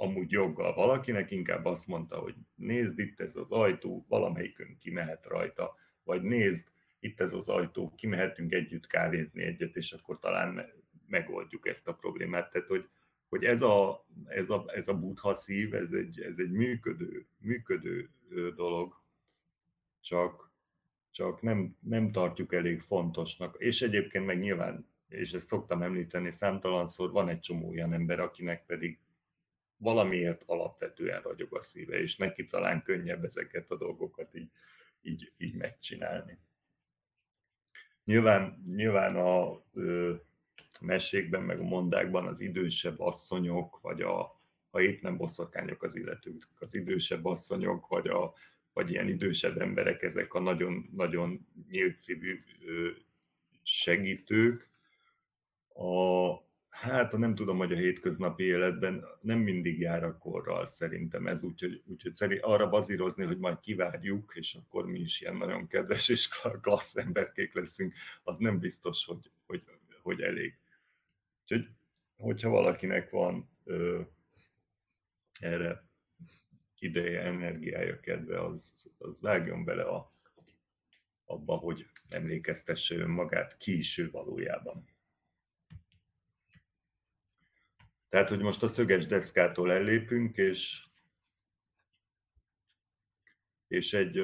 amúgy 0.03 0.30
joggal 0.30 0.74
valakinek, 0.74 1.30
inkább 1.30 1.64
azt 1.64 1.86
mondta, 1.86 2.16
hogy 2.16 2.34
nézd, 2.55 2.98
itt 2.98 3.20
ez 3.20 3.36
az 3.36 3.50
ajtó, 3.50 4.05
valamelyikünk 4.09 4.78
kimehet 4.78 5.26
rajta, 5.26 5.76
vagy 6.05 6.22
nézd, 6.22 6.68
itt 7.00 7.20
ez 7.20 7.32
az 7.32 7.48
ajtó, 7.48 7.94
kimehetünk 7.96 8.53
együtt 8.53 8.86
kávézni 8.86 9.42
egyet, 9.42 9.76
és 9.76 9.92
akkor 9.92 10.18
talán 10.18 10.72
megoldjuk 11.07 11.68
ezt 11.68 11.88
a 11.88 11.94
problémát. 11.94 12.50
Tehát, 12.50 12.68
hogy, 12.68 12.88
hogy 13.28 13.44
ez 13.44 13.62
a, 13.62 14.07
ez 14.26 14.50
a, 14.50 14.64
ez 14.66 14.88
a 14.88 14.98
buddha 14.98 15.34
szív, 15.34 15.74
ez 15.74 15.92
egy, 15.92 16.20
ez 16.20 16.38
egy 16.38 16.50
működő, 16.50 17.26
működő 17.38 18.11
dolog, 18.55 19.00
csak, 20.00 20.53
csak 21.11 21.42
nem, 21.42 21.76
nem 21.80 22.12
tartjuk 22.12 22.53
elég 22.53 22.80
fontosnak. 22.80 23.57
És 23.59 23.82
egyébként 23.82 24.26
meg 24.26 24.38
nyilván, 24.38 24.86
és 25.09 25.32
ezt 25.32 25.46
szoktam 25.46 25.82
említeni, 25.82 26.30
számtalanszor 26.30 27.11
van 27.11 27.28
egy 27.28 27.40
csomó 27.40 27.68
olyan 27.68 27.92
ember, 27.92 28.20
akinek 28.20 28.66
pedig 28.66 28.98
valamiért 29.82 30.42
alapvetően 30.46 31.22
ragyog 31.22 31.54
a 31.54 31.60
szíve, 31.60 32.00
és 32.00 32.16
neki 32.16 32.46
talán 32.46 32.82
könnyebb 32.82 33.24
ezeket 33.24 33.70
a 33.70 33.76
dolgokat 33.76 34.34
így, 34.34 34.50
így, 35.02 35.32
így 35.36 35.54
megcsinálni. 35.54 36.38
Nyilván, 38.04 38.62
nyilván 38.74 39.16
a 39.16 39.62
ö, 39.72 40.14
mesékben, 40.80 41.42
meg 41.42 41.60
a 41.60 41.64
mondákban 41.64 42.26
az 42.26 42.40
idősebb 42.40 43.00
asszonyok, 43.00 43.80
vagy 43.80 44.02
a, 44.02 44.40
ha 44.70 44.80
épp 44.80 45.02
nem 45.02 45.16
boszorkányok 45.16 45.82
az 45.82 45.96
illetők, 45.96 46.48
az 46.58 46.74
idősebb 46.74 47.24
asszonyok, 47.24 47.88
vagy, 47.88 48.08
a, 48.08 48.34
vagy 48.72 48.90
ilyen 48.90 49.08
idősebb 49.08 49.60
emberek, 49.60 50.02
ezek 50.02 50.34
a 50.34 50.40
nagyon, 50.40 50.90
nagyon 50.92 51.46
nyílt 51.68 51.96
szívű 51.96 52.42
segítők. 53.62 54.70
A, 55.74 56.30
hát 56.72 57.12
nem 57.16 57.34
tudom, 57.34 57.56
hogy 57.56 57.72
a 57.72 57.76
hétköznapi 57.76 58.44
életben 58.44 59.04
nem 59.20 59.38
mindig 59.38 59.80
jár 59.80 60.04
a 60.04 60.18
korral 60.18 60.66
szerintem 60.66 61.26
ez, 61.26 61.42
úgyhogy, 61.42 61.82
úgyhogy 61.86 62.14
szerint 62.14 62.42
arra 62.42 62.68
bazírozni, 62.68 63.24
hogy 63.24 63.38
majd 63.38 63.60
kivárjuk, 63.60 64.32
és 64.34 64.54
akkor 64.54 64.86
mi 64.86 64.98
is 64.98 65.20
ilyen 65.20 65.36
nagyon 65.36 65.66
kedves 65.66 66.08
és 66.08 66.28
klassz 66.60 66.96
emberkék 66.96 67.54
leszünk, 67.54 67.94
az 68.22 68.38
nem 68.38 68.58
biztos, 68.58 69.04
hogy, 69.04 69.30
hogy, 69.46 69.62
hogy 70.02 70.20
elég. 70.20 70.58
Úgyhogy, 71.42 71.68
hogyha 72.16 72.48
valakinek 72.48 73.10
van 73.10 73.50
ö, 73.64 74.00
erre 75.40 75.84
ideje, 76.78 77.20
energiája, 77.20 78.00
kedve, 78.00 78.44
az, 78.44 78.90
az 78.98 79.20
vágjon 79.20 79.64
bele 79.64 79.82
a, 79.82 80.12
abba, 81.24 81.56
hogy 81.56 81.86
emlékeztesse 82.08 82.94
önmagát, 82.94 83.56
ki 83.56 83.78
is 83.78 83.98
ő 83.98 84.10
valójában. 84.10 84.84
Tehát, 88.12 88.28
hogy 88.28 88.40
most 88.40 88.62
a 88.62 88.68
szöges 88.68 89.06
deszkától 89.06 89.72
ellépünk, 89.72 90.36
és, 90.36 90.86
és 93.66 93.92
egy, 93.92 94.20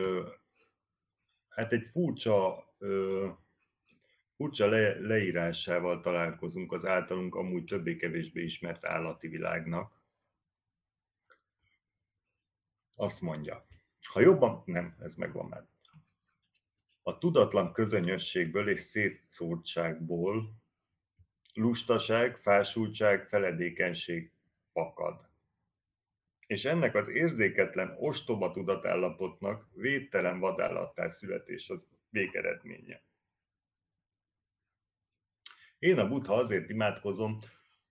hát 1.49 1.73
egy 1.73 1.89
furcsa 1.93 2.67
furcsa 4.37 4.67
le, 4.67 4.99
leírásával 5.01 6.01
találkozunk 6.01 6.73
az 6.73 6.87
általunk 6.87 7.35
amúgy 7.35 7.65
többé-kevésbé 7.65 8.43
ismert 8.43 8.85
állati 8.85 9.29
világnak. 9.29 10.03
Azt 12.95 13.21
mondja, 13.21 13.67
ha 14.13 14.21
jobban, 14.21 14.63
nem, 14.67 14.97
ez 15.01 15.15
megvan 15.15 15.47
már. 15.47 15.67
A 17.03 17.19
tudatlan 17.19 17.73
közönyösségből 17.73 18.69
és 18.69 18.81
szétszórtságból 18.81 20.67
lustaság, 21.59 22.37
fásultság, 22.37 23.27
feledékenység 23.27 24.33
fakad. 24.73 25.29
És 26.47 26.65
ennek 26.65 26.95
az 26.95 27.09
érzéketlen 27.09 27.97
ostoba 27.99 28.51
tudatállapotnak 28.51 29.69
védtelen 29.75 30.39
vadállattá 30.39 31.09
születés 31.09 31.71
az 31.71 31.87
végeredménye. 32.11 33.03
Én 35.79 35.99
a 35.99 36.09
Buddha 36.09 36.35
azért 36.35 36.71
imádkozom, 36.71 37.39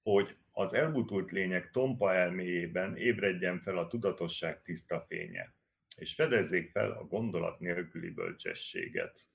hogy 0.02 0.38
az 0.52 0.74
elbutult 0.74 1.32
lények 1.32 1.72
tompa 1.72 2.14
elméjében 2.14 2.98
ébredjen 2.98 3.60
fel 3.60 3.78
a 3.78 3.88
tudatosság 3.88 4.62
tiszta 4.62 5.06
fénye, 5.08 5.56
és 5.96 6.14
fedezzék 6.14 6.72
fel 6.72 6.92
a 6.92 7.04
gondolat 7.04 7.60
nélküli 7.60 8.10
bölcsességet. 8.10 9.26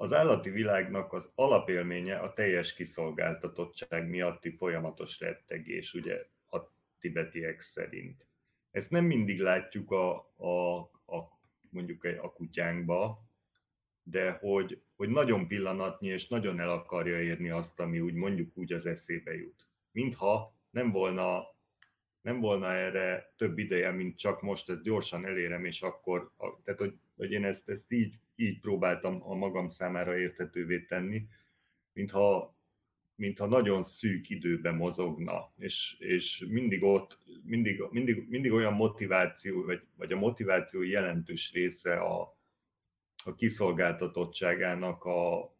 Az 0.00 0.12
állati 0.12 0.50
világnak 0.50 1.12
az 1.12 1.32
alapélménye 1.34 2.16
a 2.18 2.32
teljes 2.32 2.74
kiszolgáltatottság 2.74 4.08
miatti 4.08 4.50
folyamatos 4.50 5.20
rettegés, 5.20 5.94
ugye 5.94 6.26
a 6.50 6.58
tibetiek 7.00 7.60
szerint. 7.60 8.26
Ezt 8.70 8.90
nem 8.90 9.04
mindig 9.04 9.40
látjuk 9.40 9.90
a, 9.90 10.16
a, 10.36 10.78
a 11.06 11.38
mondjuk 11.70 12.04
a 12.04 12.32
kutyánkba, 12.32 13.22
de 14.02 14.30
hogy, 14.30 14.82
hogy 14.96 15.08
nagyon 15.08 15.48
pillanatnyi 15.48 16.08
és 16.08 16.28
nagyon 16.28 16.60
el 16.60 16.70
akarja 16.70 17.20
érni 17.20 17.50
azt, 17.50 17.80
ami 17.80 18.00
úgy 18.00 18.14
mondjuk 18.14 18.56
úgy 18.56 18.72
az 18.72 18.86
eszébe 18.86 19.34
jut. 19.34 19.66
Mintha 19.92 20.54
nem 20.70 20.90
volna, 20.90 21.44
nem 22.20 22.40
volna 22.40 22.72
erre 22.72 23.32
több 23.36 23.58
ideje, 23.58 23.90
mint 23.90 24.18
csak 24.18 24.42
most 24.42 24.70
ezt 24.70 24.82
gyorsan 24.82 25.26
elérem, 25.26 25.64
és 25.64 25.82
akkor, 25.82 26.32
tehát 26.64 26.80
hogy, 26.80 26.94
hogy 27.18 27.32
én 27.32 27.44
ezt, 27.44 27.68
ezt 27.68 27.92
így, 27.92 28.18
így 28.36 28.60
próbáltam 28.60 29.22
a 29.30 29.34
magam 29.34 29.68
számára 29.68 30.18
érthetővé 30.18 30.80
tenni, 30.80 31.28
mintha, 31.92 32.56
mintha 33.14 33.46
nagyon 33.46 33.82
szűk 33.82 34.30
időben 34.30 34.74
mozogna, 34.74 35.52
és, 35.56 35.96
és 35.98 36.46
mindig 36.48 36.82
ott, 36.82 37.18
mindig, 37.42 37.82
mindig, 37.90 38.28
mindig 38.28 38.52
olyan 38.52 38.72
motiváció, 38.72 39.64
vagy, 39.64 39.82
vagy 39.96 40.12
a 40.12 40.16
motiváció 40.16 40.82
jelentős 40.82 41.52
része 41.52 42.00
a, 42.00 42.36
a 43.24 43.34
kiszolgáltatottságának 43.34 45.04
a 45.04 45.52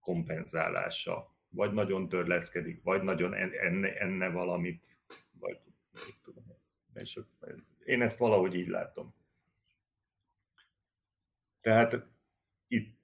kompenzálása. 0.00 1.36
Vagy 1.50 1.72
nagyon 1.72 2.08
törleszkedik, 2.08 2.82
vagy 2.82 3.02
nagyon 3.02 3.34
enne, 3.34 3.98
enne 3.98 4.28
valamit, 4.28 4.82
vagy 5.38 5.58
tudom. 6.22 6.44
És 6.94 7.20
én 7.84 8.02
ezt 8.02 8.18
valahogy 8.18 8.54
így 8.54 8.68
látom. 8.68 9.14
Tehát 11.60 12.06
itt 12.68 12.96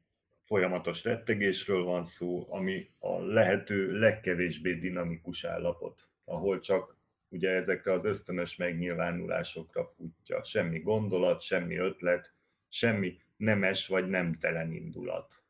folyamatos 0.45 1.05
rettegésről 1.05 1.83
van 1.83 2.05
szó, 2.05 2.47
ami 2.53 2.91
a 2.99 3.21
lehető 3.21 3.99
legkevésbé 3.99 4.75
dinamikus 4.75 5.45
állapot, 5.45 6.09
ahol 6.25 6.61
csak 6.61 6.97
ugye 7.29 7.51
ezekre 7.51 7.93
az 7.93 8.05
ösztönös 8.05 8.57
megnyilvánulásokra 8.57 9.85
futja. 9.97 10.45
Semmi 10.45 10.79
gondolat, 10.81 11.41
semmi 11.43 11.77
ötlet, 11.77 12.33
semmi 12.69 13.19
nemes 13.37 13.87
vagy 13.87 14.09
nemtelen 14.09 14.73
indulat. 14.73 15.43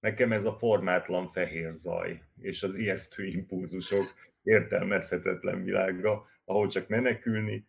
Nekem 0.00 0.32
ez 0.32 0.44
a 0.44 0.58
formátlan 0.58 1.32
fehér 1.32 1.74
zaj 1.74 2.22
és 2.40 2.62
az 2.62 2.74
ijesztő 2.74 3.24
impulzusok 3.26 4.14
értelmezhetetlen 4.42 5.64
világra, 5.64 6.26
ahol 6.44 6.68
csak 6.68 6.88
menekülni, 6.88 7.66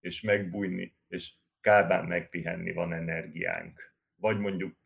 és 0.00 0.20
megbújni, 0.20 0.94
és 1.08 1.32
kábán 1.68 2.04
megpihenni 2.04 2.72
van 2.72 2.92
energiánk. 2.92 3.94
Vagy 4.16 4.38
mondjuk 4.38 4.76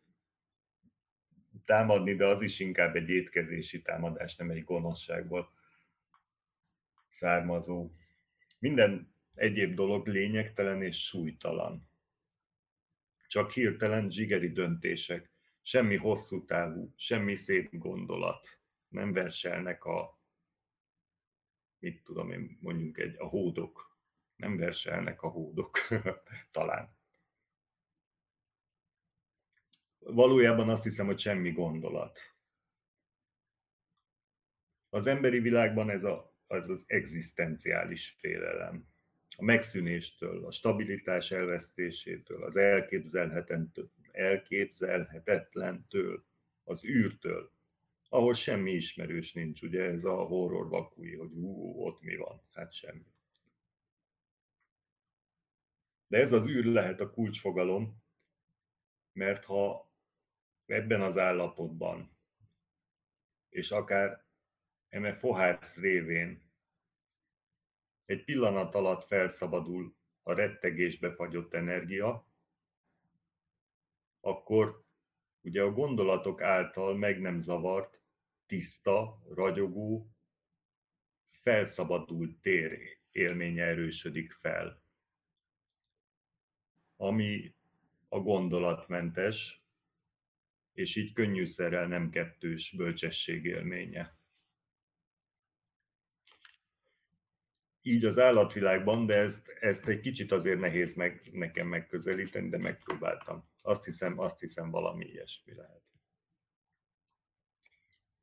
támadni, 1.65 2.15
de 2.15 2.25
az 2.25 2.41
is 2.41 2.59
inkább 2.59 2.95
egy 2.95 3.09
étkezési 3.09 3.81
támadás, 3.81 4.35
nem 4.35 4.49
egy 4.49 4.63
gonoszságból 4.63 5.53
származó. 7.09 7.91
Minden 8.59 9.15
egyéb 9.33 9.75
dolog 9.75 10.07
lényegtelen 10.07 10.81
és 10.81 11.05
súlytalan. 11.05 11.89
Csak 13.27 13.51
hirtelen 13.51 14.11
zsigeri 14.11 14.51
döntések, 14.51 15.29
semmi 15.61 15.95
hosszú 15.95 16.45
távú, 16.45 16.93
semmi 16.95 17.35
szép 17.35 17.69
gondolat. 17.71 18.59
Nem 18.87 19.13
verselnek 19.13 19.85
a, 19.85 20.19
mit 21.79 22.03
tudom 22.03 22.31
én, 22.31 22.57
mondjuk 22.61 22.99
egy, 22.99 23.15
a 23.17 23.25
hódok. 23.25 23.92
Nem 24.35 24.57
verselnek 24.57 25.21
a 25.21 25.27
hódok, 25.27 25.77
talán. 26.51 26.95
Valójában 29.99 30.69
azt 30.69 30.83
hiszem, 30.83 31.05
hogy 31.05 31.19
semmi 31.19 31.51
gondolat. 31.51 32.19
Az 34.89 35.07
emberi 35.07 35.39
világban 35.39 35.89
ez 35.89 36.03
a 36.03 36.33
az 36.53 36.69
az 36.69 36.83
egzisztenciális 36.87 38.15
félelem. 38.19 38.87
A 39.37 39.43
megszűnéstől, 39.43 40.45
a 40.45 40.51
stabilitás 40.51 41.31
elvesztésétől, 41.31 42.43
az 42.43 42.55
elképzelhetetlentől, 44.11 46.25
az 46.63 46.85
űrtől, 46.85 47.51
ahol 48.09 48.33
semmi 48.33 48.71
ismerős 48.71 49.33
nincs, 49.33 49.61
ugye 49.61 49.81
ez 49.81 50.05
a 50.05 50.15
horror 50.15 50.69
vakúi, 50.69 51.15
hogy 51.15 51.31
ú, 51.31 51.83
ott 51.85 52.01
mi 52.01 52.15
van, 52.15 52.41
hát 52.53 52.73
semmi. 52.73 53.12
De 56.13 56.19
ez 56.19 56.31
az 56.31 56.47
űr 56.47 56.65
lehet 56.65 56.99
a 56.99 57.11
kulcsfogalom, 57.11 58.03
mert 59.11 59.45
ha 59.45 59.91
ebben 60.65 61.01
az 61.01 61.17
állapotban, 61.17 62.17
és 63.49 63.71
akár 63.71 64.25
eme 64.89 65.13
fohász 65.13 65.77
révén 65.77 66.51
egy 68.05 68.23
pillanat 68.23 68.75
alatt 68.75 69.03
felszabadul 69.03 69.95
a 70.23 70.33
rettegésbe 70.33 71.11
fagyott 71.11 71.53
energia, 71.53 72.27
akkor 74.19 74.85
ugye 75.41 75.61
a 75.61 75.71
gondolatok 75.71 76.41
által 76.41 76.95
meg 76.95 77.21
nem 77.21 77.39
zavart, 77.39 78.01
tiszta, 78.45 79.21
ragyogó, 79.29 80.09
felszabadult 81.27 82.41
tér 82.41 82.79
élménye 83.11 83.63
erősödik 83.63 84.31
fel, 84.31 84.82
ami 87.03 87.55
a 88.09 88.19
gondolatmentes, 88.19 89.61
és 90.73 90.95
így 90.95 91.13
könnyűszerrel 91.13 91.87
nem 91.87 92.09
kettős 92.09 92.73
bölcsesség 92.77 93.45
élménye. 93.45 94.17
így 97.85 98.05
az 98.05 98.19
állatvilágban, 98.19 99.05
de 99.05 99.17
ezt, 99.17 99.47
ezt 99.59 99.87
egy 99.87 99.99
kicsit 99.99 100.31
azért 100.31 100.59
nehéz 100.59 100.93
meg, 100.93 101.29
nekem 101.31 101.67
megközelíteni, 101.67 102.49
de 102.49 102.57
megpróbáltam. 102.57 103.43
Azt 103.61 103.85
hiszem, 103.85 104.19
azt 104.19 104.39
hiszem 104.39 104.71
valami 104.71 105.05
ilyesmi 105.05 105.53
lehet. 105.55 105.81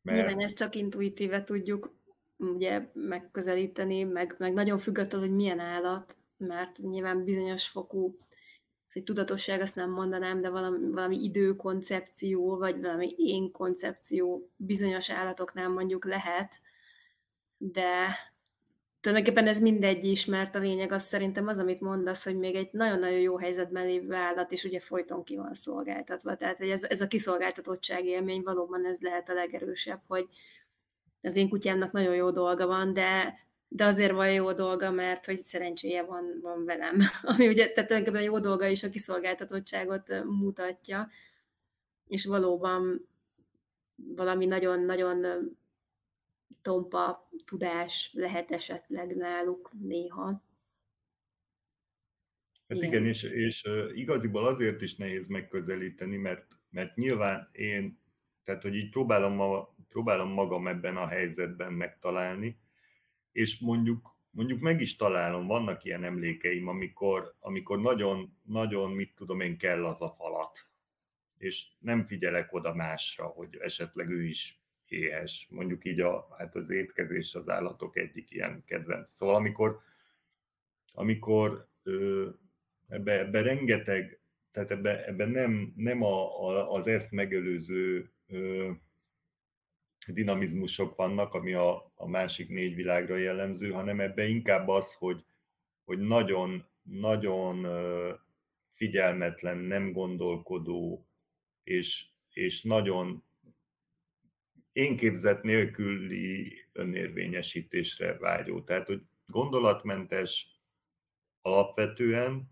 Mert... 0.03 0.19
Nyilván 0.19 0.41
ezt 0.41 0.57
csak 0.57 0.75
intuitíve 0.75 1.45
tudjuk 1.45 1.99
ugye 2.37 2.91
megközelíteni, 2.93 4.03
meg, 4.03 4.35
meg 4.39 4.53
nagyon 4.53 4.79
függ 4.79 4.99
attól, 4.99 5.21
hogy 5.21 5.35
milyen 5.35 5.59
állat, 5.59 6.17
mert 6.37 6.79
nyilván 6.79 7.25
bizonyos 7.25 7.69
fokú 7.69 8.17
egy 8.93 9.05
tudatosság, 9.05 9.61
azt 9.61 9.75
nem 9.75 9.91
mondanám, 9.91 10.41
de 10.41 10.49
valami, 10.49 10.91
valami 10.91 11.23
időkoncepció, 11.23 12.57
vagy 12.57 12.81
valami 12.81 13.15
én 13.17 13.53
koncepció 13.53 14.51
bizonyos 14.57 15.11
állatoknál 15.11 15.69
mondjuk 15.69 16.05
lehet, 16.05 16.61
de, 17.57 18.17
tulajdonképpen 19.01 19.47
ez 19.47 19.61
mindegy 19.61 20.05
is, 20.05 20.25
mert 20.25 20.55
a 20.55 20.59
lényeg 20.59 20.93
az 20.93 21.03
szerintem 21.03 21.47
az, 21.47 21.59
amit 21.59 21.81
mondasz, 21.81 22.25
hogy 22.25 22.39
még 22.39 22.55
egy 22.55 22.69
nagyon-nagyon 22.73 23.19
jó 23.19 23.37
helyzetben 23.39 23.87
lévő 23.87 24.15
állat 24.15 24.51
is 24.53 24.65
ugye 24.65 24.81
folyton 24.81 25.25
ki 25.25 25.37
van 25.37 25.55
szolgáltatva. 25.55 26.37
Tehát 26.37 26.59
hogy 26.59 26.69
ez, 26.69 26.83
ez 26.85 27.01
a 27.01 27.07
kiszolgáltatottság 27.07 28.05
élmény 28.05 28.43
valóban 28.43 28.87
ez 28.87 28.99
lehet 29.01 29.29
a 29.29 29.35
legerősebb, 29.35 30.01
hogy 30.07 30.29
az 31.23 31.37
én 31.37 31.49
kutyámnak 31.49 31.93
nagyon 31.93 32.15
jó 32.15 32.31
dolga 32.31 32.67
van, 32.67 32.93
de, 32.93 33.39
de 33.73 33.85
azért 33.85 34.13
van 34.13 34.33
jó 34.33 34.53
dolga, 34.53 34.91
mert 34.91 35.27
hogy 35.27 35.37
szerencséje 35.37 36.03
van, 36.03 36.39
van 36.43 36.65
velem. 36.65 36.99
Ami 37.23 37.49
ugye, 37.49 37.73
tehát 37.73 38.09
a 38.09 38.19
jó 38.19 38.39
dolga 38.39 38.67
is 38.67 38.83
a 38.83 38.89
kiszolgáltatottságot 38.89 40.25
mutatja, 40.25 41.09
és 42.07 42.27
valóban 42.27 43.09
valami 43.95 44.47
nagyon-nagyon 44.47 45.27
tompa 46.63 47.29
tudás 47.45 48.11
lehet 48.13 48.51
esetleg 48.51 49.17
náluk 49.17 49.71
néha. 49.81 50.27
Hát 52.69 52.79
igen, 52.79 52.89
igen 52.89 53.07
és, 53.07 53.23
és 53.23 53.69
igaziból 53.95 54.47
azért 54.47 54.81
is 54.83 54.97
nehéz 54.97 55.27
megközelíteni, 55.27 56.17
mert, 56.17 56.47
mert 56.71 56.97
nyilván 56.97 57.49
én, 57.53 57.99
tehát 58.45 58.63
hogy 58.63 58.75
így 58.75 58.91
próbálom, 58.91 59.33
ma, 59.33 59.75
próbálom 59.89 60.33
magam 60.33 60.69
ebben 60.69 60.97
a 60.97 61.07
helyzetben 61.07 61.73
megtalálni, 61.73 62.59
és 63.33 63.59
mondjuk, 63.59 64.17
mondjuk 64.31 64.61
meg 64.61 64.81
is 64.81 64.97
találom, 64.97 65.47
vannak 65.47 65.85
ilyen 65.85 66.05
emlékeim, 66.05 66.69
amikor, 66.69 67.35
amikor 67.41 67.81
nagyon, 67.81 68.37
nagyon, 68.43 68.91
mit 68.91 69.15
tudom 69.15 69.41
én, 69.41 69.59
kell 69.59 69.87
az 69.87 70.03
a 70.03 70.15
falat, 70.19 70.69
és 71.39 71.67
nem 71.79 72.05
figyelek 72.07 72.53
oda 72.53 72.75
másra, 72.75 73.27
hogy 73.27 73.57
esetleg 73.61 74.11
ő 74.11 74.25
is 74.25 74.61
éhes. 74.87 75.47
Mondjuk 75.51 75.85
így 75.85 76.01
a, 76.01 76.29
hát 76.39 76.55
az 76.55 76.71
étkezés 76.71 77.35
az 77.35 77.49
állatok 77.49 77.97
egyik 77.97 78.31
ilyen 78.31 78.65
kedvenc. 78.67 79.11
Szóval 79.11 79.35
amikor, 79.35 79.81
amikor 80.93 81.69
ö, 81.83 82.29
ebbe, 82.89 83.19
ebbe 83.19 83.43
rengeteg, 83.43 84.21
tehát 84.53 84.71
ebbe, 84.71 85.05
ebbe 85.07 85.27
nem, 85.27 85.73
nem 85.77 86.03
a, 86.03 86.49
a, 86.49 86.73
az 86.73 86.87
ezt 86.87 87.11
megelőző 87.11 88.11
ö, 88.27 88.71
dinamizmusok 90.13 90.97
vannak, 90.97 91.35
ami 91.35 91.53
a, 91.53 91.93
a 91.95 92.09
másik 92.09 92.49
négy 92.49 92.75
világra 92.75 93.17
jellemző, 93.17 93.71
hanem 93.71 94.01
ebbe 94.01 94.27
inkább 94.29 94.69
az, 94.69 94.95
hogy, 94.95 95.25
hogy 95.85 95.99
nagyon, 95.99 96.67
nagyon 96.83 97.67
figyelmetlen, 98.69 99.59
nem 99.59 99.93
gondolkodó, 99.93 101.07
és, 101.63 102.07
és 102.33 102.63
nagyon 102.63 103.25
én 104.73 104.97
képzett 104.97 105.43
nélküli 105.43 106.59
önérvényesítésre 106.73 108.19
vágyó. 108.19 108.63
Tehát, 108.63 108.87
hogy 108.87 109.03
gondolatmentes 109.27 110.61
alapvetően, 111.43 112.51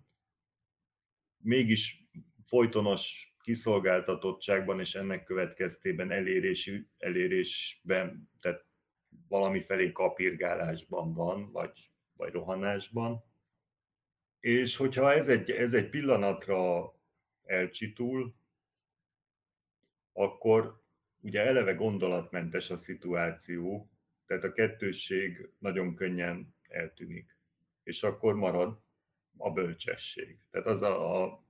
mégis 1.36 2.08
folytonos 2.44 3.27
kiszolgáltatottságban 3.48 4.80
és 4.80 4.94
ennek 4.94 5.24
következtében 5.24 6.10
elérési, 6.10 6.86
elérésben, 6.98 8.30
tehát 8.40 8.64
valami 9.28 9.62
felé 9.62 9.92
kapirgálásban 9.92 11.14
van, 11.14 11.52
vagy, 11.52 11.90
vagy 12.16 12.32
rohanásban. 12.32 13.24
És 14.40 14.76
hogyha 14.76 15.12
ez 15.12 15.28
egy, 15.28 15.50
ez 15.50 15.74
egy 15.74 15.90
pillanatra 15.90 16.92
elcsitul, 17.44 18.34
akkor 20.12 20.82
ugye 21.20 21.40
eleve 21.40 21.72
gondolatmentes 21.72 22.70
a 22.70 22.76
szituáció, 22.76 23.90
tehát 24.26 24.44
a 24.44 24.52
kettősség 24.52 25.50
nagyon 25.58 25.94
könnyen 25.94 26.54
eltűnik. 26.62 27.36
És 27.82 28.02
akkor 28.02 28.34
marad 28.34 28.80
a 29.36 29.50
bölcsesség. 29.50 30.38
Tehát 30.50 30.66
az 30.66 30.82
a, 30.82 31.22
a 31.24 31.46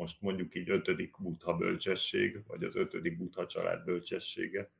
most 0.00 0.20
mondjuk 0.20 0.54
így 0.54 0.70
ötödik 0.70 1.16
buddha 1.18 1.56
bölcsesség, 1.56 2.46
vagy 2.46 2.64
az 2.64 2.76
ötödik 2.76 3.16
buddha 3.16 3.46
család 3.46 3.84
bölcsessége, 3.84 4.70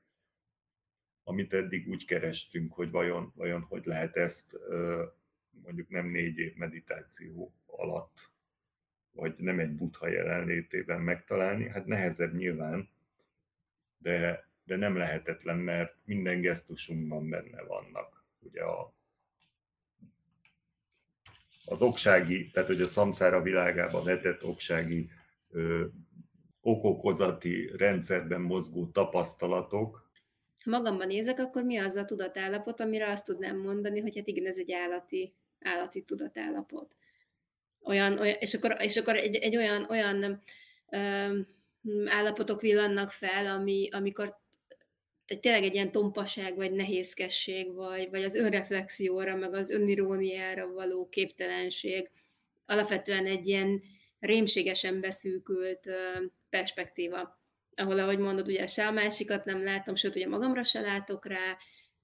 amit 1.24 1.52
eddig 1.52 1.88
úgy 1.88 2.04
kerestünk, 2.04 2.72
hogy 2.72 2.90
vajon, 2.90 3.32
vajon 3.34 3.60
hogy 3.62 3.86
lehet 3.86 4.16
ezt 4.16 4.56
mondjuk 5.50 5.88
nem 5.88 6.06
négy 6.06 6.38
év 6.38 6.54
meditáció 6.54 7.52
alatt, 7.66 8.30
vagy 9.10 9.34
nem 9.36 9.58
egy 9.58 9.74
buddha 9.74 10.08
jelenlétében 10.08 11.00
megtalálni, 11.00 11.68
hát 11.68 11.86
nehezebb 11.86 12.34
nyilván, 12.34 12.88
de, 13.98 14.48
de 14.64 14.76
nem 14.76 14.96
lehetetlen, 14.96 15.58
mert 15.58 15.96
minden 16.04 16.40
gesztusunkban 16.40 17.28
benne 17.28 17.62
vannak. 17.62 18.24
Ugye 18.38 18.62
a, 18.62 18.94
az 21.70 21.82
oksági, 21.82 22.50
tehát 22.50 22.68
hogy 22.68 22.80
a 22.80 22.86
szamszára 22.86 23.42
világában 23.42 24.04
vetett 24.04 24.44
oksági 24.44 25.08
ö, 25.50 25.84
okokozati 26.60 27.70
rendszerben 27.76 28.40
mozgó 28.40 28.86
tapasztalatok. 28.86 30.10
Ha 30.64 30.70
magamban 30.70 31.06
nézek, 31.06 31.38
akkor 31.38 31.62
mi 31.62 31.78
az 31.78 31.96
a 31.96 32.04
tudatállapot, 32.04 32.80
amire 32.80 33.10
azt 33.10 33.26
tudnám 33.26 33.58
mondani, 33.58 34.00
hogy 34.00 34.16
hát 34.16 34.26
igen, 34.26 34.46
ez 34.46 34.58
egy 34.58 34.72
állati, 34.72 35.34
állati 35.60 36.02
tudatállapot. 36.02 36.96
Olyan, 37.82 38.18
olyan, 38.18 38.36
és 38.38 38.54
akkor, 38.54 38.76
és 38.78 38.96
akkor 38.96 39.16
egy, 39.16 39.34
egy 39.34 39.56
olyan, 39.56 39.86
olyan 39.90 40.42
ö, 40.90 41.38
állapotok 42.06 42.60
villannak 42.60 43.10
fel, 43.10 43.46
ami, 43.46 43.88
amikor 43.92 44.39
tehát 45.30 45.44
tényleg 45.44 45.62
egy 45.62 45.74
ilyen 45.74 45.92
tompaság, 45.92 46.56
vagy 46.56 46.72
nehézkesség, 46.72 47.74
vagy, 47.74 48.10
vagy 48.10 48.22
az 48.22 48.34
önreflexióra, 48.34 49.36
meg 49.36 49.54
az 49.54 49.70
öniróniára 49.70 50.72
való 50.72 51.08
képtelenség, 51.08 52.10
alapvetően 52.66 53.26
egy 53.26 53.46
ilyen 53.46 53.82
rémségesen 54.18 55.00
beszűkült 55.00 55.90
perspektíva, 56.48 57.40
ahol, 57.74 57.98
ahogy 57.98 58.18
mondod, 58.18 58.48
ugye 58.48 58.66
se 58.66 58.86
a 58.86 58.90
másikat 58.90 59.44
nem 59.44 59.62
látom, 59.62 59.94
sőt, 59.94 60.16
ugye 60.16 60.28
magamra 60.28 60.64
se 60.64 60.80
látok 60.80 61.26
rá, 61.26 61.56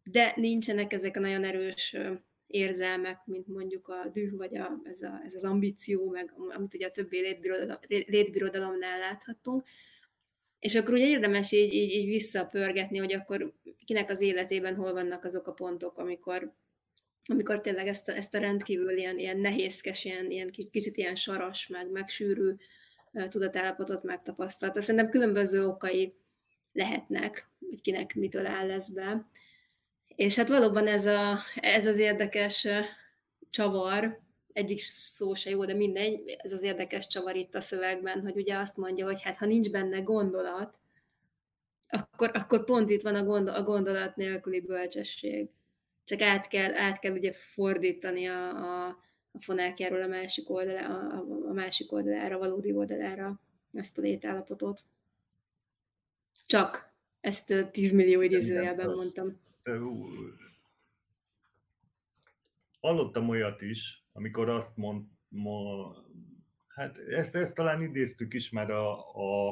de 0.02 0.32
nincsenek 0.36 0.92
ezek 0.92 1.16
a 1.16 1.20
nagyon 1.20 1.44
erős 1.44 1.96
érzelmek, 2.46 3.18
mint 3.24 3.46
mondjuk 3.46 3.88
a 3.88 4.10
düh, 4.12 4.36
vagy 4.36 4.56
a, 4.56 4.80
ez, 4.84 5.02
a, 5.02 5.20
ez 5.24 5.34
az 5.34 5.44
ambíció, 5.44 6.10
meg 6.10 6.32
amit 6.48 6.74
ugye 6.74 6.86
a 6.86 6.90
többi 6.90 7.20
létbirodalom, 7.20 7.78
létbirodalomnál 7.88 8.98
láthattunk, 8.98 9.64
és 10.66 10.74
akkor 10.74 10.94
ugye 10.94 11.06
érdemes 11.06 11.52
így, 11.52 11.72
így, 11.72 11.90
így 11.90 12.06
visszapörgetni, 12.06 12.98
hogy 12.98 13.12
akkor 13.12 13.52
kinek 13.84 14.10
az 14.10 14.20
életében 14.20 14.74
hol 14.74 14.92
vannak 14.92 15.24
azok 15.24 15.46
a 15.46 15.52
pontok, 15.52 15.98
amikor, 15.98 16.52
amikor 17.26 17.60
tényleg 17.60 17.86
ezt 17.86 18.08
a, 18.08 18.12
ezt 18.12 18.34
a 18.34 18.38
rendkívül 18.38 18.96
ilyen, 18.96 19.18
ilyen 19.18 19.38
nehézkes, 19.38 20.04
ilyen, 20.04 20.30
ilyen 20.30 20.50
kicsit 20.50 20.96
ilyen 20.96 21.14
saras, 21.14 21.66
meg 21.66 21.90
megsűrű 21.90 22.54
tudatállapotot 23.28 24.02
megtapasztalta. 24.02 24.80
Szerintem 24.80 25.10
különböző 25.10 25.66
okai 25.66 26.14
lehetnek, 26.72 27.48
hogy 27.68 27.80
kinek 27.80 28.14
mitől 28.14 28.46
áll 28.46 28.70
ez 28.70 28.90
be. 28.90 29.26
És 30.06 30.36
hát 30.36 30.48
valóban 30.48 30.86
ez, 30.86 31.06
a, 31.06 31.38
ez 31.54 31.86
az 31.86 31.98
érdekes 31.98 32.68
csavar, 33.50 34.20
egyik 34.56 34.80
szó 34.80 35.34
se 35.34 35.50
jó, 35.50 35.64
de 35.64 35.74
mindegy, 35.74 36.36
ez 36.38 36.52
az 36.52 36.62
érdekes 36.62 37.06
csavar 37.06 37.36
itt 37.36 37.54
a 37.54 37.60
szövegben, 37.60 38.20
hogy 38.20 38.36
ugye 38.36 38.56
azt 38.56 38.76
mondja, 38.76 39.04
hogy 39.04 39.22
hát 39.22 39.36
ha 39.36 39.46
nincs 39.46 39.70
benne 39.70 40.00
gondolat, 40.00 40.78
akkor, 41.88 42.30
akkor 42.34 42.64
pont 42.64 42.90
itt 42.90 43.02
van 43.02 43.14
a, 43.14 43.24
gondol, 43.24 43.54
a 43.54 43.62
gondolat 43.62 44.16
nélküli 44.16 44.60
bölcsesség. 44.60 45.48
Csak 46.04 46.20
át 46.20 46.48
kell, 46.48 46.74
át 46.74 46.98
kell 46.98 47.12
ugye 47.12 47.32
fordítani 47.32 48.26
a, 48.26 48.48
a, 48.48 48.86
a 49.32 49.38
fonákjáról 49.40 50.02
a 50.02 50.06
másik, 50.06 50.50
oldalá, 50.50 50.86
a, 50.86 51.24
a 51.48 51.52
másik 51.52 51.92
oldalára, 51.92 52.36
a 52.36 52.38
valódi 52.38 52.72
oldalára 52.72 53.40
ezt 53.72 53.98
a 53.98 54.00
létállapotot. 54.00 54.84
Csak 56.46 56.92
ezt 57.20 57.54
10 57.72 57.92
millió 57.92 58.20
idézőjelben 58.20 58.90
mondtam. 58.90 59.40
Hallottam 62.80 63.28
olyat 63.28 63.62
is, 63.62 64.05
amikor 64.16 64.48
azt 64.48 64.76
mond, 64.76 65.06
ma, 65.28 65.94
hát 66.68 66.98
ezt, 66.98 67.34
ezt 67.34 67.54
talán 67.54 67.82
idéztük 67.82 68.34
is 68.34 68.50
már 68.50 68.70
a, 68.70 69.14
a, 69.14 69.48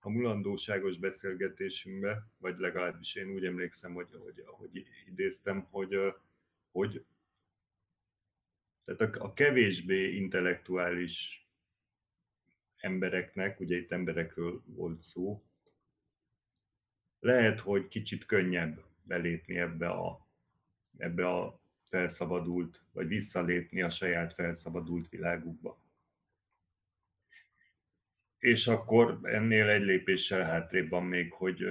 a 0.00 0.10
mulandóságos 0.10 0.98
beszélgetésünkbe, 0.98 2.26
vagy 2.38 2.58
legalábbis 2.58 3.14
én 3.14 3.28
úgy 3.28 3.44
emlékszem, 3.44 3.94
hogy, 3.94 4.08
hogy, 4.22 4.42
hogy 4.46 4.86
idéztem, 5.06 5.66
hogy, 5.70 6.14
hogy 6.70 7.04
tehát 8.84 9.16
a, 9.16 9.24
a 9.24 9.32
kevésbé 9.32 10.14
intellektuális 10.14 11.46
embereknek, 12.76 13.60
ugye 13.60 13.76
itt 13.76 13.92
emberekről 13.92 14.62
volt 14.66 15.00
szó, 15.00 15.42
lehet, 17.20 17.60
hogy 17.60 17.88
kicsit 17.88 18.26
könnyebb 18.26 18.84
belépni 19.02 19.58
ebbe 19.58 19.88
a, 19.88 20.28
ebbe 20.96 21.28
a 21.28 21.61
felszabadult, 21.92 22.82
vagy 22.92 23.08
visszalépni 23.08 23.82
a 23.82 23.90
saját 23.90 24.34
felszabadult 24.34 25.08
világukba. 25.08 25.78
És 28.38 28.66
akkor 28.66 29.18
ennél 29.22 29.68
egy 29.68 29.82
lépéssel 29.82 30.42
hátrébb 30.42 30.88
van 30.88 31.04
még, 31.04 31.32
hogy 31.32 31.64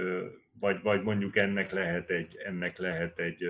vagy, 0.60 0.82
vagy 0.82 1.04
mondjuk 1.04 1.36
ennek 1.36 1.72
lehet 1.72 2.10
egy, 2.10 2.36
ennek 2.36 2.78
lehet 2.78 3.20
egy 3.20 3.50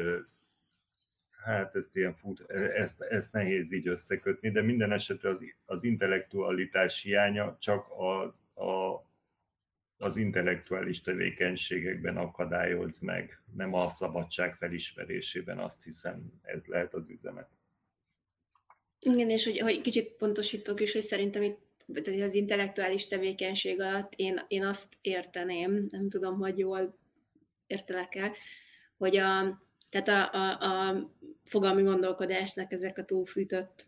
hát 1.44 1.76
ezt 1.76 1.96
ilyen 1.96 2.14
fut, 2.14 2.50
ezt, 2.52 3.02
ezt 3.02 3.32
nehéz 3.32 3.72
így 3.72 3.88
összekötni, 3.88 4.52
de 4.52 4.62
minden 4.62 4.92
esetre 4.92 5.30
az, 5.30 5.44
az 5.66 5.84
intellektualitás 5.84 7.02
hiánya 7.02 7.58
csak 7.60 7.88
a, 7.90 8.24
a 8.64 9.04
az 10.02 10.18
intellektuális 10.18 11.02
tevékenységekben 11.02 12.18
akadályoz 12.18 13.00
meg, 13.00 13.42
nem 13.56 13.74
a 13.74 13.90
szabadság 13.90 14.56
felismerésében, 14.56 15.60
azt 15.60 15.84
hiszem 15.84 16.32
ez 16.42 16.66
lehet 16.66 16.94
az 16.94 17.10
üzenet. 17.10 17.50
Igen, 19.00 19.30
és 19.30 19.46
hogy, 19.46 19.60
hogy 19.60 19.82
kicsit 19.82 20.12
pontosítok 20.12 20.82
is, 20.82 20.94
hogy 20.94 21.02
szerintem 21.02 21.42
itt 21.42 21.60
az 22.22 22.36
intellektuális 22.36 23.08
tevékenység 23.08 23.82
alatt 23.82 24.14
én, 24.16 24.42
én 24.48 24.66
azt 24.66 24.98
érteném, 25.02 25.88
nem 25.92 26.10
tudom, 26.10 26.40
hogy 26.40 26.58
jól 26.58 26.98
értelek-e, 27.68 28.32
hogy 28.98 29.18
a, 29.18 29.62
tehát 29.90 30.08
a, 30.08 30.34
a, 30.34 30.90
a 30.90 31.10
fogalmi 31.46 31.84
gondolkodásnak 31.84 32.72
ezek 32.72 32.98
a 32.98 33.06
túlfűtött 33.06 33.88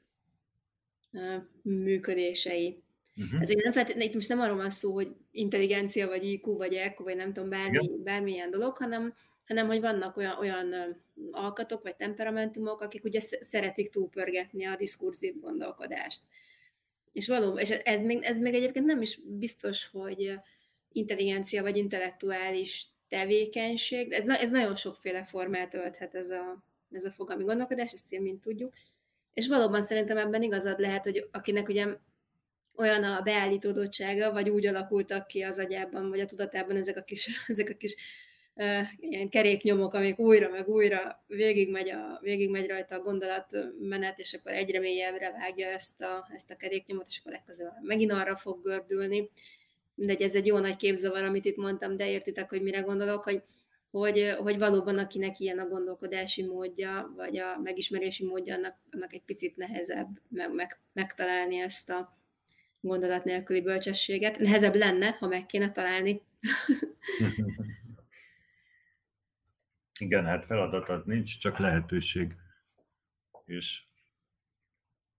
működései, 1.61 2.82
Uh-huh. 3.15 3.41
Ezért 3.41 3.63
nem 3.63 3.71
feltétlenül, 3.71 4.07
itt 4.07 4.15
most 4.15 4.29
nem 4.29 4.39
arról 4.39 4.55
van 4.55 4.69
szó, 4.69 4.93
hogy 4.93 5.15
intelligencia, 5.31 6.07
vagy 6.07 6.23
IQ, 6.23 6.57
vagy 6.57 6.73
EQ, 6.73 7.03
vagy 7.03 7.15
nem 7.15 7.33
tudom, 7.33 7.49
bármi, 7.49 7.89
bármilyen 8.03 8.51
dolog, 8.51 8.77
hanem, 8.77 9.13
hanem 9.45 9.67
hogy 9.67 9.81
vannak 9.81 10.17
olyan, 10.17 10.37
olyan 10.39 10.73
alkatok, 11.31 11.83
vagy 11.83 11.95
temperamentumok, 11.95 12.81
akik 12.81 13.03
ugye 13.03 13.19
szeretik 13.19 13.89
túlpörgetni 13.89 14.65
a 14.65 14.75
diskurzív 14.75 15.39
gondolkodást. 15.39 16.21
És 17.11 17.27
valóban, 17.27 17.57
és 17.57 17.69
ez 17.69 18.01
még, 18.01 18.23
ez 18.23 18.37
még 18.37 18.53
egyébként 18.53 18.85
nem 18.85 19.01
is 19.01 19.19
biztos, 19.23 19.89
hogy 19.91 20.39
intelligencia, 20.91 21.61
vagy 21.61 21.77
intellektuális 21.77 22.87
tevékenység, 23.07 24.09
de 24.09 24.15
ez, 24.15 24.27
ez 24.27 24.49
nagyon 24.49 24.75
sokféle 24.75 25.23
formát 25.23 25.73
ölthet 25.73 26.15
ez 26.15 26.29
a, 26.29 26.63
ez 26.91 27.05
a 27.05 27.11
fogalmi 27.11 27.43
gondolkodás, 27.43 27.91
ezt 27.91 28.19
mind 28.19 28.39
tudjuk. 28.39 28.73
És 29.33 29.47
valóban 29.47 29.81
szerintem 29.81 30.17
ebben 30.17 30.41
igazad 30.41 30.79
lehet, 30.79 31.03
hogy 31.03 31.27
akinek 31.31 31.67
ugye 31.67 31.87
olyan 32.75 33.03
a 33.03 33.21
beállítódottsága, 33.21 34.31
vagy 34.31 34.49
úgy 34.49 34.65
alakultak 34.65 35.27
ki 35.27 35.41
az 35.41 35.59
agyában, 35.59 36.09
vagy 36.09 36.19
a 36.19 36.25
tudatában 36.25 36.75
ezek 36.75 36.97
a 36.97 37.03
kis, 37.03 37.27
ezek 37.47 37.69
a 37.69 37.77
kis 37.77 37.95
uh, 38.55 38.81
ilyen 38.99 39.29
keréknyomok, 39.29 39.93
amik 39.93 40.19
újra 40.19 40.49
meg 40.49 40.67
újra 40.67 41.23
végigmegy, 41.27 41.89
a, 41.89 42.19
végigmegy 42.21 42.67
rajta 42.67 42.95
a 42.95 43.01
gondolatmenet, 43.01 44.19
és 44.19 44.33
akkor 44.33 44.51
egyre 44.51 44.79
mélyebbre 44.79 45.31
vágja 45.31 45.67
ezt 45.67 46.01
a, 46.01 46.27
ezt 46.33 46.51
a 46.51 46.55
keréknyomot, 46.55 47.05
és 47.07 47.19
akkor 47.19 47.31
legközelebb 47.31 47.73
megint 47.81 48.11
arra 48.11 48.35
fog 48.35 48.63
gördülni. 48.63 49.29
Mindegy, 49.95 50.21
ez 50.21 50.35
egy 50.35 50.45
jó 50.45 50.57
nagy 50.57 50.75
képzavar, 50.75 51.23
amit 51.23 51.45
itt 51.45 51.57
mondtam, 51.57 51.97
de 51.97 52.09
értitek, 52.09 52.49
hogy 52.49 52.61
mire 52.61 52.79
gondolok, 52.79 53.23
hogy, 53.23 53.41
hogy, 53.91 54.35
hogy 54.37 54.57
valóban 54.57 54.97
akinek 54.97 55.39
ilyen 55.39 55.59
a 55.59 55.67
gondolkodási 55.67 56.43
módja, 56.43 57.13
vagy 57.15 57.37
a 57.37 57.59
megismerési 57.63 58.25
módja, 58.25 58.55
annak, 58.55 58.75
annak 58.91 59.13
egy 59.13 59.23
picit 59.25 59.57
nehezebb 59.57 60.07
meg, 60.29 60.53
meg, 60.53 60.79
megtalálni 60.93 61.57
ezt 61.57 61.89
a, 61.89 62.22
gondolat 62.83 63.23
nélküli 63.23 63.61
bölcsességet. 63.61 64.39
Nehezebb 64.39 64.75
lenne, 64.75 65.09
ha 65.09 65.27
meg 65.27 65.45
kéne 65.45 65.71
találni. 65.71 66.21
Igen, 69.99 70.25
hát 70.25 70.45
feladat 70.45 70.89
az 70.89 71.03
nincs, 71.03 71.39
csak 71.39 71.57
lehetőség. 71.57 72.35
És, 73.45 73.83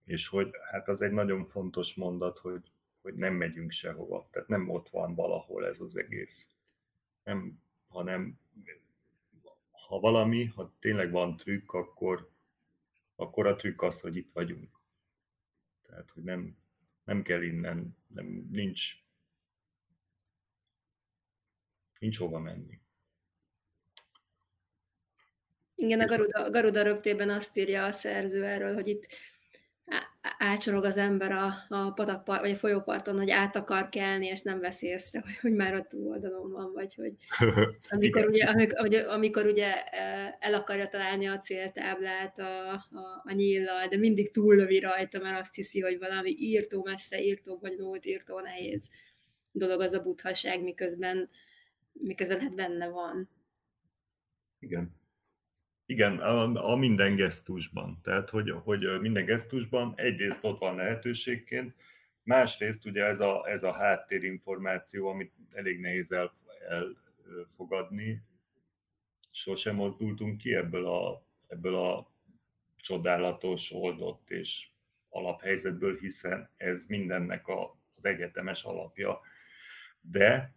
és 0.03 0.27
hogy 0.27 0.49
hát 0.71 0.87
az 0.87 1.01
egy 1.01 1.11
nagyon 1.11 1.43
fontos 1.43 1.93
mondat, 1.93 2.37
hogy, 2.37 2.71
hogy 3.01 3.13
nem 3.13 3.33
megyünk 3.33 3.71
sehova. 3.71 4.27
Tehát 4.31 4.47
nem 4.47 4.69
ott 4.69 4.89
van 4.89 5.15
valahol 5.15 5.65
ez 5.65 5.79
az 5.79 5.97
egész. 5.97 6.47
Nem, 7.23 7.59
hanem 7.87 8.39
ha 9.87 9.99
valami, 9.99 10.45
ha 10.45 10.73
tényleg 10.79 11.11
van 11.11 11.37
trükk, 11.37 11.73
akkor, 11.73 12.29
akkor 13.15 13.47
a 13.47 13.55
trükk 13.55 13.81
az, 13.81 13.99
hogy 14.01 14.15
itt 14.15 14.31
vagyunk. 14.33 14.79
Tehát, 15.87 16.09
hogy 16.09 16.23
nem, 16.23 16.57
nem 17.05 17.21
kell 17.21 17.41
innen, 17.41 17.97
nem, 18.07 18.47
nincs, 18.51 18.83
nincs 21.99 22.17
hova 22.17 22.39
menni. 22.39 22.79
Igen, 25.75 25.99
a 25.99 26.05
Garuda, 26.05 26.49
Garuda 26.49 26.83
röptében 26.83 27.29
azt 27.29 27.57
írja 27.57 27.85
a 27.85 27.91
szerző 27.91 28.45
erről, 28.45 28.73
hogy 28.73 28.87
itt 28.87 29.07
ácsorog 30.37 30.83
az 30.83 30.97
ember 30.97 31.31
a, 31.31 31.53
a 31.67 31.91
patakpart, 31.91 32.41
vagy 32.41 32.51
a 32.51 32.55
folyóparton, 32.55 33.17
hogy 33.17 33.29
át 33.29 33.55
akar 33.55 33.89
kelni, 33.89 34.27
és 34.27 34.41
nem 34.41 34.59
veszi 34.59 34.87
észre, 34.87 35.19
hogy, 35.19 35.37
hogy 35.41 35.53
már 35.53 35.73
a 35.73 35.83
túloldalon 35.83 36.51
van, 36.51 36.71
vagy 36.73 36.95
hogy 36.95 37.13
amikor 37.95 38.25
ugye, 38.25 38.45
amikor, 38.45 39.05
amikor 39.07 39.45
ugye 39.45 39.83
el 40.39 40.53
akarja 40.53 40.87
találni 40.87 41.25
a 41.25 41.39
céltáblát 41.39 42.39
a, 42.39 42.71
a, 42.71 43.21
a 43.23 43.33
nyíllal, 43.33 43.87
de 43.87 43.97
mindig 43.97 44.31
túllövi 44.31 44.79
rajta, 44.79 45.19
mert 45.19 45.39
azt 45.39 45.55
hiszi, 45.55 45.79
hogy 45.79 45.99
valami 45.99 46.35
írtó 46.37 46.83
messze, 46.83 47.21
írtó 47.21 47.57
bonyolult, 47.57 48.05
írtó 48.05 48.39
nehéz 48.39 48.89
dolog 49.55 49.81
az 49.81 49.93
a 49.93 50.01
buthaság, 50.01 50.63
miközben, 50.63 51.29
miközben 51.93 52.39
hát 52.39 52.55
benne 52.55 52.87
van. 52.87 53.29
Igen. 54.59 54.95
Igen, 55.85 56.19
a, 56.19 56.71
a 56.71 56.75
minden 56.75 57.15
gesztusban. 57.15 57.99
Tehát, 58.03 58.29
hogy, 58.29 58.53
hogy 58.63 58.99
minden 59.01 59.25
gesztusban 59.25 59.93
egyrészt 59.95 60.43
ott 60.43 60.59
van 60.59 60.75
lehetőségként, 60.75 61.75
másrészt 62.23 62.85
ugye 62.85 63.05
ez 63.05 63.19
a, 63.19 63.49
ez 63.49 63.63
a 63.63 63.73
háttérinformáció, 63.73 65.07
amit 65.07 65.33
elég 65.53 65.79
nehéz 65.79 66.11
el, 66.11 66.33
elfogadni, 66.69 68.21
sosem 69.31 69.75
mozdultunk 69.75 70.37
ki 70.37 70.55
ebből 70.55 70.87
a, 70.87 71.25
ebből 71.47 71.75
a 71.75 72.11
csodálatos, 72.75 73.71
oldott 73.71 74.29
és 74.29 74.67
alaphelyzetből, 75.09 75.97
hiszen 75.97 76.49
ez 76.57 76.85
mindennek 76.85 77.47
a, 77.47 77.77
az 77.95 78.05
egyetemes 78.05 78.63
alapja. 78.63 79.19
De 80.01 80.55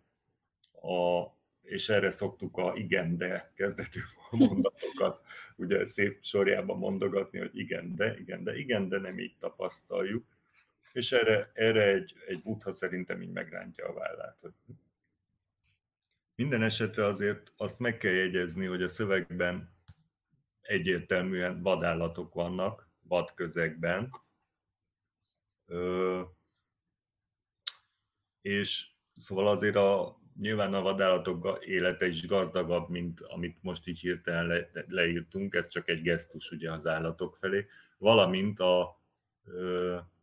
a, 0.73 1.27
és 1.69 1.89
erre 1.89 2.11
szoktuk 2.11 2.57
a 2.57 2.73
igen, 2.77 3.17
de 3.17 3.53
kezdetű 3.55 4.01
mondatokat 4.31 5.25
ugye 5.57 5.85
szép 5.85 6.19
sorjában 6.25 6.79
mondogatni, 6.79 7.39
hogy 7.39 7.59
igen, 7.59 7.95
de, 7.95 8.19
igen, 8.19 8.45
de, 8.45 8.57
igen, 8.57 8.89
de 8.89 8.99
nem 8.99 9.19
így 9.19 9.37
tapasztaljuk. 9.39 10.27
És 10.93 11.13
erre, 11.13 11.51
erre 11.55 11.87
egy, 11.87 12.15
egy 12.27 12.43
buddha 12.43 12.73
szerintem 12.73 13.23
így 13.23 13.33
megrántja 13.33 13.89
a 13.89 13.93
vállát. 13.93 14.37
Hogy 14.41 14.53
minden 16.35 16.63
esetre 16.63 17.05
azért 17.05 17.53
azt 17.57 17.79
meg 17.79 17.99
kell 17.99 18.13
jegyezni, 18.13 18.67
hogy 18.67 18.83
a 18.83 18.89
szövegben 18.89 19.71
egyértelműen 20.61 21.63
vadállatok 21.63 22.35
vannak, 22.35 22.89
vadközegben, 23.03 24.11
Ö, 25.67 26.23
és 28.41 28.89
szóval 29.17 29.47
azért 29.47 29.77
a 29.77 30.19
nyilván 30.41 30.75
a 30.75 30.83
vadállatok 30.83 31.65
élete 31.65 32.07
is 32.07 32.27
gazdagabb, 32.27 32.89
mint 32.89 33.21
amit 33.21 33.59
most 33.63 33.87
így 33.87 34.01
hirtelen 34.01 34.47
le, 34.47 34.85
leírtunk, 34.89 35.55
ez 35.55 35.69
csak 35.69 35.89
egy 35.89 36.03
gesztus 36.03 36.51
ugye 36.51 36.73
az 36.73 36.87
állatok 36.87 37.37
felé, 37.37 37.67
valamint 37.99 38.61
a, 38.61 38.81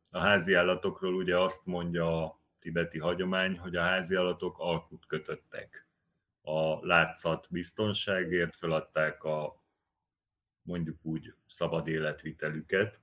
a 0.10 0.20
házi 0.20 0.54
állatokról 0.54 1.14
ugye 1.14 1.38
azt 1.38 1.66
mondja 1.66 2.24
a 2.24 2.40
tibeti 2.60 3.00
hagyomány, 3.00 3.58
hogy 3.58 3.76
a 3.76 3.82
házi 3.82 4.16
állatok 4.16 4.60
alkut 4.60 5.06
kötöttek. 5.06 5.88
A 6.42 6.86
látszat 6.86 7.48
biztonságért 7.50 8.56
feladták 8.56 9.24
a 9.24 9.64
mondjuk 10.62 11.06
úgy 11.06 11.34
szabad 11.48 11.88
életvitelüket, 11.88 13.00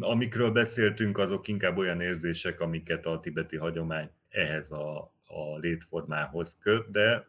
amikről 0.00 0.50
beszéltünk, 0.50 1.18
azok 1.18 1.48
inkább 1.48 1.76
olyan 1.76 2.00
érzések, 2.00 2.60
amiket 2.60 3.06
a 3.06 3.20
tibeti 3.20 3.56
hagyomány 3.56 4.10
ehhez 4.28 4.70
a, 4.70 5.12
a 5.26 5.58
létformához 5.58 6.58
köt, 6.60 6.90
de 6.90 7.28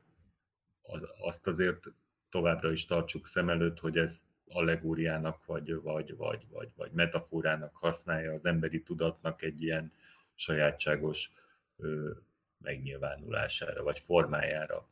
az, 0.81 1.01
azt 1.21 1.47
azért 1.47 1.83
továbbra 2.29 2.71
is 2.71 2.85
tartsuk 2.85 3.27
szem 3.27 3.49
előtt, 3.49 3.79
hogy 3.79 3.97
ez 3.97 4.21
allegóriának 4.47 5.45
vagy, 5.45 5.81
vagy, 5.81 6.15
vagy, 6.15 6.45
vagy, 6.49 6.71
vagy 6.75 6.91
metaforának 6.91 7.75
használja 7.75 8.33
az 8.33 8.45
emberi 8.45 8.81
tudatnak 8.81 9.41
egy 9.41 9.61
ilyen 9.61 9.91
sajátságos 10.35 11.31
ö, 11.77 12.09
megnyilvánulására, 12.57 13.83
vagy 13.83 13.99
formájára. 13.99 14.87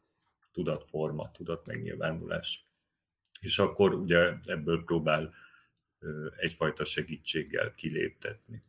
Tudatforma, 0.51 1.31
tudat 1.31 1.65
megnyilvánulás. 1.65 2.65
És 3.41 3.59
akkor 3.59 3.93
ugye 3.93 4.33
ebből 4.45 4.83
próbál 4.83 5.33
egyfajta 6.37 6.85
segítséggel 6.85 7.73
kiléptetni. 7.75 8.63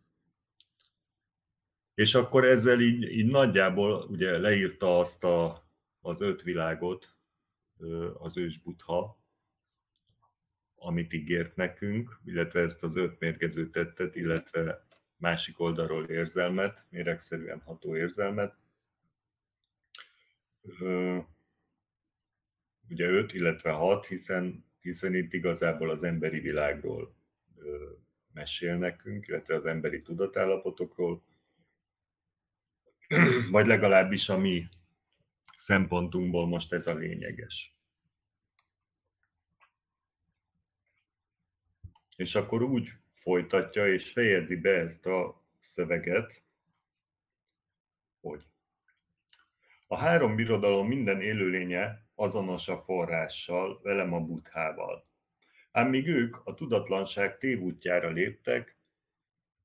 És 1.95 2.15
akkor 2.15 2.45
ezzel 2.45 2.81
így, 2.81 3.03
így 3.03 3.27
nagyjából 3.27 4.07
ugye 4.11 4.39
leírta 4.39 4.99
azt 4.99 5.25
a, 5.25 5.69
az 6.01 6.21
öt 6.21 6.43
világot 6.43 7.17
az 8.19 8.37
ős 8.37 8.59
butha, 8.59 9.19
amit 10.75 11.13
ígért 11.13 11.57
nekünk, 11.57 12.21
illetve 12.25 12.61
ezt 12.61 12.83
az 12.83 12.97
öt 12.97 13.19
mérgező 13.19 13.71
tettet, 13.71 14.17
illetve 14.17 14.87
másik 15.17 15.61
oldalról 15.61 16.05
érzelmet, 16.05 16.87
méregszerűen 16.91 17.61
ható 17.61 17.97
érzelmet. 17.97 18.57
Ugye 22.89 23.09
öt, 23.09 23.33
illetve 23.33 23.71
hat, 23.71 24.07
hiszen, 24.07 24.65
hiszen 24.81 25.15
itt 25.15 25.33
igazából 25.33 25.91
az 25.91 26.03
emberi 26.03 26.41
világról 26.41 27.18
mesél 28.33 28.77
nekünk, 28.77 29.27
illetve 29.27 29.55
az 29.55 29.67
emberi 29.67 30.03
tudatállapotokról, 30.03 31.23
vagy 33.51 33.67
legalábbis 33.67 34.29
a 34.29 34.39
mi 34.39 34.69
szempontunkból 35.57 36.47
most 36.47 36.73
ez 36.73 36.87
a 36.87 36.95
lényeges. 36.95 37.77
És 42.17 42.35
akkor 42.35 42.63
úgy 42.63 42.89
folytatja 43.13 43.93
és 43.93 44.13
fejezi 44.13 44.57
be 44.57 44.71
ezt 44.71 45.07
a 45.07 45.43
szöveget, 45.61 46.43
hogy 48.21 48.47
a 49.87 49.97
három 49.97 50.37
birodalom 50.37 50.89
minden 50.89 51.21
élőlénye 51.21 52.07
azonos 52.15 52.69
a 52.69 52.83
forrással, 52.83 53.81
velem 53.83 54.13
a 54.13 54.21
buthával. 54.21 55.07
Ám 55.79 55.89
míg 55.89 56.07
ők 56.07 56.37
a 56.45 56.55
tudatlanság 56.55 57.39
tévútjára 57.39 58.11
léptek, 58.11 58.77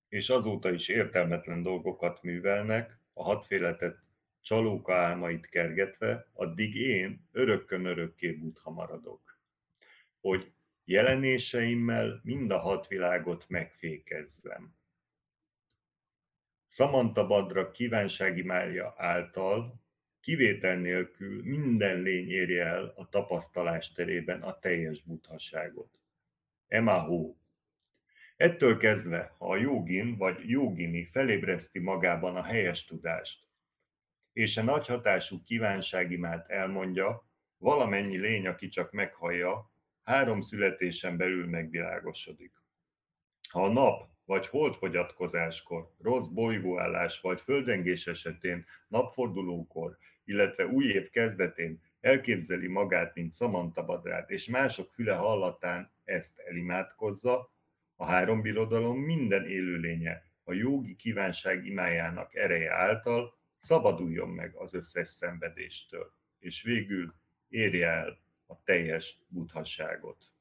és 0.07 0.29
azóta 0.29 0.71
is 0.71 0.87
értelmetlen 0.87 1.63
dolgokat 1.63 2.23
művelnek, 2.23 2.97
a 3.13 3.23
hatféletet 3.23 4.03
csalóka 4.41 4.95
álmait 4.95 5.49
kergetve, 5.49 6.27
addig 6.33 6.75
én 6.75 7.27
örökkön 7.31 7.85
örökké 7.85 8.31
buddha 8.31 8.71
maradok. 8.71 9.39
Hogy 10.21 10.51
jelenéseimmel 10.83 12.19
mind 12.23 12.51
a 12.51 12.59
hat 12.59 12.87
világot 12.87 13.45
megfékezzem. 13.47 14.75
Samantha 16.67 17.27
Badra 17.27 17.71
kívánsági 17.71 18.41
mája 18.41 18.93
által 18.97 19.81
kivétel 20.19 20.77
nélkül 20.77 21.43
minden 21.43 22.01
lény 22.01 22.29
érje 22.29 22.65
el 22.65 22.93
a 22.95 23.09
tapasztalás 23.09 23.91
terében 23.91 24.41
a 24.41 24.59
teljes 24.59 25.01
buthaságot. 25.01 26.01
Emahu. 26.73 27.35
Ettől 28.37 28.77
kezdve, 28.77 29.35
ha 29.37 29.49
a 29.49 29.57
jogin 29.57 30.17
vagy 30.17 30.49
jogini 30.49 31.05
felébreszti 31.11 31.79
magában 31.79 32.35
a 32.35 32.43
helyes 32.43 32.85
tudást, 32.85 33.47
és 34.33 34.57
a 34.57 34.63
nagy 34.63 34.87
hatású 34.87 35.43
kívánságimát 35.43 36.49
elmondja, 36.49 37.27
valamennyi 37.57 38.17
lény, 38.17 38.47
aki 38.47 38.67
csak 38.67 38.91
meghallja, 38.91 39.71
három 40.03 40.41
születésen 40.41 41.17
belül 41.17 41.47
megvilágosodik. 41.47 42.53
Ha 43.49 43.63
a 43.63 43.71
nap 43.71 44.09
vagy 44.25 44.47
holdfogyatkozáskor, 44.47 45.91
rossz 46.01 46.27
bolygóállás 46.27 47.21
vagy 47.21 47.41
földengés 47.41 48.07
esetén, 48.07 48.65
napfordulókor, 48.87 49.97
illetve 50.23 50.65
új 50.65 50.85
év 50.85 51.09
kezdetén 51.09 51.81
elképzeli 52.03 52.67
magát, 52.67 53.15
mint 53.15 53.31
Szamantabadrát, 53.31 54.29
és 54.29 54.45
mások 54.47 54.91
füle 54.93 55.15
hallatán 55.15 55.91
ezt 56.03 56.39
elimádkozza, 56.39 57.51
a 57.95 58.05
három 58.05 58.41
birodalom 58.41 58.99
minden 58.99 59.45
élőlénye 59.45 60.23
a 60.43 60.53
jogi 60.53 60.95
kívánság 60.95 61.65
imájának 61.65 62.35
ereje 62.35 62.73
által 62.73 63.37
szabaduljon 63.57 64.29
meg 64.29 64.55
az 64.55 64.73
összes 64.73 65.09
szenvedéstől, 65.09 66.13
és 66.39 66.61
végül 66.61 67.13
érje 67.47 67.87
el 67.87 68.19
a 68.45 68.63
teljes 68.63 69.19
buddhasságot. 69.27 70.31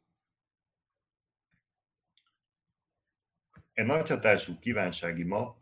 E 3.72 3.82
nagyhatású 3.82 4.58
kívánsági 4.58 5.22
ma 5.24 5.61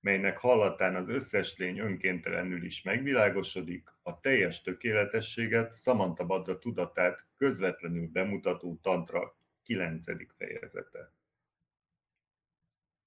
melynek 0.00 0.38
hallatán 0.38 0.94
az 0.94 1.08
összes 1.08 1.56
lény 1.56 1.78
önkéntelenül 1.78 2.64
is 2.64 2.82
megvilágosodik, 2.82 3.88
a 4.02 4.20
teljes 4.20 4.62
tökéletességet, 4.62 5.80
Badra 6.26 6.58
tudatát 6.58 7.26
közvetlenül 7.36 8.08
bemutató 8.08 8.78
tantra 8.82 9.36
9. 9.62 10.04
fejezete. 10.36 11.12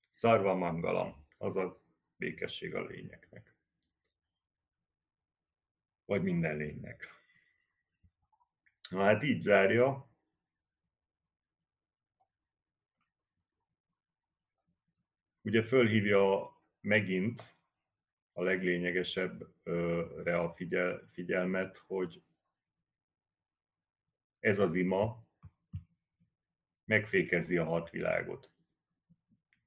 Szarva 0.10 0.56
mangalam, 0.56 1.26
azaz 1.38 1.86
békesség 2.16 2.76
a 2.76 2.86
lényeknek. 2.86 3.54
Vagy 6.06 6.24
minden 6.24 6.58
lénynek. 6.58 7.08
Na 8.90 9.04
hát 9.04 9.24
így 9.24 9.40
zárja. 9.40 10.12
Ugye 15.42 15.64
fölhívja 15.64 16.53
megint 16.84 17.56
a 18.32 18.44
leglényegesebbre 18.44 20.40
a 20.40 20.54
figyel, 20.54 21.10
figyelmet, 21.12 21.78
hogy 21.78 22.22
ez 24.40 24.60
az 24.60 24.74
ima 24.74 25.28
megfékezi 26.86 27.58
a 27.58 27.64
hat 27.64 27.90
világot. 27.90 28.52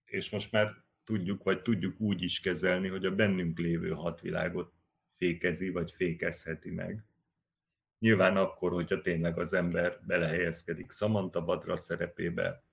És 0.05 0.31
most 0.31 0.53
már 0.53 0.85
tudjuk, 1.05 1.43
vagy 1.43 1.63
tudjuk 1.63 2.01
úgy 2.01 2.23
is 2.23 2.41
kezelni, 2.41 2.89
hogy 2.89 3.07
a 3.07 3.15
bennünk 3.15 3.59
lévő 3.59 3.91
hat 3.91 4.21
világot 4.21 4.75
fékezi, 5.17 5.71
vagy 5.71 5.93
fékezheti 5.93 6.71
meg. 6.71 7.05
Nyilván 7.99 8.37
akkor, 8.37 8.73
hogyha 8.73 9.03
tényleg 9.03 9.39
az 9.39 9.53
ember 9.53 10.01
belehelyezkedik 10.07 10.91
Samantha 10.91 11.45
Badra 11.45 11.77
szerepébe, 11.77 12.65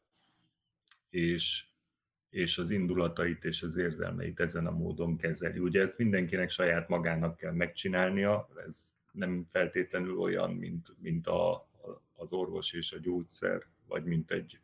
és, 1.10 1.68
és 2.34 2.58
az 2.58 2.70
indulatait 2.70 3.46
és 3.46 3.64
az 3.64 3.76
érzelmeit 3.76 4.40
ezen 4.40 4.68
a 4.68 4.72
módon 4.72 5.18
kezeli. 5.18 5.60
Ugye 5.60 5.82
ezt 5.82 5.98
mindenkinek 5.98 6.50
saját 6.50 6.88
magának 6.88 7.38
kell 7.38 7.52
megcsinálnia, 7.52 8.50
ez 8.66 8.94
nem 9.12 9.46
feltétlenül 9.50 10.20
olyan, 10.20 10.54
mint, 10.54 10.96
mint 11.00 11.28
a, 11.28 11.70
az 12.16 12.34
orvos 12.34 12.74
és 12.74 12.92
a 12.92 13.00
gyógyszer, 13.00 13.64
vagy 13.88 14.04
mint 14.04 14.32
egy, 14.32 14.60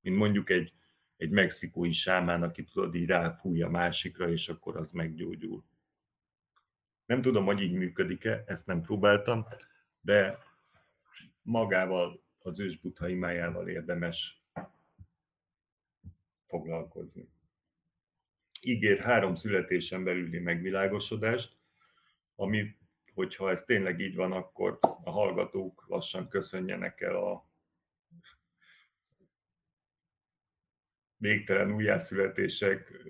mint 0.00 0.16
mondjuk 0.16 0.50
egy, 0.50 0.72
egy 1.16 1.30
mexikói 1.30 1.92
sámán, 1.92 2.42
aki 2.42 2.64
tudod, 2.64 2.94
így 2.94 3.06
ráfújja 3.06 3.68
másikra, 3.68 4.30
és 4.30 4.48
akkor 4.48 4.76
az 4.76 4.90
meggyógyul. 4.90 5.64
Nem 7.06 7.22
tudom, 7.22 7.44
hogy 7.44 7.60
így 7.60 7.72
működik-e, 7.72 8.44
ezt 8.46 8.66
nem 8.66 8.80
próbáltam, 8.80 9.46
de 10.00 10.38
magával, 11.42 12.22
az 12.38 12.60
ősbutha 12.60 13.08
imájával 13.08 13.68
érdemes 13.68 14.42
foglalkozni. 16.48 17.28
Ígér 18.60 18.98
három 18.98 19.34
születésen 19.34 20.04
belüli 20.04 20.38
megvilágosodást, 20.38 21.56
ami, 22.34 22.76
hogyha 23.14 23.50
ez 23.50 23.62
tényleg 23.62 24.00
így 24.00 24.14
van, 24.14 24.32
akkor 24.32 24.78
a 24.80 25.10
hallgatók 25.10 25.84
lassan 25.88 26.28
köszönjenek 26.28 27.00
el 27.00 27.16
a 27.16 27.48
végtelen 31.16 31.72
újjászületések 31.72 33.06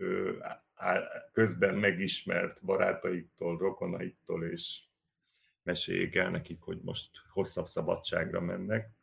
közben 1.33 1.75
megismert 1.75 2.65
barátaiktól, 2.65 3.59
rokonaiktól, 3.59 4.45
és 4.45 4.83
meséljék 5.63 6.15
el 6.15 6.31
nekik, 6.31 6.61
hogy 6.61 6.81
most 6.83 7.11
hosszabb 7.33 7.67
szabadságra 7.67 8.41
mennek. 8.41 8.98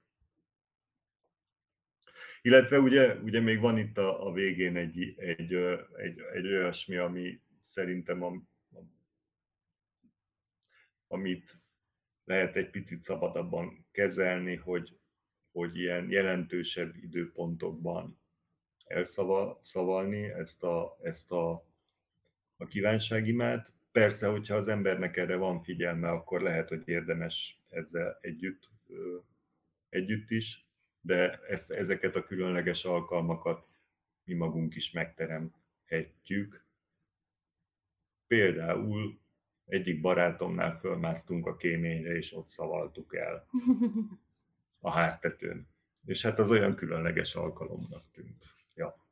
Illetve 2.46 2.80
ugye, 2.80 3.16
ugye 3.16 3.40
még 3.40 3.60
van 3.60 3.78
itt 3.78 3.98
a, 3.98 4.28
a 4.28 4.32
végén 4.32 4.76
egy, 4.76 5.14
egy, 5.18 5.54
egy, 5.96 6.20
egy 6.34 6.48
olyasmi, 6.48 6.96
ami 6.96 7.42
szerintem 7.62 8.24
a, 8.24 8.28
a, 8.72 8.80
amit 11.08 11.58
lehet 12.26 12.56
egy 12.56 12.70
picit 12.70 13.02
szabadabban 13.02 13.86
kezelni, 13.92 14.56
hogy, 14.56 14.98
hogy 15.52 15.78
ilyen 15.78 16.10
jelentősebb 16.10 16.96
időpontokban 16.96 18.20
elszavalni 18.88 20.24
ezt 20.24 20.64
a, 20.64 20.98
ezt 21.02 21.32
a, 21.32 21.66
a 22.58 22.66
kívánságimát. 22.66 23.72
Persze, 23.92 24.28
hogyha 24.28 24.56
az 24.56 24.68
embernek 24.68 25.18
erre 25.18 25.36
van 25.36 25.64
figyelme, 25.64 26.10
akkor 26.10 26.42
lehet, 26.42 26.70
hogy 26.70 26.88
érdemes 26.88 27.62
ezzel 27.70 28.18
együtt, 28.22 28.70
együtt 29.90 30.30
is, 30.30 30.65
de 31.06 31.40
ezt, 31.50 31.72
ezeket 31.72 32.16
a 32.16 32.24
különleges 32.24 32.86
alkalmakat 32.86 33.68
mi 34.24 34.34
magunk 34.34 34.76
is 34.76 34.92
megteremthetjük. 34.92 36.66
Például 38.28 39.20
egyik 39.66 40.02
barátomnál 40.02 40.80
fölmásztunk 40.80 41.48
a 41.48 41.56
kéményre, 41.56 42.16
és 42.16 42.34
ott 42.34 42.50
szavaltuk 42.50 43.16
el 43.16 43.48
a 44.80 44.92
háztetőn. 44.92 45.68
És 46.06 46.22
hát 46.22 46.40
az 46.40 46.50
olyan 46.50 46.76
különleges 46.76 47.36
alkalomnak 47.36 48.12
tűnt. 48.12 48.46
Ja. 48.74 49.06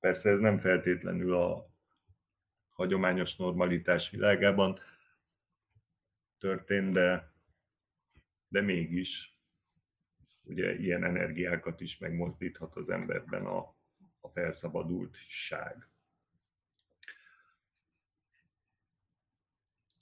Persze 0.00 0.30
ez 0.30 0.38
nem 0.38 0.58
feltétlenül 0.58 1.34
a 1.34 1.70
hagyományos 2.70 3.36
normalitás 3.36 4.10
világában 4.10 4.78
történt, 6.38 6.92
de, 6.92 7.32
de 8.48 8.60
mégis 8.60 9.29
ugye 10.50 10.78
ilyen 10.78 11.04
energiákat 11.04 11.80
is 11.80 11.98
megmozdíthat 11.98 12.76
az 12.76 12.88
emberben 12.88 13.46
a, 13.46 13.74
a 14.20 14.28
felszabadultság. 14.28 15.88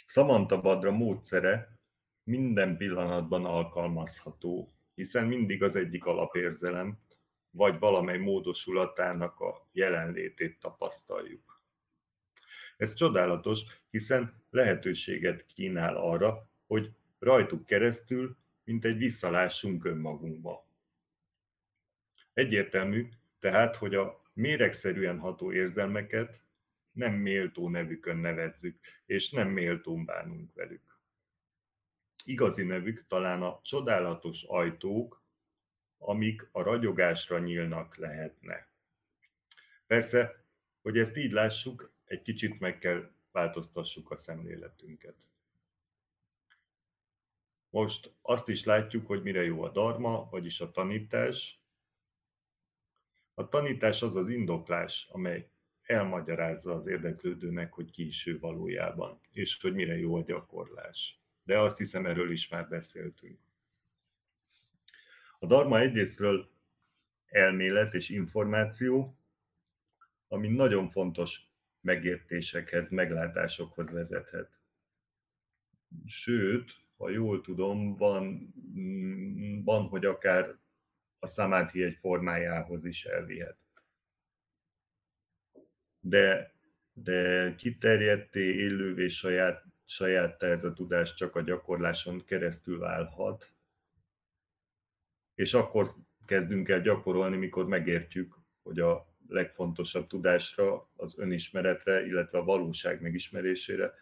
Samantha 0.07 0.61
Badra 0.61 0.91
módszere 0.91 1.79
minden 2.23 2.77
pillanatban 2.77 3.45
alkalmazható, 3.45 4.73
hiszen 4.95 5.27
mindig 5.27 5.63
az 5.63 5.77
egyik 5.77 6.05
alapérzelem, 6.05 6.99
vagy 7.51 7.79
valamely 7.79 8.19
módosulatának 8.19 9.41
a 9.41 9.69
jelenlétét 9.73 10.61
tapasztaljuk. 10.61 11.63
Ez 12.77 12.95
csodálatos, 12.95 13.61
hiszen 13.91 14.43
lehetőséget 14.51 15.47
kínál 15.47 15.97
arra, 15.97 16.49
hogy 16.67 16.93
rajtuk 17.19 17.67
keresztül, 17.67 18.37
mint 18.69 18.85
egy 18.85 18.97
visszalássunk 18.97 19.85
önmagunkba. 19.85 20.67
Egyértelmű, 22.33 23.09
tehát, 23.39 23.77
hogy 23.77 23.95
a 23.95 24.31
méregszerűen 24.33 25.19
ható 25.19 25.53
érzelmeket 25.53 26.41
nem 26.93 27.13
méltó 27.13 27.69
nevükön 27.69 28.17
nevezzük, 28.17 28.81
és 29.07 29.31
nem 29.31 29.49
méltón 29.49 30.05
bánunk 30.05 30.55
velük. 30.55 31.01
Igazi 32.25 32.65
nevük 32.65 33.07
talán 33.07 33.43
a 33.43 33.61
csodálatos 33.63 34.43
ajtók, 34.43 35.23
amik 35.99 36.49
a 36.53 36.63
ragyogásra 36.63 37.39
nyílnak 37.39 37.97
lehetne. 37.97 38.69
Persze, 39.87 40.45
hogy 40.83 40.99
ezt 40.99 41.17
így 41.17 41.33
lássuk, 41.33 41.93
egy 42.05 42.23
kicsit 42.23 42.61
meg 42.61 42.79
kell 42.79 43.11
változtassuk 43.31 44.11
a 44.11 44.17
szemléletünket. 44.17 45.28
Most 47.71 48.15
azt 48.23 48.49
is 48.49 48.65
látjuk, 48.65 49.07
hogy 49.07 49.23
mire 49.23 49.43
jó 49.43 49.63
a 49.63 49.71
darma, 49.71 50.29
vagyis 50.31 50.61
a 50.61 50.71
tanítás. 50.71 51.63
A 53.35 53.49
tanítás 53.49 54.03
az 54.03 54.17
az 54.17 54.29
indoklás, 54.29 55.09
amely 55.11 55.51
elmagyarázza 55.83 56.75
az 56.75 56.87
érdeklődőnek, 56.87 57.73
hogy 57.73 57.91
ki 57.91 58.07
is 58.07 58.27
ő 58.27 58.39
valójában, 58.39 59.21
és 59.31 59.61
hogy 59.61 59.75
mire 59.75 59.99
jó 59.99 60.15
a 60.15 60.23
gyakorlás. 60.23 61.21
De 61.43 61.59
azt 61.59 61.79
hiszem, 61.79 62.07
erről 62.07 62.31
is 62.31 62.49
már 62.49 62.69
beszéltünk. 62.69 63.39
A 65.39 65.47
dharma 65.47 65.79
egyrésztről 65.79 66.51
elmélet 67.27 67.95
és 67.95 68.09
információ, 68.09 69.19
ami 70.29 70.49
nagyon 70.49 70.89
fontos 70.89 71.49
megértésekhez, 71.81 72.91
meglátásokhoz 72.91 73.91
vezethet. 73.91 74.59
Sőt, 76.07 76.77
ha 76.99 77.11
jól 77.11 77.41
tudom, 77.41 77.97
van, 77.97 78.53
van 79.65 79.89
hogy 79.89 80.05
akár 80.05 80.57
a 81.19 81.27
szamáthi 81.27 81.83
egy 81.83 81.97
formájához 81.97 82.85
is 82.85 83.05
elvihet. 83.05 83.59
De, 86.01 86.55
de 86.93 87.55
kiterjedté, 87.55 88.55
élővé 88.55 89.09
saját, 89.09 89.65
saját 89.85 90.43
ez 90.43 90.65
a 90.65 90.73
tudás 90.73 91.15
csak 91.15 91.37
a 91.37 91.41
gyakorláson 91.41 92.25
keresztül 92.25 92.79
válhat, 92.79 93.53
és 95.35 95.55
akkor 95.55 95.89
kezdünk 96.27 96.69
el 96.69 96.81
gyakorolni, 96.81 97.37
mikor 97.37 97.67
megértjük, 97.67 98.35
hogy 98.63 98.81
a 98.81 99.17
legfontosabb 99.29 100.07
tudásra, 100.07 100.91
az 100.97 101.19
önismeretre, 101.19 102.07
illetve 102.07 102.39
a 102.39 102.45
valóság 102.45 103.01
megismerésére 103.01 103.95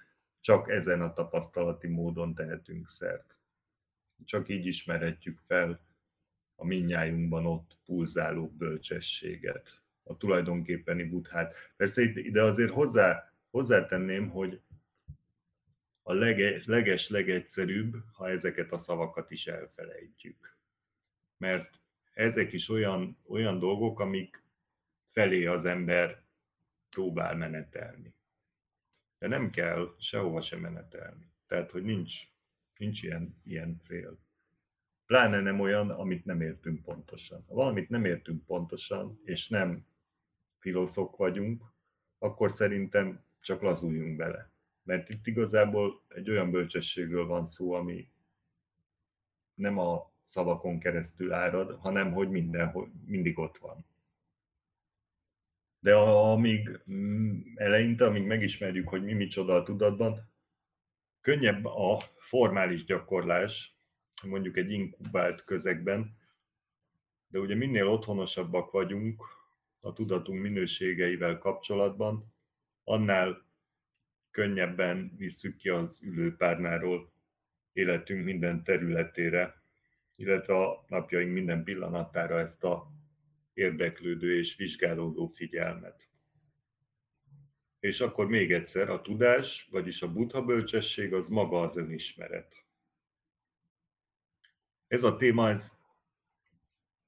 csak 0.46 0.70
ezen 0.70 1.00
a 1.00 1.12
tapasztalati 1.12 1.86
módon 1.86 2.34
tehetünk 2.34 2.88
szert. 2.88 3.38
Csak 4.24 4.48
így 4.48 4.66
ismerhetjük 4.66 5.38
fel 5.38 5.80
a 6.54 6.64
minnyájunkban 6.64 7.46
ott 7.46 7.76
pulzáló 7.84 8.48
bölcsességet, 8.48 9.82
a 10.02 10.16
tulajdonképpeni 10.16 11.04
buthát. 11.04 11.54
Persze 11.76 12.02
ide 12.02 12.42
azért 12.42 12.72
hozzá, 12.72 13.32
hozzátenném, 13.50 14.28
hogy 14.28 14.60
a 16.02 16.12
lege, 16.12 16.62
leges, 16.64 17.08
legegyszerűbb, 17.08 17.94
ha 18.12 18.28
ezeket 18.28 18.72
a 18.72 18.78
szavakat 18.78 19.30
is 19.30 19.46
elfelejtjük. 19.46 20.56
Mert 21.36 21.80
ezek 22.12 22.52
is 22.52 22.68
olyan, 22.68 23.18
olyan 23.28 23.58
dolgok, 23.58 24.00
amik 24.00 24.42
felé 25.04 25.46
az 25.46 25.64
ember 25.64 26.22
próbál 26.90 27.36
menetelni. 27.36 28.14
De 29.18 29.28
nem 29.28 29.50
kell 29.50 29.94
sehova 29.98 30.40
sem 30.40 30.60
menetelni. 30.60 31.30
Tehát, 31.46 31.70
hogy 31.70 31.82
nincs, 31.82 32.14
nincs 32.76 33.02
ilyen, 33.02 33.40
ilyen 33.44 33.78
cél. 33.80 34.18
Pláne 35.06 35.40
nem 35.40 35.60
olyan, 35.60 35.90
amit 35.90 36.24
nem 36.24 36.40
értünk 36.40 36.82
pontosan. 36.82 37.44
Ha 37.48 37.54
valamit 37.54 37.88
nem 37.88 38.04
értünk 38.04 38.44
pontosan, 38.44 39.20
és 39.24 39.48
nem 39.48 39.86
filoszok 40.58 41.16
vagyunk, 41.16 41.62
akkor 42.18 42.50
szerintem 42.50 43.24
csak 43.40 43.62
lazuljunk 43.62 44.16
bele. 44.16 44.50
Mert 44.82 45.08
itt 45.08 45.26
igazából 45.26 46.02
egy 46.08 46.30
olyan 46.30 46.50
bölcsességről 46.50 47.26
van 47.26 47.44
szó, 47.44 47.72
ami 47.72 48.08
nem 49.54 49.78
a 49.78 50.10
szavakon 50.24 50.78
keresztül 50.78 51.32
árad, 51.32 51.78
hanem 51.80 52.12
hogy 52.12 52.30
mindenhol, 52.30 52.90
mindig 53.04 53.38
ott 53.38 53.56
van. 53.56 53.84
De 55.86 55.94
amíg 55.94 56.80
mm, 56.90 57.40
eleinte, 57.54 58.04
amíg 58.04 58.22
megismerjük, 58.22 58.88
hogy 58.88 59.04
mi 59.04 59.12
micsoda 59.12 59.54
a 59.54 59.62
tudatban, 59.62 60.30
könnyebb 61.20 61.64
a 61.64 62.00
formális 62.16 62.84
gyakorlás, 62.84 63.76
mondjuk 64.22 64.56
egy 64.56 64.70
inkubált 64.70 65.44
közegben, 65.44 66.16
de 67.28 67.38
ugye 67.38 67.54
minél 67.54 67.86
otthonosabbak 67.86 68.70
vagyunk 68.70 69.22
a 69.80 69.92
tudatunk 69.92 70.42
minőségeivel 70.42 71.38
kapcsolatban, 71.38 72.34
annál 72.84 73.46
könnyebben 74.30 75.12
visszük 75.16 75.56
ki 75.56 75.68
az 75.68 76.02
ülőpárnáról 76.02 77.12
életünk 77.72 78.24
minden 78.24 78.64
területére, 78.64 79.62
illetve 80.16 80.54
a 80.54 80.84
napjaink 80.88 81.32
minden 81.32 81.64
pillanatára 81.64 82.40
ezt 82.40 82.64
a 82.64 82.95
érdeklődő 83.56 84.38
és 84.38 84.56
vizsgálódó 84.56 85.26
figyelmet. 85.26 86.08
És 87.80 88.00
akkor 88.00 88.26
még 88.26 88.52
egyszer, 88.52 88.90
a 88.90 89.02
tudás, 89.02 89.68
vagyis 89.70 90.02
a 90.02 90.12
buddha 90.12 90.44
bölcsesség 90.44 91.14
az 91.14 91.28
maga 91.28 91.60
az 91.60 91.76
önismeret. 91.76 92.64
Ez 94.86 95.02
a 95.02 95.16
téma, 95.16 95.48
ez 95.48 95.78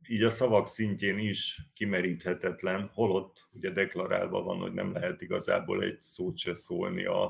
így 0.06 0.22
a 0.22 0.30
szavak 0.30 0.68
szintjén 0.68 1.18
is 1.18 1.60
kimeríthetetlen, 1.74 2.90
holott 2.92 3.48
ugye 3.50 3.70
deklarálva 3.70 4.42
van, 4.42 4.58
hogy 4.58 4.72
nem 4.72 4.92
lehet 4.92 5.20
igazából 5.20 5.82
egy 5.82 6.02
szót 6.02 6.38
se 6.38 6.54
szólni 6.54 7.04
a, 7.04 7.24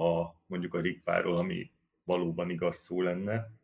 a 0.00 0.34
mondjuk 0.46 0.74
a 0.74 0.80
rikpáról, 0.80 1.36
ami 1.36 1.70
valóban 2.04 2.50
igaz 2.50 2.76
szó 2.76 3.02
lenne. 3.02 3.57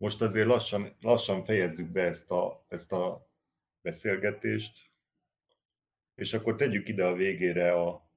Most 0.00 0.20
azért 0.22 0.46
lassan, 0.46 0.96
lassan 1.00 1.44
fejezzük 1.44 1.88
be 1.88 2.02
ezt 2.02 2.30
a, 2.30 2.64
ezt 2.68 2.92
a 2.92 3.28
beszélgetést, 3.82 4.90
és 6.14 6.32
akkor 6.32 6.56
tegyük 6.56 6.88
ide 6.88 7.04
a 7.04 7.14
végére 7.14 7.72
a, 7.72 8.10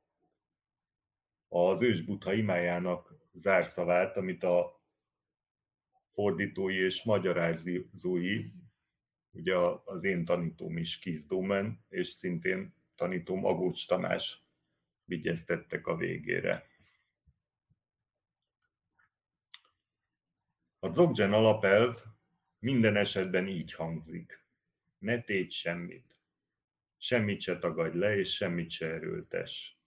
az 1.48 1.82
ős 1.82 2.02
Buddha 2.02 2.34
imájának 2.34 3.16
zárszavát, 3.34 4.18
amit 4.18 4.44
a 4.44 4.82
fordítói 6.08 6.76
és 6.76 7.04
magyarázói, 7.04 8.52
ugye 9.32 9.56
az 9.86 10.04
én 10.04 10.26
tanítóm 10.26 10.78
is 10.78 11.00
Kizdómen, 11.00 11.86
és 11.90 12.08
szintén 12.08 12.74
tanítóm 12.96 13.46
Agócs 13.46 13.88
Tamás 13.88 14.44
vigyeztettek 15.06 15.88
a 15.88 15.96
végére. 15.96 16.68
A 20.84 20.90
Dzogchen 20.90 21.34
alapelv 21.34 22.02
minden 22.60 22.96
esetben 22.96 23.48
így 23.48 23.74
hangzik. 23.74 24.46
Ne 24.98 25.22
tégy 25.22 25.52
semmit. 25.52 26.16
Semmit 26.98 27.42
se 27.42 27.60
tagadj 27.60 27.98
le, 27.98 28.18
és 28.18 28.36
semmit 28.36 28.72
se 28.72 28.86
erőltes. 28.86 29.78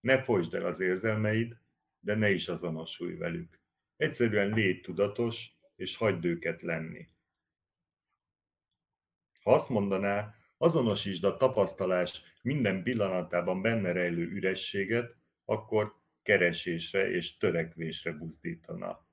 Ne 0.00 0.22
folytsd 0.22 0.54
el 0.54 0.66
az 0.66 0.80
érzelmeid, 0.80 1.56
de 2.00 2.14
ne 2.14 2.30
is 2.30 2.48
azonosulj 2.48 3.14
velük. 3.14 3.60
Egyszerűen 3.96 4.54
légy 4.54 4.80
tudatos, 4.80 5.56
és 5.76 5.96
hagyd 5.96 6.24
őket 6.24 6.62
lenni. 6.62 7.08
Ha 9.42 9.52
azt 9.52 9.68
mondaná, 9.68 10.34
azonosítsd 10.56 11.24
a 11.24 11.36
tapasztalás 11.36 12.22
minden 12.42 12.82
pillanatában 12.82 13.62
benne 13.62 13.92
rejlő 13.92 14.22
ürességet, 14.22 15.16
akkor 15.44 16.00
keresésre 16.22 17.10
és 17.10 17.36
törekvésre 17.36 18.12
buzdítana, 18.12 19.08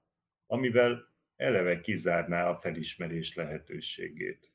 amivel 0.48 1.08
eleve 1.36 1.80
kizárná 1.82 2.50
a 2.50 2.56
felismerés 2.56 3.36
lehetőségét. 3.36 4.52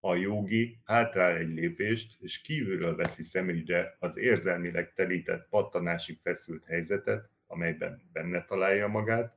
A 0.00 0.14
jogi 0.14 0.80
hátrál 0.84 1.36
egy 1.36 1.48
lépést, 1.48 2.20
és 2.20 2.40
kívülről 2.40 2.96
veszi 2.96 3.22
szemügyre 3.22 3.96
az 3.98 4.16
érzelmileg 4.16 4.92
telített 4.92 5.48
pattanásig 5.48 6.18
feszült 6.22 6.64
helyzetet, 6.64 7.30
amelyben 7.46 8.08
benne 8.12 8.44
találja 8.44 8.88
magát, 8.88 9.36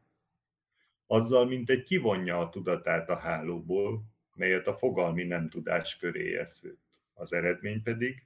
azzal, 1.05 1.45
mint 1.45 1.69
egy 1.69 1.83
kivonja 1.83 2.39
a 2.39 2.49
tudatát 2.49 3.09
a 3.09 3.15
hálóból, 3.15 4.03
melyet 4.33 4.67
a 4.67 4.75
fogalmi 4.75 5.23
nem 5.23 5.49
tudás 5.49 5.97
köré 5.97 6.43
szőtt. 6.43 6.83
Az 7.13 7.33
eredmény 7.33 7.81
pedig, 7.83 8.25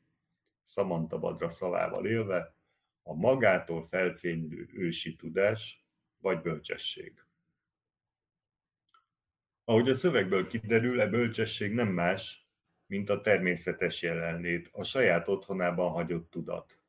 Badra 1.09 1.49
szavával 1.49 2.05
élve, 2.05 2.55
a 3.03 3.13
magától 3.13 3.83
felfénylő 3.83 4.69
ősi 4.73 5.15
tudás 5.15 5.84
vagy 6.25 6.41
bölcsesség. 6.41 7.23
Ahogy 9.63 9.89
a 9.89 9.93
szövegből 9.93 10.47
kiderül, 10.47 11.01
e 11.01 11.07
bölcsesség 11.07 11.73
nem 11.73 11.87
más, 11.87 12.47
mint 12.85 13.09
a 13.09 13.21
természetes 13.21 14.01
jelenlét, 14.01 14.69
a 14.71 14.83
saját 14.83 15.27
otthonában 15.27 15.91
hagyott 15.91 16.29
tudat. 16.29 16.79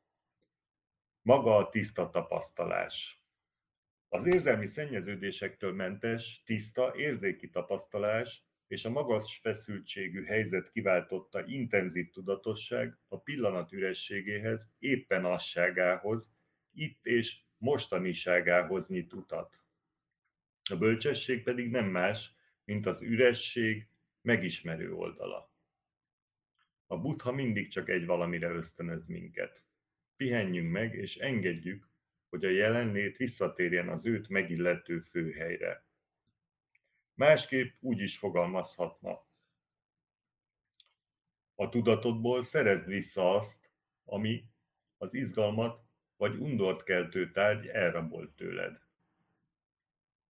Maga 1.21 1.55
a 1.55 1.69
tiszta 1.69 2.09
tapasztalás. 2.09 3.23
Az 4.09 4.25
érzelmi 4.25 4.67
szennyeződésektől 4.67 5.73
mentes, 5.73 6.41
tiszta, 6.45 6.95
érzéki 6.95 7.49
tapasztalás 7.49 8.45
és 8.67 8.85
a 8.85 8.89
magas 8.89 9.39
feszültségű 9.41 10.23
helyzet 10.23 10.69
kiváltotta 10.71 11.45
intenzív 11.45 12.09
tudatosság 12.09 12.97
a 13.07 13.19
pillanat 13.19 13.71
ürességéhez, 13.71 14.71
éppen 14.77 15.25
asságához, 15.25 16.35
itt 16.71 17.05
és 17.05 17.46
mostaniságához 17.57 18.87
nyit 18.87 19.13
utat. 19.13 19.59
A 20.69 20.75
bölcsesség 20.75 21.43
pedig 21.43 21.69
nem 21.69 21.85
más, 21.85 22.35
mint 22.63 22.85
az 22.85 23.01
üresség 23.01 23.87
megismerő 24.21 24.93
oldala. 24.93 25.51
A 26.87 26.97
buddha 26.97 27.31
mindig 27.31 27.69
csak 27.69 27.89
egy 27.89 28.05
valamire 28.05 28.49
ösztönöz 28.49 29.05
minket. 29.05 29.63
Pihenjünk 30.15 30.71
meg, 30.71 30.95
és 30.95 31.17
engedjük, 31.17 31.89
hogy 32.29 32.45
a 32.45 32.49
jelenlét 32.49 33.17
visszatérjen 33.17 33.89
az 33.89 34.05
őt 34.05 34.29
megillető 34.29 34.99
főhelyre. 34.99 35.85
Másképp 37.13 37.75
úgy 37.79 38.01
is 38.01 38.17
fogalmazhatna. 38.17 39.25
A 41.55 41.69
tudatodból 41.69 42.43
szerezd 42.43 42.87
vissza 42.87 43.35
azt, 43.35 43.71
ami 44.05 44.45
az 44.97 45.13
izgalmat 45.13 45.86
vagy 46.17 46.35
undort 46.35 46.83
keltő 46.83 47.31
tárgy 47.31 47.67
elrabolt 47.67 48.31
tőled. 48.31 48.79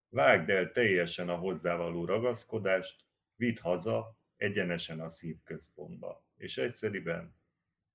Vágd 0.09 0.51
el 0.51 0.73
teljesen 0.73 1.29
a 1.29 1.37
hozzávaló 1.37 2.05
ragaszkodást, 2.05 3.05
vidd 3.37 3.59
haza 3.61 4.19
egyenesen 4.37 5.01
a 5.01 5.09
szívközpontba, 5.09 6.25
és 6.37 6.57
egyszerűen 6.57 7.35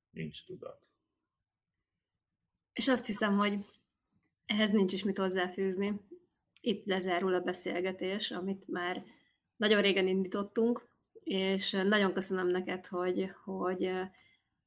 nincs 0.10 0.46
tudat. 0.46 0.88
És 2.74 2.88
azt 2.88 3.06
hiszem, 3.06 3.38
hogy 3.38 3.54
ehhez 4.46 4.70
nincs 4.70 4.94
is 4.94 5.04
mit 5.04 5.18
hozzáfűzni. 5.18 6.02
Itt 6.62 6.86
lezárul 6.86 7.34
a 7.34 7.40
beszélgetés, 7.40 8.32
amit 8.32 8.68
már 8.68 9.04
nagyon 9.56 9.82
régen 9.82 10.08
indítottunk, 10.08 10.88
és 11.24 11.72
nagyon 11.72 12.14
köszönöm 12.14 12.48
neked, 12.48 12.86
hogy, 12.86 13.32
hogy 13.44 13.92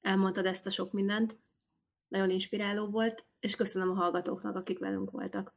elmondtad 0.00 0.46
ezt 0.46 0.66
a 0.66 0.70
sok 0.70 0.92
mindent. 0.92 1.38
Nagyon 2.12 2.30
inspiráló 2.30 2.90
volt, 2.90 3.26
és 3.40 3.56
köszönöm 3.56 3.90
a 3.90 3.94
hallgatóknak, 3.94 4.56
akik 4.56 4.78
velünk 4.78 5.10
voltak. 5.10 5.54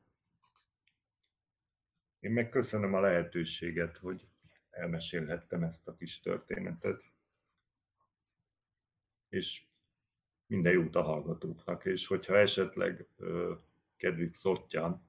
Én 2.19 2.31
meg 2.31 2.49
köszönöm 2.49 2.93
a 2.93 2.99
lehetőséget, 2.99 3.97
hogy 3.97 4.27
elmesélhettem 4.69 5.63
ezt 5.63 5.87
a 5.87 5.95
kis 5.95 6.19
történetet. 6.19 7.03
És 9.29 9.65
minden 10.45 10.73
jót 10.73 10.95
a 10.95 11.01
hallgatóknak, 11.01 11.85
és 11.85 12.07
hogyha 12.07 12.37
esetleg 12.37 13.07
ö, 13.15 13.53
kedvük 13.97 14.33
szottyan 14.33 15.07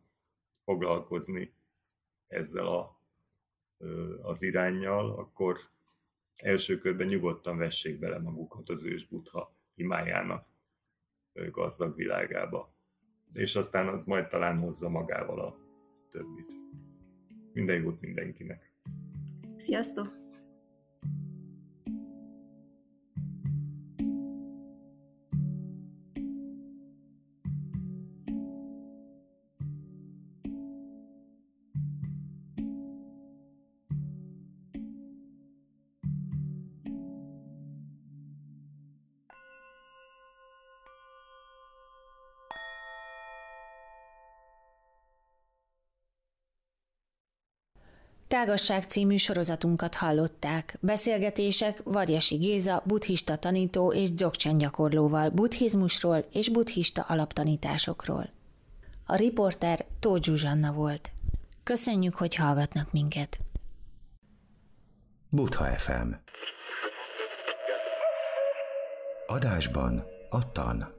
foglalkozni 0.64 1.54
ezzel 2.26 2.66
a, 2.66 3.00
ö, 3.78 4.20
az 4.22 4.42
irányjal, 4.42 5.18
akkor 5.18 5.58
első 6.36 6.78
körben 6.78 7.06
nyugodtan 7.06 7.56
vessék 7.56 7.98
bele 7.98 8.18
magukat 8.18 8.68
az 8.68 8.82
ős 8.82 9.06
butha 9.06 9.56
imájának 9.74 10.54
gazdag 11.50 11.96
világába. 11.96 12.74
És 13.32 13.56
aztán 13.56 13.88
az 13.88 14.04
majd 14.04 14.28
talán 14.28 14.58
hozza 14.58 14.88
magával 14.88 15.40
a 15.40 15.56
többit. 16.10 16.48
Minden 17.52 17.82
jót 17.82 18.00
mindenkinek! 18.00 18.72
Sziasztok! 19.56 20.25
Tágasság 48.36 48.84
című 48.84 49.16
sorozatunkat 49.16 49.94
hallották. 49.94 50.76
Beszélgetések 50.80 51.80
Varjasi 51.84 52.36
Géza, 52.36 52.82
buddhista 52.84 53.36
tanító 53.36 53.92
és 53.92 54.12
dzogchen 54.12 54.58
gyakorlóval, 54.58 55.30
buddhizmusról 55.30 56.24
és 56.32 56.48
buddhista 56.48 57.02
alaptanításokról. 57.02 58.30
A 59.06 59.16
riporter 59.16 59.84
Tóth 60.00 60.22
Zsuzsanna 60.22 60.72
volt. 60.72 61.10
Köszönjük, 61.62 62.14
hogy 62.14 62.34
hallgatnak 62.34 62.92
minket. 62.92 63.38
Butha 65.28 65.64
FM 65.64 66.08
Adásban 69.26 70.04
a 70.30 70.52
tan. 70.52 70.95